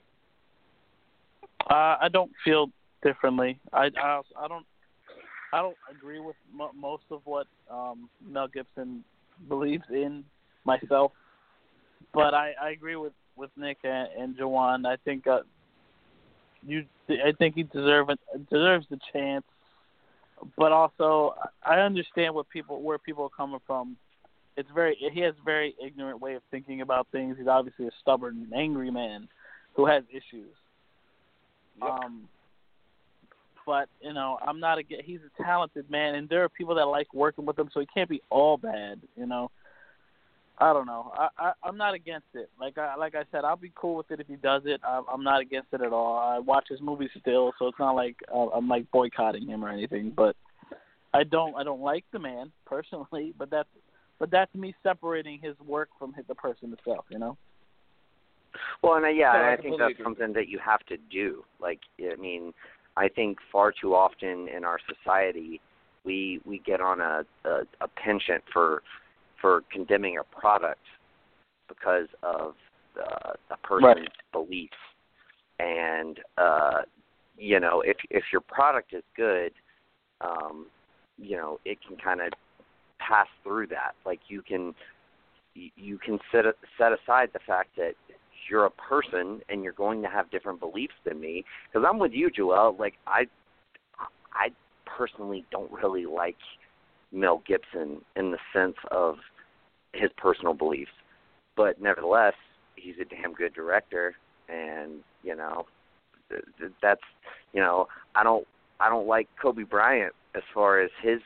[1.71, 2.71] Uh, I don't feel
[3.03, 3.61] differently.
[3.73, 4.67] I, I I don't
[5.53, 9.05] I don't agree with m- most of what um, Mel Gibson
[9.49, 10.25] believes in
[10.65, 11.13] myself,
[12.13, 14.87] but I, I agree with with Nick and, and Juwan.
[14.87, 15.41] I think uh,
[16.67, 16.85] you.
[17.09, 18.11] I think he deserves
[18.51, 19.45] deserves the chance,
[20.57, 23.97] but also I understand what people where people are coming from.
[24.57, 27.37] It's very he has a very ignorant way of thinking about things.
[27.39, 29.29] He's obviously a stubborn, angry man
[29.75, 30.55] who has issues.
[31.81, 31.89] Yep.
[31.89, 32.29] Um,
[33.69, 34.83] but you know, I'm not a.
[35.05, 37.87] He's a talented man, and there are people that like working with him, so he
[37.93, 38.99] can't be all bad.
[39.15, 39.51] You know,
[40.61, 41.13] I don't know.
[41.17, 42.51] I, I I'm not against it.
[42.61, 44.81] Like I like I said, I'll be cool with it if he does it.
[44.87, 46.19] I'm, I'm not against it at all.
[46.19, 49.69] I watch his movies still, so it's not like uh, I'm like boycotting him or
[49.69, 50.13] anything.
[50.17, 50.35] But
[51.15, 53.69] I don't I don't like the man personally, but that's
[54.19, 57.05] but that's me separating his work from his, the person itself.
[57.09, 57.37] You know.
[58.83, 60.81] Well, and uh, yeah, No, and I I think completely that's something that you have
[60.87, 61.45] to do.
[61.61, 62.53] Like, I mean,
[62.97, 65.61] I think far too often in our society,
[66.05, 68.83] we we get on a a, a penchant for
[69.41, 70.81] for condemning a product
[71.69, 72.55] because of
[72.99, 74.09] uh, a person's Right.
[74.33, 74.77] beliefs,
[75.59, 76.83] and uh,
[77.37, 79.53] you know, if if your product is good,
[80.21, 80.67] um,
[81.17, 82.33] you know, it can kind of
[82.99, 83.93] pass through that.
[84.05, 84.75] Like you can
[85.55, 86.45] you- can set
[86.77, 87.95] set aside the fact that
[88.49, 91.45] you're a person and you're going to have different beliefs than me.
[91.71, 92.77] Because I'm with you, Joel.
[92.79, 93.27] Like I,
[94.33, 94.51] I
[94.87, 96.37] personally don't really like
[97.13, 99.17] Mel Gibson in the sense of
[99.93, 100.91] his personal beliefs,
[101.57, 102.35] but nevertheless,
[102.77, 104.15] he's a damn good director,
[104.49, 105.67] and you know,
[106.29, 107.01] th- th- that's
[107.53, 108.47] you know, I don't
[108.81, 111.21] I don't like Kobe Bryant as far as his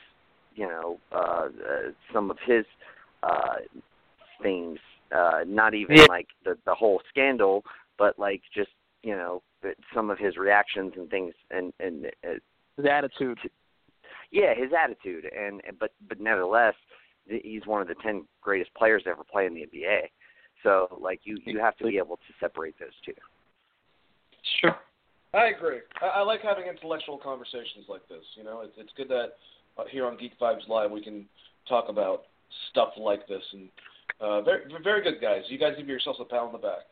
[0.54, 1.16] you know uh,
[1.48, 2.64] uh some of his
[3.22, 3.56] uh
[4.42, 4.78] things
[5.14, 6.06] uh not even Yeah.
[6.08, 7.64] like the the whole scandal
[7.98, 8.70] but like just
[9.02, 9.42] you know
[9.94, 12.34] some of his reactions and things and and uh,
[12.76, 13.38] His attitude.
[14.32, 16.74] Yeah his attitude and and- but but nevertheless
[17.28, 20.08] he's one of the 10 greatest players to ever play in the NBA
[20.62, 23.14] so like you you have to be able to separate those two
[24.60, 24.76] Sure.
[25.34, 25.78] I agree.
[26.00, 28.24] I, I like having intellectual conversations like this.
[28.36, 29.38] You know, it's it's good that
[29.78, 31.26] uh, here on Geek Vibes Live we can
[31.68, 32.24] talk about
[32.70, 33.42] stuff like this.
[33.52, 33.68] And
[34.20, 35.42] uh, very very good guys.
[35.48, 36.84] You guys give yourselves a pat on the back.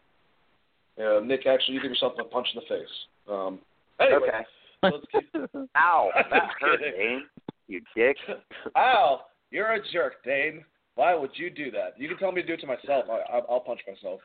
[0.99, 2.95] Uh, Nick, actually, you give yourself a punch in the face.
[3.29, 3.59] Um,
[4.01, 4.45] anyway, okay
[4.83, 5.31] let's keep.
[5.77, 6.81] ow that hurt.
[6.81, 7.25] Dane
[7.71, 8.17] you dick
[8.77, 9.21] Ow,
[9.51, 10.65] you're a jerk, Dane.
[10.97, 11.95] Why would you do that?
[11.97, 13.07] You can tell me to do it to myself.
[13.09, 14.21] I, I, I'll punch myself.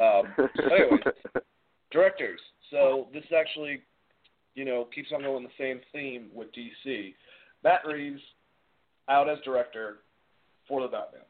[0.00, 1.00] Um, anyways,
[1.92, 2.40] directors.
[2.70, 3.82] So this actually,
[4.54, 7.14] you know, keeps on going the same theme with DC.
[7.62, 8.22] Matt Reeves
[9.08, 9.98] out as director
[10.66, 11.22] for the Batman.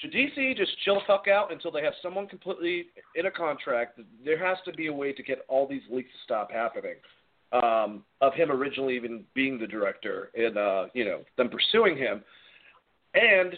[0.00, 2.86] Should DC just chill the fuck out until they have someone completely
[3.16, 3.98] in a contract?
[4.24, 6.94] There has to be a way to get all these leaks to stop happening.
[7.52, 12.22] Um, of him originally even being the director and uh, you know them pursuing him,
[13.14, 13.54] and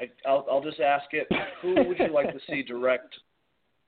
[0.00, 1.28] I, I'll, I'll just ask it:
[1.62, 3.14] Who would you like to see direct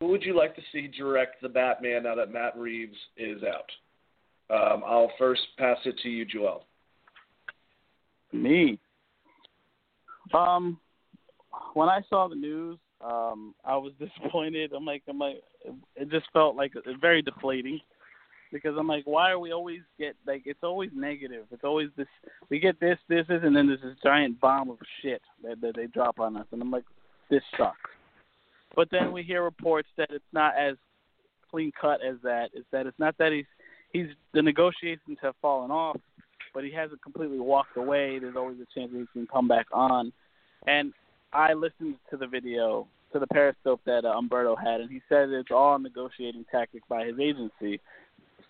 [0.00, 3.70] who would you like to see direct the Batman now that Matt Reeves is out?
[4.50, 6.64] Um, I'll first pass it to you, Joel.
[8.32, 8.78] Me.
[10.32, 10.78] Um,
[11.74, 14.72] when I saw the news, um, I was disappointed.
[14.72, 15.42] I'm like, I'm like,
[15.96, 17.80] it just felt like very deflating
[18.52, 21.46] because I'm like, why are we always get like it's always negative.
[21.50, 22.06] It's always this.
[22.50, 25.86] We get this, this, and then there's this giant bomb of shit that, that they
[25.86, 26.84] drop on us, and I'm like,
[27.30, 27.78] this sucks.
[28.74, 30.76] But then we hear reports that it's not as
[31.50, 32.50] clean cut as that.
[32.54, 33.46] It's that it's not that he's
[33.92, 35.96] he's the negotiations have fallen off,
[36.54, 38.18] but he hasn't completely walked away.
[38.18, 40.12] There's always a chance that he can come back on.
[40.66, 40.92] And
[41.32, 45.28] I listened to the video, to the Periscope that uh, Umberto had, and he said
[45.30, 47.80] it's all a negotiating tactic by his agency,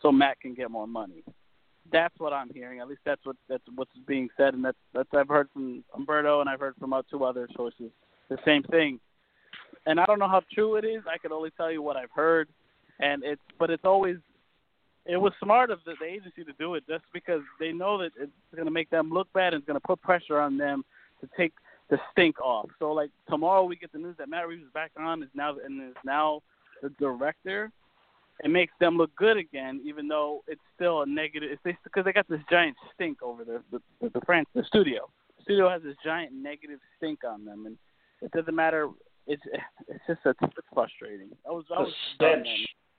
[0.01, 1.25] so Matt can get more money.
[1.91, 2.81] That's what I'm hearing.
[2.81, 6.41] At least that's what that's what's being said, and that's that's I've heard from Umberto,
[6.41, 7.91] and I've heard from two other sources
[8.29, 9.01] the same thing.
[9.87, 11.03] And I don't know how true it is.
[11.11, 12.49] I can only tell you what I've heard,
[13.01, 14.17] and it's but it's always
[15.07, 18.11] it was smart of the, the agency to do it just because they know that
[18.21, 20.85] it's going to make them look bad and it's going to put pressure on them
[21.23, 21.55] to take
[21.89, 22.69] the stink off.
[22.79, 25.57] So like tomorrow we get the news that Matt Reeves is back on is now
[25.65, 26.43] and is now
[26.83, 27.71] the director.
[28.45, 31.59] It makes them look good again, even though it's still a negative.
[31.65, 35.11] It's because they got this giant stink over the the the, France, the studio.
[35.39, 37.77] The studio has this giant negative stink on them, and
[38.23, 38.91] it doesn't matter.
[39.27, 39.43] It's
[39.89, 41.31] it's just a, it's frustrating.
[41.47, 42.47] I was I was stench.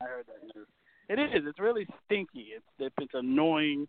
[0.01, 0.67] I heard that news.
[1.07, 1.43] It is.
[1.47, 2.47] It's really stinky.
[2.55, 3.87] It's it's annoying,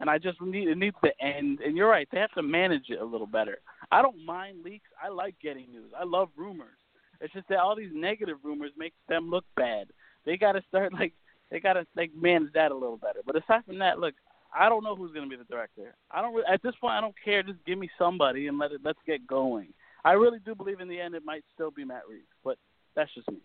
[0.00, 1.60] and I just need it needs to end.
[1.60, 2.08] And you're right.
[2.10, 3.58] They have to manage it a little better.
[3.92, 4.88] I don't mind leaks.
[5.02, 5.92] I like getting news.
[5.98, 6.78] I love rumors.
[7.20, 9.86] It's just that all these negative rumors make them look bad.
[10.24, 11.12] They got to start like
[11.50, 13.20] they got to like manage that a little better.
[13.24, 14.14] But aside from that, look,
[14.54, 15.94] I don't know who's going to be the director.
[16.10, 16.94] I don't at this point.
[16.94, 17.42] I don't care.
[17.42, 19.68] Just give me somebody and let it let's get going.
[20.04, 22.56] I really do believe in the end it might still be Matt Reeves, but
[22.96, 23.38] that's just me.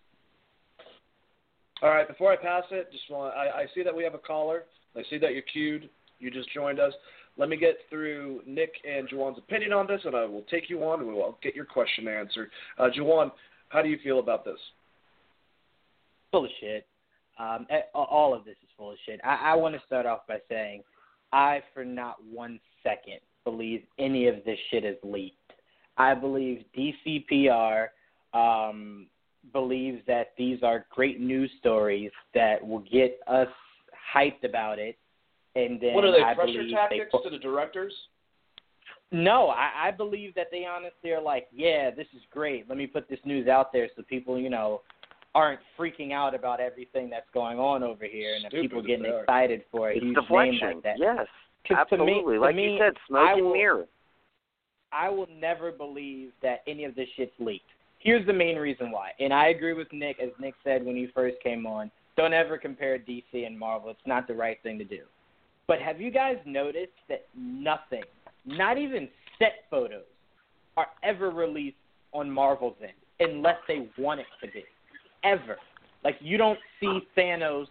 [1.82, 4.20] All right, before I pass it, just want I, I see that we have a
[4.20, 4.64] caller.
[4.96, 5.90] I see that you're queued.
[6.20, 6.94] You just joined us.
[7.38, 10.84] Let me get through Nick and Juwan's opinion on this, and I will take you
[10.86, 12.50] on, and we'll get your question answered.
[12.80, 13.30] Uh, Juwan,
[13.70, 14.60] how do you feel about this?
[16.36, 16.86] Full of shit.
[17.40, 19.22] Um, all of this is full of shit.
[19.24, 20.84] I, I want to start off by saying
[21.32, 25.54] I, for not one second, believe any of this shit is leaked.
[25.96, 27.88] I believe DCPR
[28.34, 29.08] um,
[29.54, 33.48] believes that these are great news stories that will get us
[34.14, 34.98] hyped about it.
[35.56, 37.94] And then what are they I pressure tactics they, to the directors?
[39.14, 42.68] No, I, I believe that they honestly are like, yeah, this is great.
[42.68, 44.82] Let me put this news out there so people, you know,
[45.36, 49.20] aren't freaking out about everything that's going on over here, and Stupid people getting they
[49.20, 50.68] excited for a It's huge deflection.
[50.68, 50.98] name like that.
[50.98, 51.28] Yes,
[51.68, 52.36] 'Cause to me- absolutely.
[52.36, 53.88] to like me, you said, smoke I and will- mirror.
[54.92, 57.70] I will never believe that any of this shit's leaked.
[58.00, 61.08] Here's the main reason why, and I agree with Nick, as Nick said when he
[61.08, 61.92] first came on.
[62.16, 63.90] Don't ever compare DC and Marvel.
[63.90, 65.06] It's not the right thing to do.
[65.68, 68.04] But have you guys noticed that nothing,
[68.46, 70.06] not even set photos,
[70.78, 71.78] are ever released
[72.14, 74.64] on Marvel's end unless they want it to be?
[75.24, 75.58] Ever.
[76.04, 77.66] Like you don't see Thanos,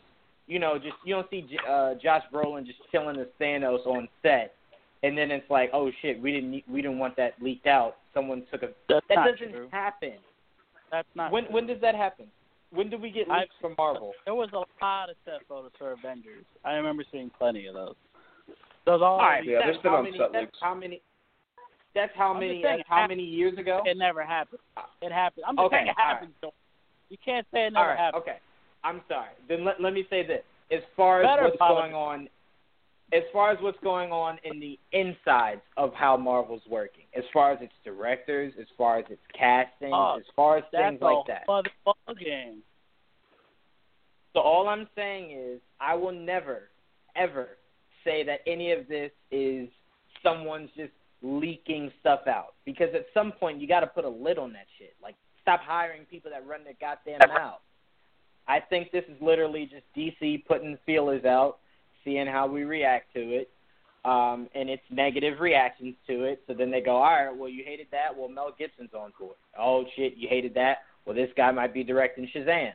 [0.46, 4.54] you know, just you don't see uh, Josh Brolin just chilling as Thanos on set,
[5.02, 7.96] and then it's like, oh shit, we didn't need- we didn't want that leaked out.
[8.12, 9.68] Someone took a That's that not doesn't true.
[9.70, 10.14] happen.
[10.90, 11.54] That's not When true.
[11.54, 12.26] when does that happen?
[12.72, 14.12] When do we get I've- leaks from Marvel?
[14.24, 16.44] There was a lot of set photos for Avengers.
[16.64, 17.94] I remember seeing plenty of those.
[18.84, 19.14] Those all.
[19.14, 20.18] All right, Yeah, that's there's been on many.
[20.18, 20.58] set That's leaks.
[20.60, 21.00] how many.
[21.94, 22.60] That's how I'm many.
[22.62, 23.18] saying That's how happened.
[23.18, 23.82] many years ago?
[23.86, 24.58] It never happened.
[25.00, 25.44] It happened.
[25.46, 26.54] I'm just Okay, saying it all right.
[27.10, 27.98] You can't say it All never right.
[27.98, 28.22] happened.
[28.22, 28.36] Okay.
[28.82, 29.30] I'm sorry.
[29.48, 30.42] Then let let me say this.
[30.70, 31.92] As far as Better what's apologize.
[31.92, 32.28] going on,
[33.12, 37.52] as far as what's going on in the insides of how Marvel's working, as far
[37.52, 41.22] as its directors, as far as its casting, Oh, as far as things like a
[41.28, 41.44] that.
[41.48, 42.62] other ball game.
[44.32, 46.70] So all I'm saying is I will never,
[47.14, 47.50] ever
[48.04, 49.68] say that any of this is
[50.22, 52.54] someone's just leaking stuff out.
[52.64, 54.94] Because at some point you got to put a lid on that shit.
[55.02, 55.14] Like
[55.44, 57.60] stop hiring people that run their goddamn mouth.
[58.48, 61.58] I think this is literally just DC putting feelers out,
[62.04, 63.50] seeing how we react to it,
[64.04, 66.42] um, and its negative reactions to it.
[66.46, 68.16] So then they go, all right, well you hated that.
[68.16, 69.36] Well Mel Gibson's on board.
[69.58, 70.78] Oh shit, you hated that.
[71.04, 72.72] Well this guy might be directing Shazam.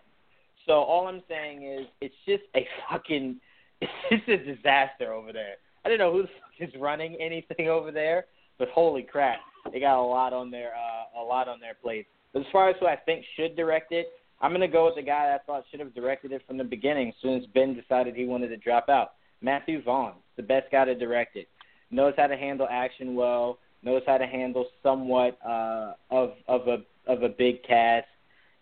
[0.65, 3.39] So all I'm saying is it's just a fucking
[3.81, 5.55] it's just a disaster over there.
[5.85, 8.25] I don't know who the fuck is running anything over there,
[8.57, 9.39] but holy crap,
[9.71, 12.07] they got a lot on their uh, a lot on their plate.
[12.33, 14.07] But as far as who I think should direct it,
[14.41, 17.09] I'm gonna go with the guy I thought should have directed it from the beginning.
[17.09, 20.85] As soon as Ben decided he wanted to drop out, Matthew Vaughn, the best guy
[20.85, 21.47] to direct it,
[21.91, 26.83] knows how to handle action well, knows how to handle somewhat uh, of of a
[27.07, 28.07] of a big cast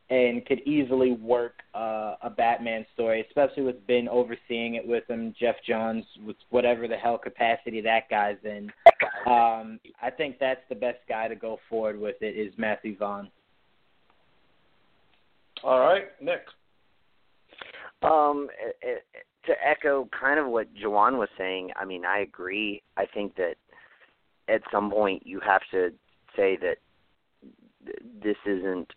[0.09, 5.35] and could easily work uh, a Batman story, especially with Ben overseeing it with him,
[5.37, 8.71] Geoff Johns, with whatever the hell capacity that guy's in.
[9.25, 13.29] Um, I think that's the best guy to go forward with it is Matthew Vaughn.
[15.63, 16.45] All right, Nick.
[18.03, 22.83] Um, eh, eh, to echo kind of what Juwan was saying, I mean, I agree.
[22.95, 23.55] I think that
[24.47, 25.89] at some point you have to
[26.35, 26.77] say that
[27.85, 28.91] th- this isn't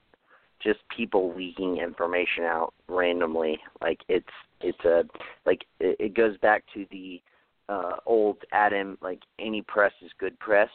[0.62, 3.58] just people leaking information out randomly.
[3.80, 4.26] Like it's
[4.60, 5.04] it's a
[5.46, 7.20] like it, it goes back to the
[7.68, 10.68] uh old Adam like any press is good press.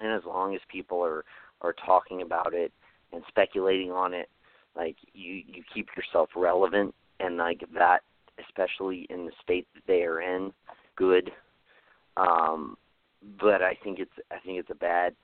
[0.00, 1.24] And as long as people are
[1.60, 2.72] are talking about it
[3.12, 4.28] and speculating on it,
[4.78, 8.00] like you you keep yourself relevant and like that
[8.46, 10.52] especially in the state that they are in
[10.96, 11.30] good.
[12.16, 12.76] Um
[13.42, 15.14] but i think it's i think it's a bad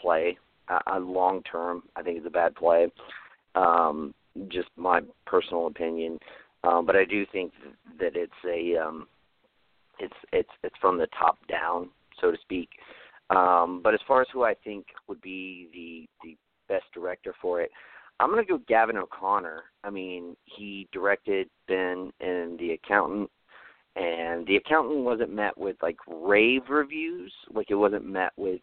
[0.00, 0.38] play
[0.68, 2.86] uh, long term i think it's a bad play.
[3.54, 4.14] Um
[4.48, 6.18] just my personal opinion.
[6.62, 7.52] Um but i do think
[7.98, 9.08] that it's a um
[9.98, 11.90] it's it's it's from the top down
[12.20, 12.68] so to speak.
[13.30, 16.36] Um but as far as who i think would be the the
[16.68, 17.72] best director for it
[18.20, 19.64] I'm gonna go Gavin O'Connor.
[19.82, 23.30] I mean, he directed Ben and The Accountant,
[23.96, 27.32] and The Accountant wasn't met with like rave reviews.
[27.52, 28.60] Like it wasn't met with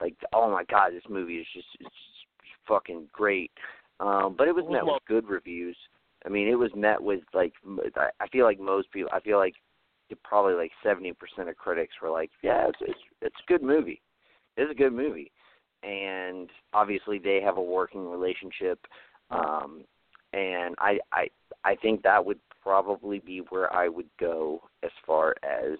[0.00, 3.52] like, oh my god, this movie is just it's just fucking great.
[4.00, 5.76] Um, but it was met with good reviews.
[6.26, 7.52] I mean, it was met with like
[8.20, 9.10] I feel like most people.
[9.12, 9.54] I feel like
[10.24, 14.02] probably like seventy percent of critics were like, yeah, it's it's, it's a good movie.
[14.56, 15.30] It's a good movie
[15.82, 18.78] and obviously they have a working relationship
[19.30, 19.82] um
[20.32, 21.28] and i i
[21.64, 25.78] i think that would probably be where i would go as far as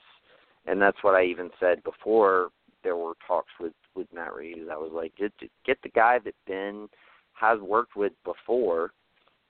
[0.67, 2.51] and that's what i even said before
[2.85, 4.69] there were talks with with matt reeves.
[4.71, 5.33] I was like get
[5.65, 6.89] get the guy that ben
[7.35, 8.93] has worked with before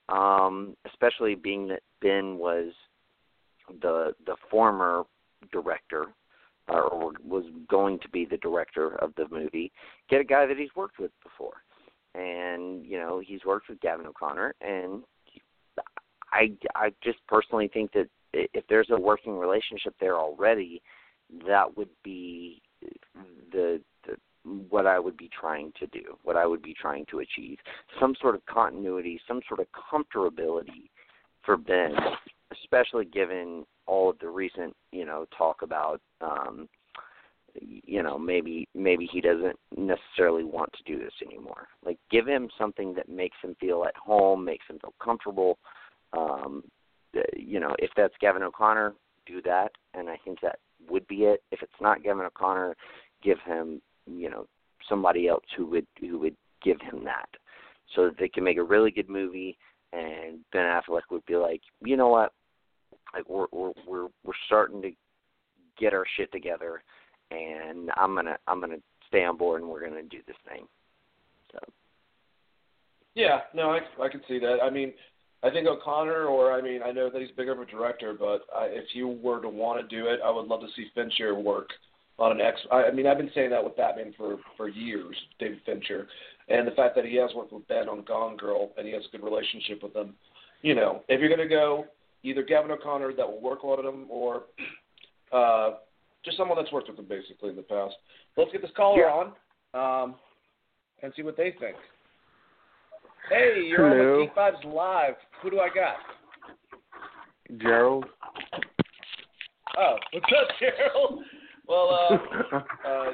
[0.08, 2.72] um, especially being that Ben was
[3.80, 5.02] the the former
[5.52, 6.06] director
[6.68, 9.72] or was going to be the director of the movie.
[10.10, 11.62] Get a guy that he's worked with before,
[12.14, 15.02] and you know he's worked with Gavin O'Connor, and
[16.32, 20.82] I I just personally think that if there's a working relationship there already,
[21.46, 22.62] that would be
[23.52, 24.16] the, the
[24.68, 27.58] what I would be trying to do, what I would be trying to achieve,
[27.98, 30.90] some sort of continuity, some sort of comfortability
[31.44, 31.94] for Ben,
[32.52, 36.68] especially given all of the recent, you know, talk about um
[37.58, 41.68] you know, maybe maybe he doesn't necessarily want to do this anymore.
[41.84, 45.58] Like give him something that makes him feel at home, makes him feel comfortable.
[46.12, 46.64] Um
[47.34, 48.94] you know, if that's Gavin O'Connor,
[49.26, 50.58] do that and I think that
[50.90, 51.42] would be it.
[51.50, 52.76] If it's not Gavin O'Connor,
[53.22, 54.46] give him, you know,
[54.88, 57.28] somebody else who would who would give him that.
[57.94, 59.56] So that they can make a really good movie
[59.92, 62.32] and Ben Affleck would be like, you know what?
[63.14, 64.90] Like we're we're we're we're starting to
[65.78, 66.82] get our shit together
[67.30, 68.76] and I'm gonna I'm gonna
[69.08, 70.66] stay on board and we're gonna do this thing.
[71.52, 71.58] So
[73.14, 74.58] Yeah, no, I I can see that.
[74.62, 74.92] I mean,
[75.42, 78.42] I think O'Connor, or I mean, I know that he's bigger of a director, but
[78.54, 81.34] I, if you were to want to do it, I would love to see Fincher
[81.34, 81.70] work
[82.18, 82.58] on an X.
[82.72, 86.06] I, I mean, I've been saying that with Batman for for years, David Fincher,
[86.48, 89.02] and the fact that he has worked with Ben on Gone Girl and he has
[89.06, 90.14] a good relationship with them.
[90.62, 91.86] You know, if you're gonna go
[92.26, 94.42] either Gavin O'Connor that will work on him, or
[95.32, 95.72] uh,
[96.24, 97.94] just someone that's worked with him basically in the past.
[98.36, 99.26] Let's get this caller Yeah.
[99.74, 100.14] on um,
[101.02, 101.76] and see what they think.
[103.30, 104.18] Hey, you're on Hello.
[104.20, 105.14] with Geek Vibes Live.
[105.42, 105.96] Who do I got?
[107.60, 108.06] Gerald.
[109.78, 111.22] Oh, what's up, Gerald?
[111.68, 112.56] Well, uh,
[112.88, 113.10] uh,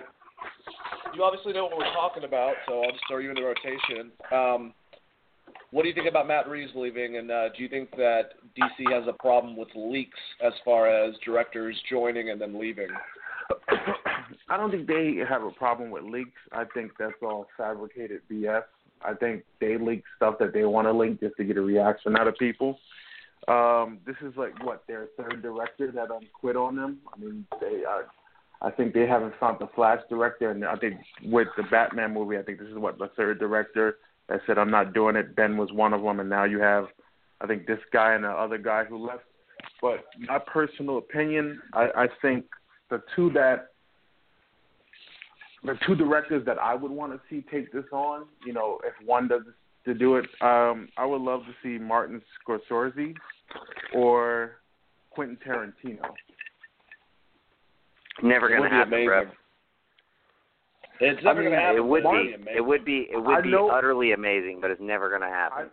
[1.14, 4.10] you obviously know what we're talking about, so I'll just throw you in the rotation.
[4.30, 4.74] Um,
[5.72, 8.92] what do you think about Matt Reeves leaving, and uh, do you think that DC
[8.92, 12.88] has a problem with leaks as far as directors joining and then leaving?
[14.48, 16.38] I don't think they have a problem with leaks.
[16.52, 18.62] I think that's all fabricated BS.
[19.02, 22.16] I think they leak stuff that they want to leak just to get a reaction
[22.16, 22.78] out of people.
[23.48, 26.98] Um, this is like what their third director that um, quit on them.
[27.12, 28.02] I mean, they uh,
[28.60, 32.38] I think they haven't found the Flash director, and I think with the Batman movie,
[32.38, 33.96] I think this is what the third director
[34.32, 35.36] that said I'm not doing it.
[35.36, 36.86] Ben was one of them, and now you have,
[37.42, 39.24] I think this guy and the other guy who left.
[39.82, 42.46] But my personal opinion, I, I think
[42.88, 43.68] the two that
[45.64, 48.94] the two directors that I would want to see take this on, you know, if
[49.06, 49.42] one does
[49.84, 53.14] to do it, um, I would love to see Martin Scorsese
[53.94, 54.52] or
[55.10, 56.00] Quentin Tarantino.
[58.22, 59.06] never gonna happen, amazing.
[59.06, 59.24] bro.
[61.00, 61.76] It's never I mean, going to happen.
[61.78, 62.34] It would but be.
[62.34, 62.48] it'd.
[62.56, 63.08] It would be.
[63.12, 65.70] It would I be know- utterly amazing, but it's never gonna happen.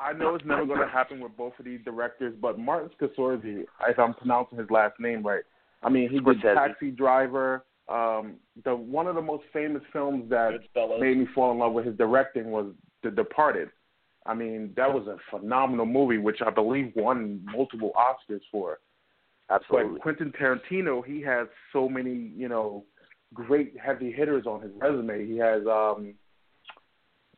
[0.00, 3.64] I know it's never going to happen with both of these directors, but Martin Scorsese,
[3.88, 5.42] if I'm pronouncing his last name right,
[5.82, 6.54] I mean he did Scorsese.
[6.54, 7.64] Taxi Driver.
[7.88, 10.52] Um, the one of the most famous films that
[11.00, 12.66] made me fall in love with his directing was
[13.02, 13.70] The Departed.
[14.26, 18.78] I mean, that was a phenomenal movie, which I believe won multiple Oscars for.
[19.50, 19.94] Absolutely.
[19.94, 22.84] But Quentin Tarantino, he has so many, you know,
[23.34, 25.26] great heavy hitters on his resume.
[25.26, 26.14] He has um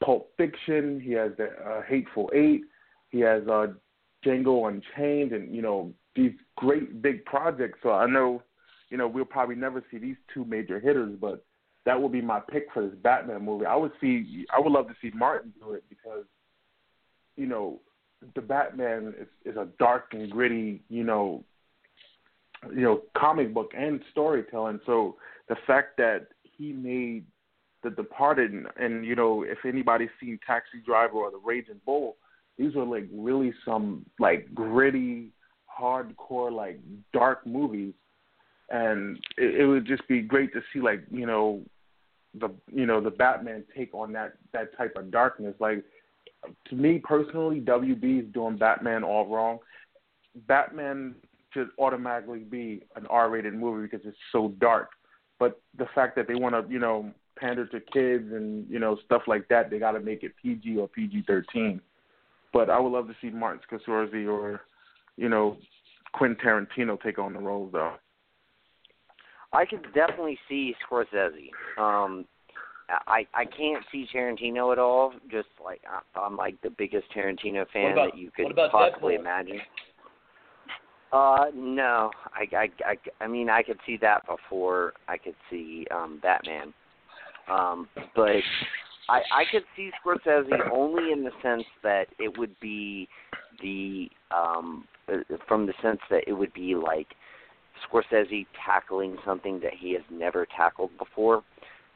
[0.04, 2.62] Pulp Fiction, he has the uh, Hateful Eight,
[3.10, 3.68] he has uh
[4.24, 7.78] Django Unchained and, you know, these great big projects.
[7.82, 8.42] So I know,
[8.90, 11.44] you know, we'll probably never see these two major hitters, but
[11.86, 13.66] that would be my pick for this Batman movie.
[13.66, 16.24] I would see I would love to see Martin do it because
[17.36, 17.80] you know,
[18.34, 21.42] the Batman is, is a dark and gritty, you know,
[22.68, 24.80] you know, comic book and storytelling.
[24.86, 25.16] So
[25.48, 27.24] the fact that he made
[27.82, 32.16] The Departed, and, and you know, if anybody's seen Taxi Driver or The Raging Bull,
[32.58, 35.30] these were like really some like gritty,
[35.80, 36.78] hardcore, like
[37.12, 37.94] dark movies,
[38.68, 41.62] and it, it would just be great to see like you know,
[42.38, 45.54] the you know the Batman take on that that type of darkness.
[45.58, 45.82] Like
[46.68, 49.58] to me personally, WB is doing Batman all wrong.
[50.46, 51.14] Batman
[51.52, 54.90] should automatically be an R-rated movie because it's so dark.
[55.38, 58.98] But the fact that they want to, you know, pander to kids and you know
[59.04, 61.80] stuff like that, they got to make it PG or PG-13.
[62.52, 64.60] But I would love to see Martin Scorsese or,
[65.16, 65.56] you know,
[66.12, 67.94] Quentin Tarantino take on the roles though.
[69.52, 71.50] I could definitely see Scorsese.
[71.78, 72.26] Um,
[73.06, 75.12] I I can't see Tarantino at all.
[75.30, 79.20] Just like I- I'm like the biggest Tarantino fan about- that you could possibly Deadpool?
[79.20, 79.60] imagine.
[81.12, 85.86] Uh, no, I, I I I mean I could see that before I could see
[85.90, 86.72] um Batman.
[87.48, 88.36] Um, but
[89.08, 93.08] I I could see Scorsese only in the sense that it would be
[93.60, 95.16] the um uh,
[95.48, 97.08] from the sense that it would be like
[97.88, 101.42] Scorsese tackling something that he has never tackled before.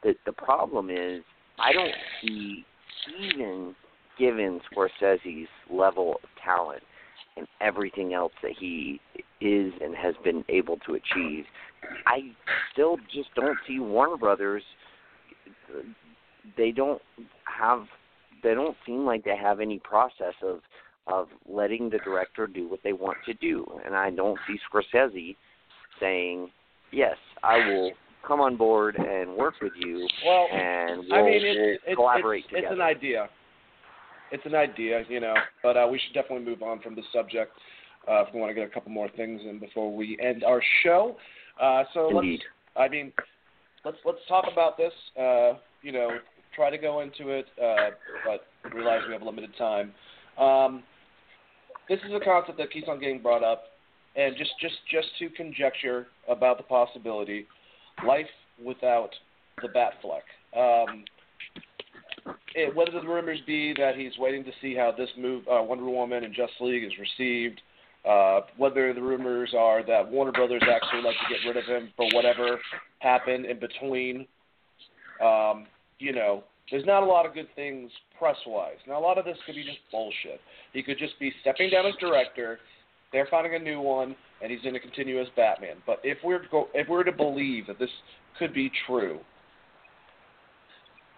[0.02, 1.22] The the problem is
[1.60, 2.64] I don't see
[3.30, 3.76] even
[4.18, 6.82] given Scorsese's level of talent
[7.36, 9.00] and everything else that he
[9.40, 11.44] is and has been able to achieve,
[12.06, 12.30] I
[12.72, 14.62] still just don't see Warner Brothers.
[16.56, 17.02] They don't
[17.44, 17.86] have.
[18.42, 20.60] They don't seem like they have any process of
[21.06, 25.36] of letting the director do what they want to do, and I don't see Scorsese
[26.00, 26.50] saying,
[26.92, 27.92] "Yes, I will
[28.26, 31.96] come on board and work with you, Well, and we'll, I mean, we'll it's, it's,
[31.96, 33.28] collaborate it's, together." it's an idea.
[34.32, 37.52] It's an idea, you know, but uh, we should definitely move on from the subject
[38.08, 40.62] uh, if we want to get a couple more things in before we end our
[40.82, 41.16] show.
[41.60, 42.40] Uh, so Indeed.
[42.76, 43.12] let's, I mean,
[43.84, 44.92] let's let's talk about this.
[45.18, 46.18] Uh, you know,
[46.54, 47.90] try to go into it, uh,
[48.24, 49.92] but realize we have limited time.
[50.38, 50.82] Um,
[51.88, 53.64] this is a concept that keeps on getting brought up,
[54.16, 57.46] and just just just to conjecture about the possibility,
[58.06, 58.26] life
[58.64, 59.10] without
[59.62, 60.24] the Batfleck.
[60.56, 61.04] Um,
[62.54, 65.84] it, whether the rumors be that he's waiting to see how this move, uh, Wonder
[65.84, 67.60] Woman and Justice League is received,
[68.08, 71.92] uh, whether the rumors are that Warner Brothers actually like to get rid of him
[71.96, 72.60] for whatever
[73.00, 74.26] happened in between.
[75.22, 75.66] Um,
[75.98, 78.76] you know, there's not a lot of good things press wise.
[78.86, 80.40] Now, a lot of this could be just bullshit.
[80.72, 82.58] He could just be stepping down as director.
[83.12, 85.76] They're finding a new one, and he's going to continue as Batman.
[85.86, 87.90] But if we're to go, if we're to believe that this
[88.38, 89.20] could be true,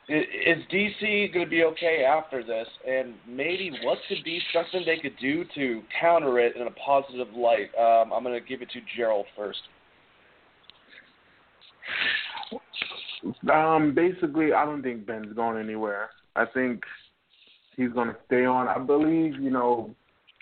[0.08, 2.68] is DC going to be okay after this?
[2.88, 7.28] And maybe what could be something they could do to counter it in a positive
[7.34, 7.70] light?
[7.78, 9.58] Um, I'm going to give it to Gerald first.
[13.52, 16.10] Um, basically, I don't think Ben's going anywhere.
[16.36, 16.82] I think
[17.76, 18.68] he's going to stay on.
[18.68, 19.94] I believe, you know,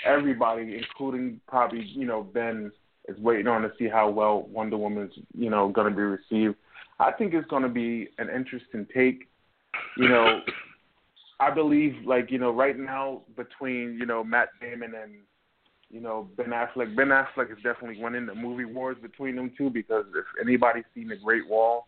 [0.05, 2.71] everybody, including probably, you know, Ben,
[3.09, 6.57] is waiting on to see how well Wonder Woman's, you know, going to be received.
[6.99, 9.29] I think it's going to be an interesting take.
[9.97, 10.41] You know,
[11.41, 15.13] I believe, like, you know, right now between, you know, Matt Damon and,
[15.91, 19.71] you know, Ben Affleck, Ben Affleck is definitely winning the movie wars between them two
[19.71, 21.87] because if anybody's seen The Great Wall,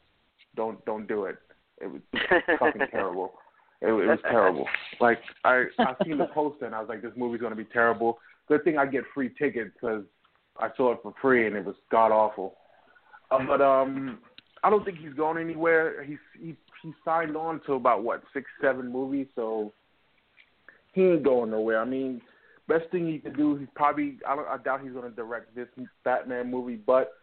[0.55, 1.37] don't don't do it.
[1.81, 2.01] It was
[2.59, 3.35] fucking terrible.
[3.83, 4.67] It, it was terrible.
[5.01, 8.19] Like I I seen the poster and I was like, this movie's gonna be terrible.
[8.49, 10.05] Good thing I get free tickets because
[10.59, 12.55] I saw it for free and it was god awful.
[13.31, 14.19] Uh, but um,
[14.63, 16.03] I don't think he's going anywhere.
[16.05, 19.73] He's he he signed on to about what six seven movies, so
[20.93, 21.81] he ain't going nowhere.
[21.81, 22.21] I mean,
[22.69, 25.69] best thing he could do, he's probably I don't I doubt he's gonna direct this
[26.05, 27.15] Batman movie, but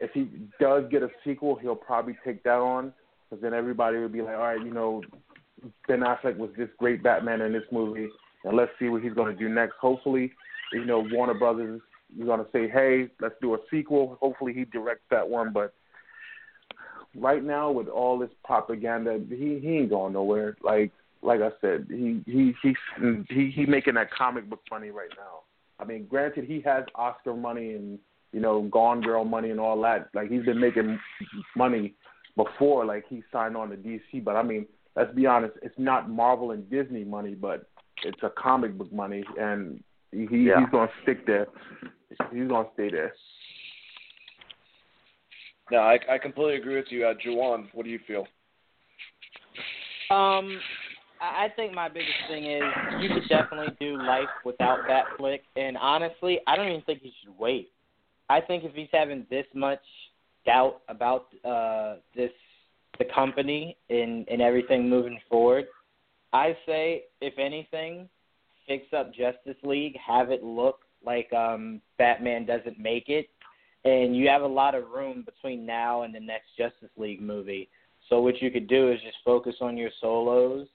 [0.00, 0.28] if he
[0.60, 2.92] does get a sequel, he'll probably take that on
[3.34, 5.02] because then everybody will be like, all right, you know,
[5.88, 8.08] Ben Affleck was this great Batman in this movie,
[8.44, 9.74] and let's see what he's going to do next.
[9.80, 10.32] Hopefully,
[10.72, 11.80] you know, Warner Brothers
[12.18, 14.18] is going to say, hey, let's do a sequel.
[14.20, 15.52] Hopefully, he directs that one.
[15.52, 15.74] But
[17.16, 20.56] right now, with all this propaganda, he he ain't going nowhere.
[20.62, 20.92] Like
[21.22, 22.74] like I said, he he he
[23.28, 25.40] he he making that comic book money right now.
[25.78, 27.98] I mean, granted, he has Oscar money and
[28.32, 30.08] you know, Gone Girl money and all that.
[30.12, 30.98] Like he's been making
[31.56, 31.94] money
[32.36, 34.24] before, like he signed on to DC.
[34.24, 34.66] But I mean,
[34.96, 37.68] let's be honest, it's not Marvel and Disney money, but
[38.02, 40.60] it's a comic book money, and he Yeah.
[40.60, 41.46] he's gonna stick there.
[42.32, 43.14] He's gonna stay there.
[45.70, 47.68] No, I, I completely agree with you, uh, Juwan.
[47.72, 48.26] What do you feel?
[50.10, 50.60] Um,
[51.20, 52.62] I think my biggest thing is
[53.00, 57.10] you could definitely do life without that flick, and honestly, I don't even think you
[57.22, 57.70] should wait.
[58.28, 59.80] I think if he's having this much
[60.46, 62.30] doubt about uh this
[62.98, 65.66] the company and and everything moving forward,
[66.32, 68.08] I say if anything,
[68.66, 73.28] fix up Justice League, have it look like um Batman doesn't make it,
[73.84, 77.68] and you have a lot of room between now and the next Justice League movie.
[78.08, 80.66] So what you could do is just focus on your solos.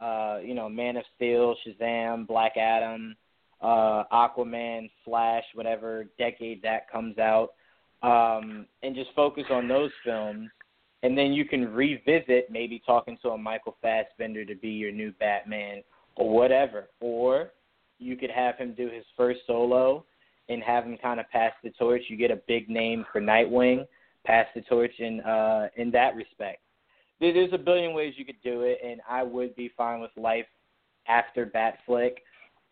[0.00, 3.14] Uh, you know, Man of Steel, Shazam, Black Adam,
[3.60, 7.50] uh, Aquaman, Flash, whatever decade that comes out,
[8.02, 10.48] um, and just focus on those films.
[11.02, 15.12] And then you can revisit maybe talking to a Michael Fassbender to be your new
[15.12, 15.82] Batman
[16.16, 16.88] or whatever.
[17.00, 17.52] Or
[17.98, 20.04] you could have him do his first solo
[20.50, 22.02] and have him kind of pass the torch.
[22.08, 23.86] You get a big name for Nightwing,
[24.26, 26.60] pass the torch in uh, in that respect.
[27.20, 30.10] There- There's a billion ways you could do it, and I would be fine with
[30.16, 30.46] life
[31.06, 32.16] after Batfleck.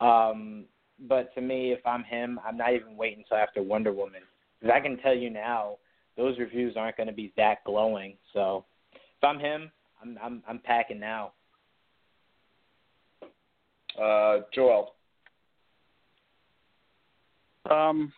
[0.01, 0.65] Um,
[1.09, 4.23] but to me, if I'm him, I'm not even waiting until after Wonder Woman
[4.61, 5.77] because I can tell you now
[6.17, 8.17] those reviews aren't going to be that glowing.
[8.33, 9.71] So if I'm him,
[10.03, 11.33] I'm I'm I'm packing now.
[14.01, 14.95] Uh, Joel.
[17.71, 18.13] Um,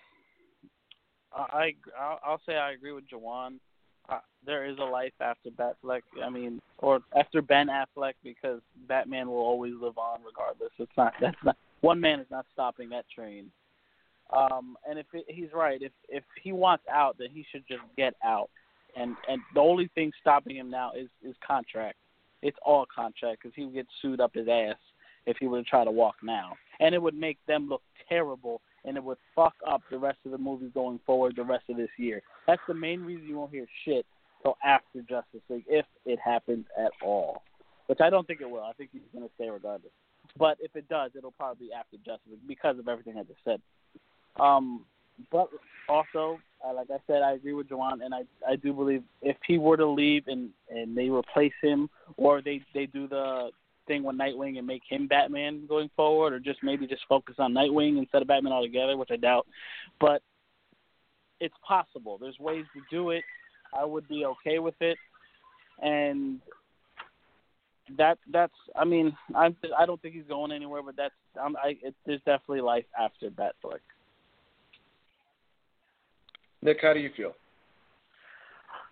[1.32, 3.58] I I'll, say I agree with Juwan.
[4.08, 6.02] Uh, there is a life after Batfleck.
[6.24, 10.72] I mean, or after Ben Affleck, because Batman will always live on regardless.
[10.78, 13.50] It's not that's not one man is not stopping that train.
[14.36, 17.82] Um, and if it, he's right, if if he wants out, then he should just
[17.96, 18.50] get out.
[18.96, 21.96] And and the only thing stopping him now is is contract.
[22.42, 24.76] It's all contract because he would get sued up his ass
[25.26, 28.60] if he were to try to walk now, and it would make them look terrible
[28.84, 31.76] and it would fuck up the rest of the movies going forward the rest of
[31.76, 32.22] this year.
[32.46, 34.06] That's the main reason you won't hear shit
[34.42, 37.42] till after Justice League, if it happens at all.
[37.86, 38.62] Which I don't think it will.
[38.62, 39.92] I think he's going to stay regardless.
[40.38, 43.40] But if it does, it'll probably be after Justice League because of everything I just
[43.44, 43.60] said.
[44.38, 44.84] Um,
[45.30, 45.48] but
[45.88, 49.36] also, uh, like I said, I agree with Juwan, and I I do believe if
[49.46, 53.50] he were to leave and and they replace him, or they they do the
[53.90, 57.52] thing with Nightwing and make him Batman going forward, or just maybe just focus on
[57.52, 59.48] Nightwing instead of Batman altogether, which I doubt.
[59.98, 60.22] But
[61.40, 62.16] it's possible.
[62.16, 63.24] There's ways to do it.
[63.76, 64.96] I would be okay with it,
[65.82, 66.38] and
[67.98, 68.54] that that's.
[68.76, 71.14] I mean, I I don't think he's going anywhere, but that's.
[71.40, 73.80] I'm, I it, there's definitely life after Batfleck.
[76.62, 77.32] Nick, how do you feel?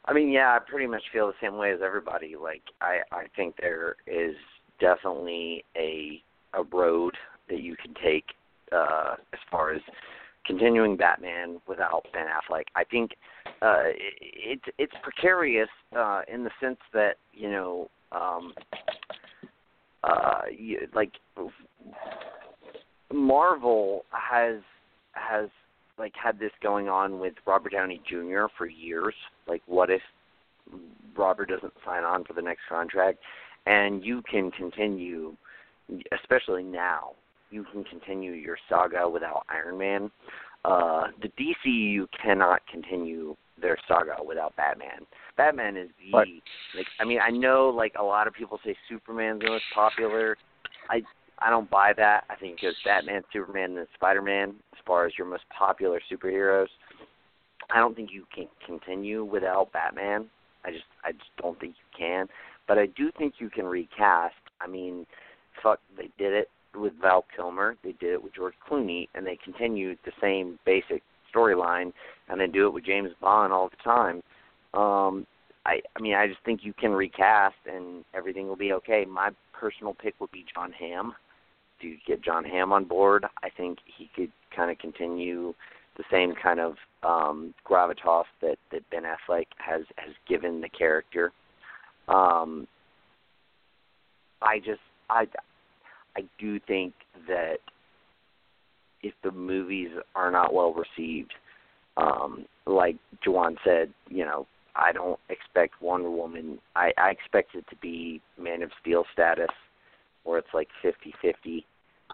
[0.07, 2.35] I mean, yeah, I pretty much feel the same way as everybody.
[2.41, 4.35] Like, I I think there is
[4.81, 6.23] definitely a
[6.55, 7.15] a road
[7.49, 8.25] that you can take
[8.73, 9.81] uh, as far as
[10.47, 12.65] continuing Batman without Ben Affleck.
[12.75, 13.13] I think
[13.63, 13.85] uh,
[14.21, 18.55] it, it's precarious uh, in the sense that you know, um,
[20.05, 21.13] uh, you, like
[23.13, 24.61] Marvel has
[25.13, 25.49] has
[25.99, 28.47] like had this going on with Robert Downey Jr.
[28.57, 29.15] for years.
[29.47, 30.03] Like, what if
[31.17, 33.19] Robert doesn't sign on for the next contract?
[33.69, 35.37] And you can continue,
[36.19, 37.11] especially now,
[37.51, 40.11] you can continue your saga without Iron Man.
[40.65, 45.07] Uh, the DCU cannot continue their saga without Batman.
[45.37, 46.27] Batman is the but,
[46.77, 46.87] like.
[46.99, 50.37] I mean, I know like a lot of people say Superman's the most popular.
[50.91, 51.03] I
[51.39, 52.25] I don't buy that.
[52.29, 56.69] I think it's Batman, Superman, and Spider Man as far as your most popular superheroes.
[57.71, 60.29] I don't think you can continue without Batman.
[60.65, 62.29] I just I just don't think you can.
[62.69, 64.37] But I do think you can recast.
[64.61, 65.07] I mean,
[65.63, 69.37] fuck, they did it with Val Kilmer, they did it with George Clooney, and they
[69.43, 71.03] continued the same basic
[71.35, 71.93] storyline,
[72.29, 74.23] and they do it with James Bond all the time.
[74.75, 75.27] Um,
[75.67, 79.05] I, I mean, I just think you can recast, and everything will be okay.
[79.05, 81.15] My personal pick would be John Hamm.
[81.81, 83.25] Do you get John Hamm on board?
[83.43, 85.55] I think he could kind of continue
[85.97, 91.33] the same kind of um, gravitas that that Ben Affleck has has given the character.
[92.09, 92.67] Um,
[94.41, 94.81] I just
[95.11, 95.27] I
[96.17, 96.95] I do think
[97.29, 97.59] that
[99.03, 101.33] if the movies are not well received,
[101.97, 106.59] um, like Juwan said, you know, I don't expect Wonder Woman.
[106.77, 109.51] I, I expect it to be Man of Steel status,
[110.25, 111.67] where it's like fifty fifty,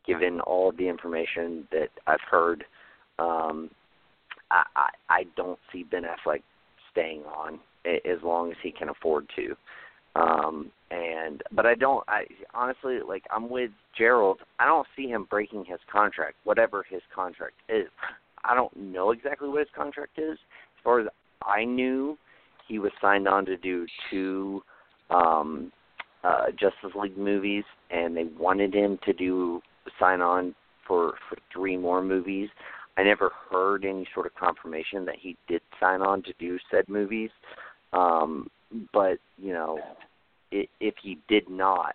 [0.06, 2.64] given all of the information that I've heard.
[3.18, 3.70] Um,
[4.50, 6.42] I, I I don't see Ben Affleck
[6.90, 9.54] staying on as long as he can afford to.
[10.16, 12.04] Um, and but I don't.
[12.08, 12.24] I
[12.54, 13.24] honestly like.
[13.34, 14.38] I'm with Gerald.
[14.60, 17.88] I don't see him breaking his contract, whatever his contract is.
[18.44, 20.32] I don't know exactly what his contract is.
[20.34, 21.06] As far as
[21.42, 22.16] I knew,
[22.68, 24.62] he was signed on to do two
[25.10, 25.72] um,
[26.22, 29.60] uh, Justice League movies, and they wanted him to do
[29.98, 30.54] sign on
[30.86, 32.48] for for three more movies.
[32.96, 36.88] I never heard any sort of confirmation that he did sign on to do said
[36.88, 37.30] movies.
[37.92, 38.48] Um,
[38.92, 39.78] but you know,
[40.50, 41.94] if he did not,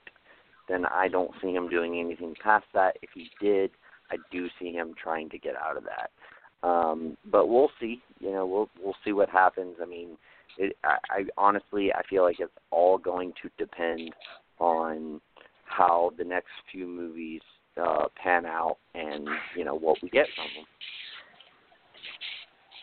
[0.67, 2.97] then I don't see him doing anything past that.
[3.01, 3.71] If he did,
[4.11, 6.67] I do see him trying to get out of that.
[6.67, 8.01] Um, but we'll see.
[8.19, 9.75] You know, we'll we'll see what happens.
[9.81, 10.17] I mean,
[10.57, 14.13] it, I, I honestly I feel like it's all going to depend
[14.59, 15.21] on
[15.65, 17.41] how the next few movies
[17.81, 20.65] uh, pan out and you know what we get from them.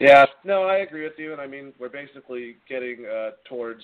[0.01, 3.83] Yeah, no, I agree with you, and I mean we're basically getting uh, towards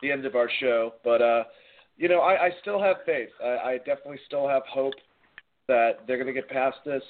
[0.00, 1.44] the end of our show, but uh,
[1.96, 3.30] you know I, I still have faith.
[3.42, 4.94] I, I definitely still have hope
[5.68, 7.02] that they're going to get past this.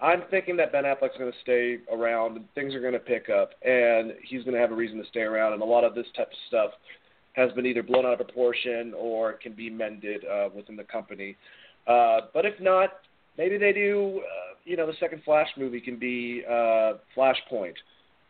[0.00, 3.28] I'm thinking that Ben Affleck's going to stay around, and things are going to pick
[3.30, 5.52] up, and he's going to have a reason to stay around.
[5.52, 6.70] And a lot of this type of stuff
[7.34, 11.36] has been either blown out of proportion or can be mended uh, within the company.
[11.86, 12.90] Uh, but if not,
[13.38, 14.20] maybe they do.
[14.20, 17.74] Uh, you know, the second Flash movie can be uh, Flashpoint,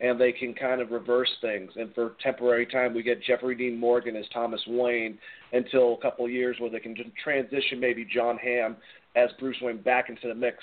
[0.01, 1.71] and they can kind of reverse things.
[1.75, 5.17] And for temporary time, we get Jeffrey Dean Morgan as Thomas Wayne
[5.53, 8.75] until a couple of years, where they can just transition maybe John Hamm
[9.15, 10.57] as Bruce Wayne back into the mix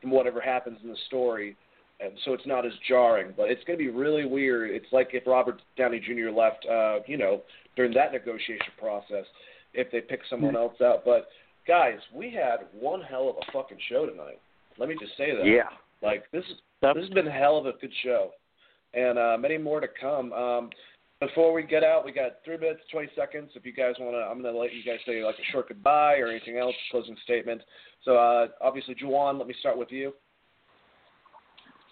[0.00, 1.56] from whatever happens in the story,
[1.98, 3.32] and so it's not as jarring.
[3.36, 4.70] But it's going to be really weird.
[4.70, 6.30] It's like if Robert Downey Jr.
[6.30, 7.42] left, uh, you know,
[7.74, 9.24] during that negotiation process,
[9.74, 11.04] if they pick someone else out.
[11.04, 11.28] But
[11.66, 14.38] guys, we had one hell of a fucking show tonight.
[14.78, 15.46] Let me just say that.
[15.46, 15.68] Yeah.
[16.02, 18.30] Like this is this has been a hell of a good show,
[18.94, 20.32] and uh, many more to come.
[20.32, 20.70] Um,
[21.20, 23.50] before we get out, we got three minutes, twenty seconds.
[23.54, 26.16] If you guys want to, I'm gonna let you guys say like a short goodbye
[26.16, 27.62] or anything else, closing statement.
[28.04, 30.12] So uh, obviously, Juwan, let me start with you.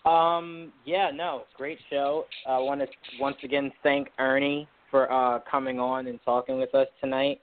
[0.09, 2.27] Um, yeah, no, great show.
[2.47, 2.87] I want to
[3.19, 7.41] once again thank Ernie for uh, coming on and talking with us tonight.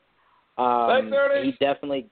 [0.59, 1.45] Um, Thanks, Ernie.
[1.47, 2.07] He definitely,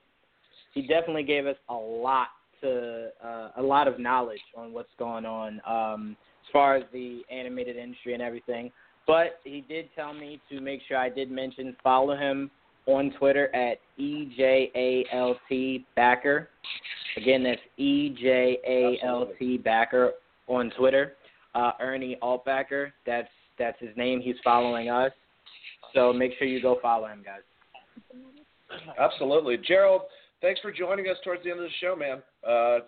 [0.74, 2.28] he definitely gave us a lot
[2.62, 6.16] to uh, a lot of knowledge on what's going on um,
[6.46, 8.70] as far as the animated industry and everything.
[9.06, 12.50] But he did tell me to make sure I did mention follow him
[12.86, 16.48] on Twitter at EJALT Backer.
[17.16, 20.12] Again, that's EJALT Backer
[20.48, 21.14] on Twitter.
[21.54, 23.28] Uh, Ernie Altbacker, that's
[23.58, 24.20] that's his name.
[24.20, 25.12] He's following us.
[25.94, 27.40] So make sure you go follow him, guys.
[28.98, 30.02] Absolutely, Gerald.
[30.40, 32.22] Thanks for joining us towards the end of the show, man.
[32.46, 32.78] Uh,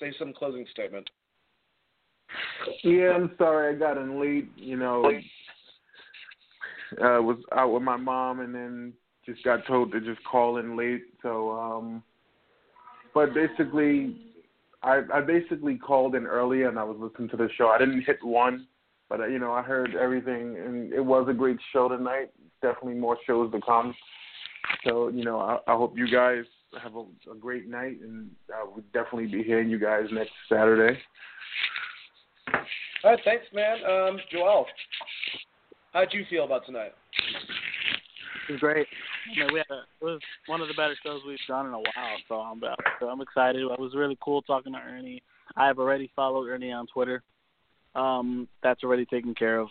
[0.00, 1.08] say some closing statement.
[2.82, 4.50] Yeah, I'm sorry I got in late.
[4.56, 5.04] You know,
[6.92, 8.92] uh, was out with my mom and then
[9.26, 11.04] just got told to just call in late.
[11.22, 12.02] So, um,
[13.12, 14.16] but basically,
[14.82, 17.68] I I basically called in early and I was listening to the show.
[17.68, 18.66] I didn't hit one,
[19.08, 22.30] but you know I heard everything and it was a great show tonight.
[22.62, 23.94] Definitely more shows to come.
[24.84, 26.44] So you know I, I hope you guys
[26.82, 30.98] have a, a great night and I would definitely be hearing you guys next Saturday.
[33.04, 33.78] All right, thanks, man.
[33.84, 34.66] Um, Joel,
[35.92, 36.92] how'd you feel about tonight?
[38.48, 38.86] It was great.
[39.36, 41.72] I mean, we had a, it was one of the better shows we've done in
[41.72, 42.60] a while, so I'm
[43.00, 43.62] so I'm excited.
[43.62, 45.22] It was really cool talking to Ernie.
[45.56, 47.22] I have already followed Ernie on Twitter.
[47.94, 49.68] Um, that's already taken care of.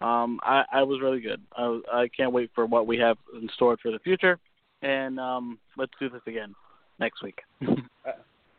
[0.00, 1.40] Um, I, I was really good.
[1.56, 4.38] I, I can't wait for what we have in store for the future,
[4.82, 6.54] and um, let's do this again
[7.00, 7.38] next week.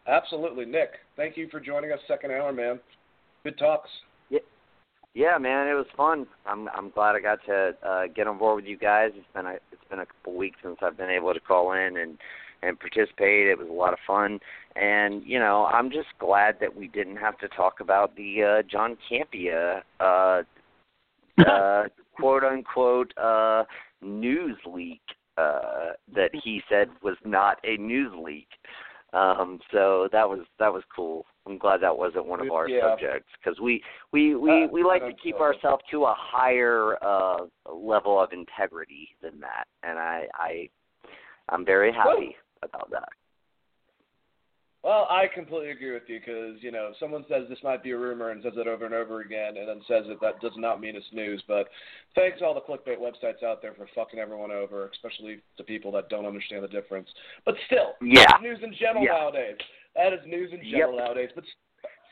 [0.08, 0.92] Absolutely, Nick.
[1.16, 2.80] Thank you for joining us second hour, man.
[3.44, 3.90] Good talks.
[5.16, 6.26] Yeah, man, it was fun.
[6.46, 9.12] I'm I'm glad I got to uh get on board with you guys.
[9.16, 11.98] It's been a it's been a couple weeks since I've been able to call in
[11.98, 12.18] and
[12.64, 13.48] and participate.
[13.48, 14.40] It was a lot of fun.
[14.76, 18.64] And, you know, I'm just glad that we didn't have to talk about the uh
[18.64, 20.42] John Campea uh
[21.46, 21.84] uh
[22.20, 23.66] quote unquote uh
[24.02, 25.02] news leak
[25.38, 28.48] uh that he said was not a news leak.
[29.14, 31.26] Um so that was that was cool.
[31.46, 32.82] I'm glad that wasn't one of our Yeah.
[32.92, 37.46] subjects because we we we Uh, we like to keep ourselves to a higher uh
[37.72, 40.70] level of integrity than that and I I
[41.50, 43.10] I'm very happy about that.
[44.84, 47.98] Well, I completely agree with you because you know someone says this might be a
[47.98, 50.82] rumor and says it over and over again and then says it, that does not
[50.82, 51.42] mean it's news.
[51.48, 51.70] But
[52.16, 55.90] thanks to all the clickbait websites out there for fucking everyone over, especially the people
[55.94, 57.08] that don't understand the difference.
[57.46, 58.26] But still, Yeah.
[58.42, 59.14] news in general Yeah.
[59.14, 59.58] nowadays.
[59.96, 60.72] That is news in Yep.
[60.72, 61.32] general nowadays.
[61.34, 61.46] But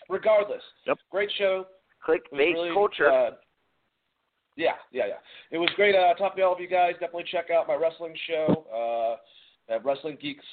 [0.07, 0.99] regardless, Yep.
[1.09, 1.67] great show.
[2.01, 3.09] Clickbait really, culture.
[3.09, 3.35] Uh,
[4.55, 5.17] yeah, yeah, yeah.
[5.51, 6.93] It was great uh, talking to all of you guys.
[6.93, 9.19] Definitely check out my wrestling show
[9.69, 10.45] uh, at Wrestling Geeks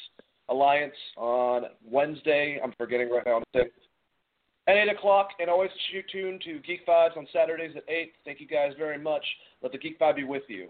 [0.48, 2.60] Alliance on Wednesday.
[2.62, 3.42] I'm forgetting right now.
[3.54, 8.12] At 8 o'clock, and always shoot tune to Geek Vibes on Saturdays at 8.
[8.26, 9.24] Thank you guys very much.
[9.62, 10.68] Let the Geek Vibe be with you.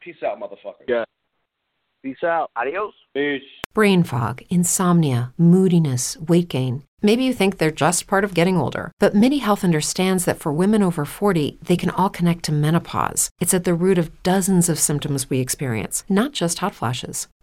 [0.00, 0.88] Peace out, motherfuckers.
[0.88, 1.04] Yeah.
[2.02, 2.50] Peace out.
[2.56, 2.94] Adios.
[3.12, 3.42] Peace.
[3.74, 6.84] Brain fog, insomnia, moodiness, weight gain.
[7.02, 10.50] Maybe you think they're just part of getting older, but MIDI Health understands that for
[10.50, 13.30] women over 40, they can all connect to menopause.
[13.38, 17.28] It's at the root of dozens of symptoms we experience, not just hot flashes.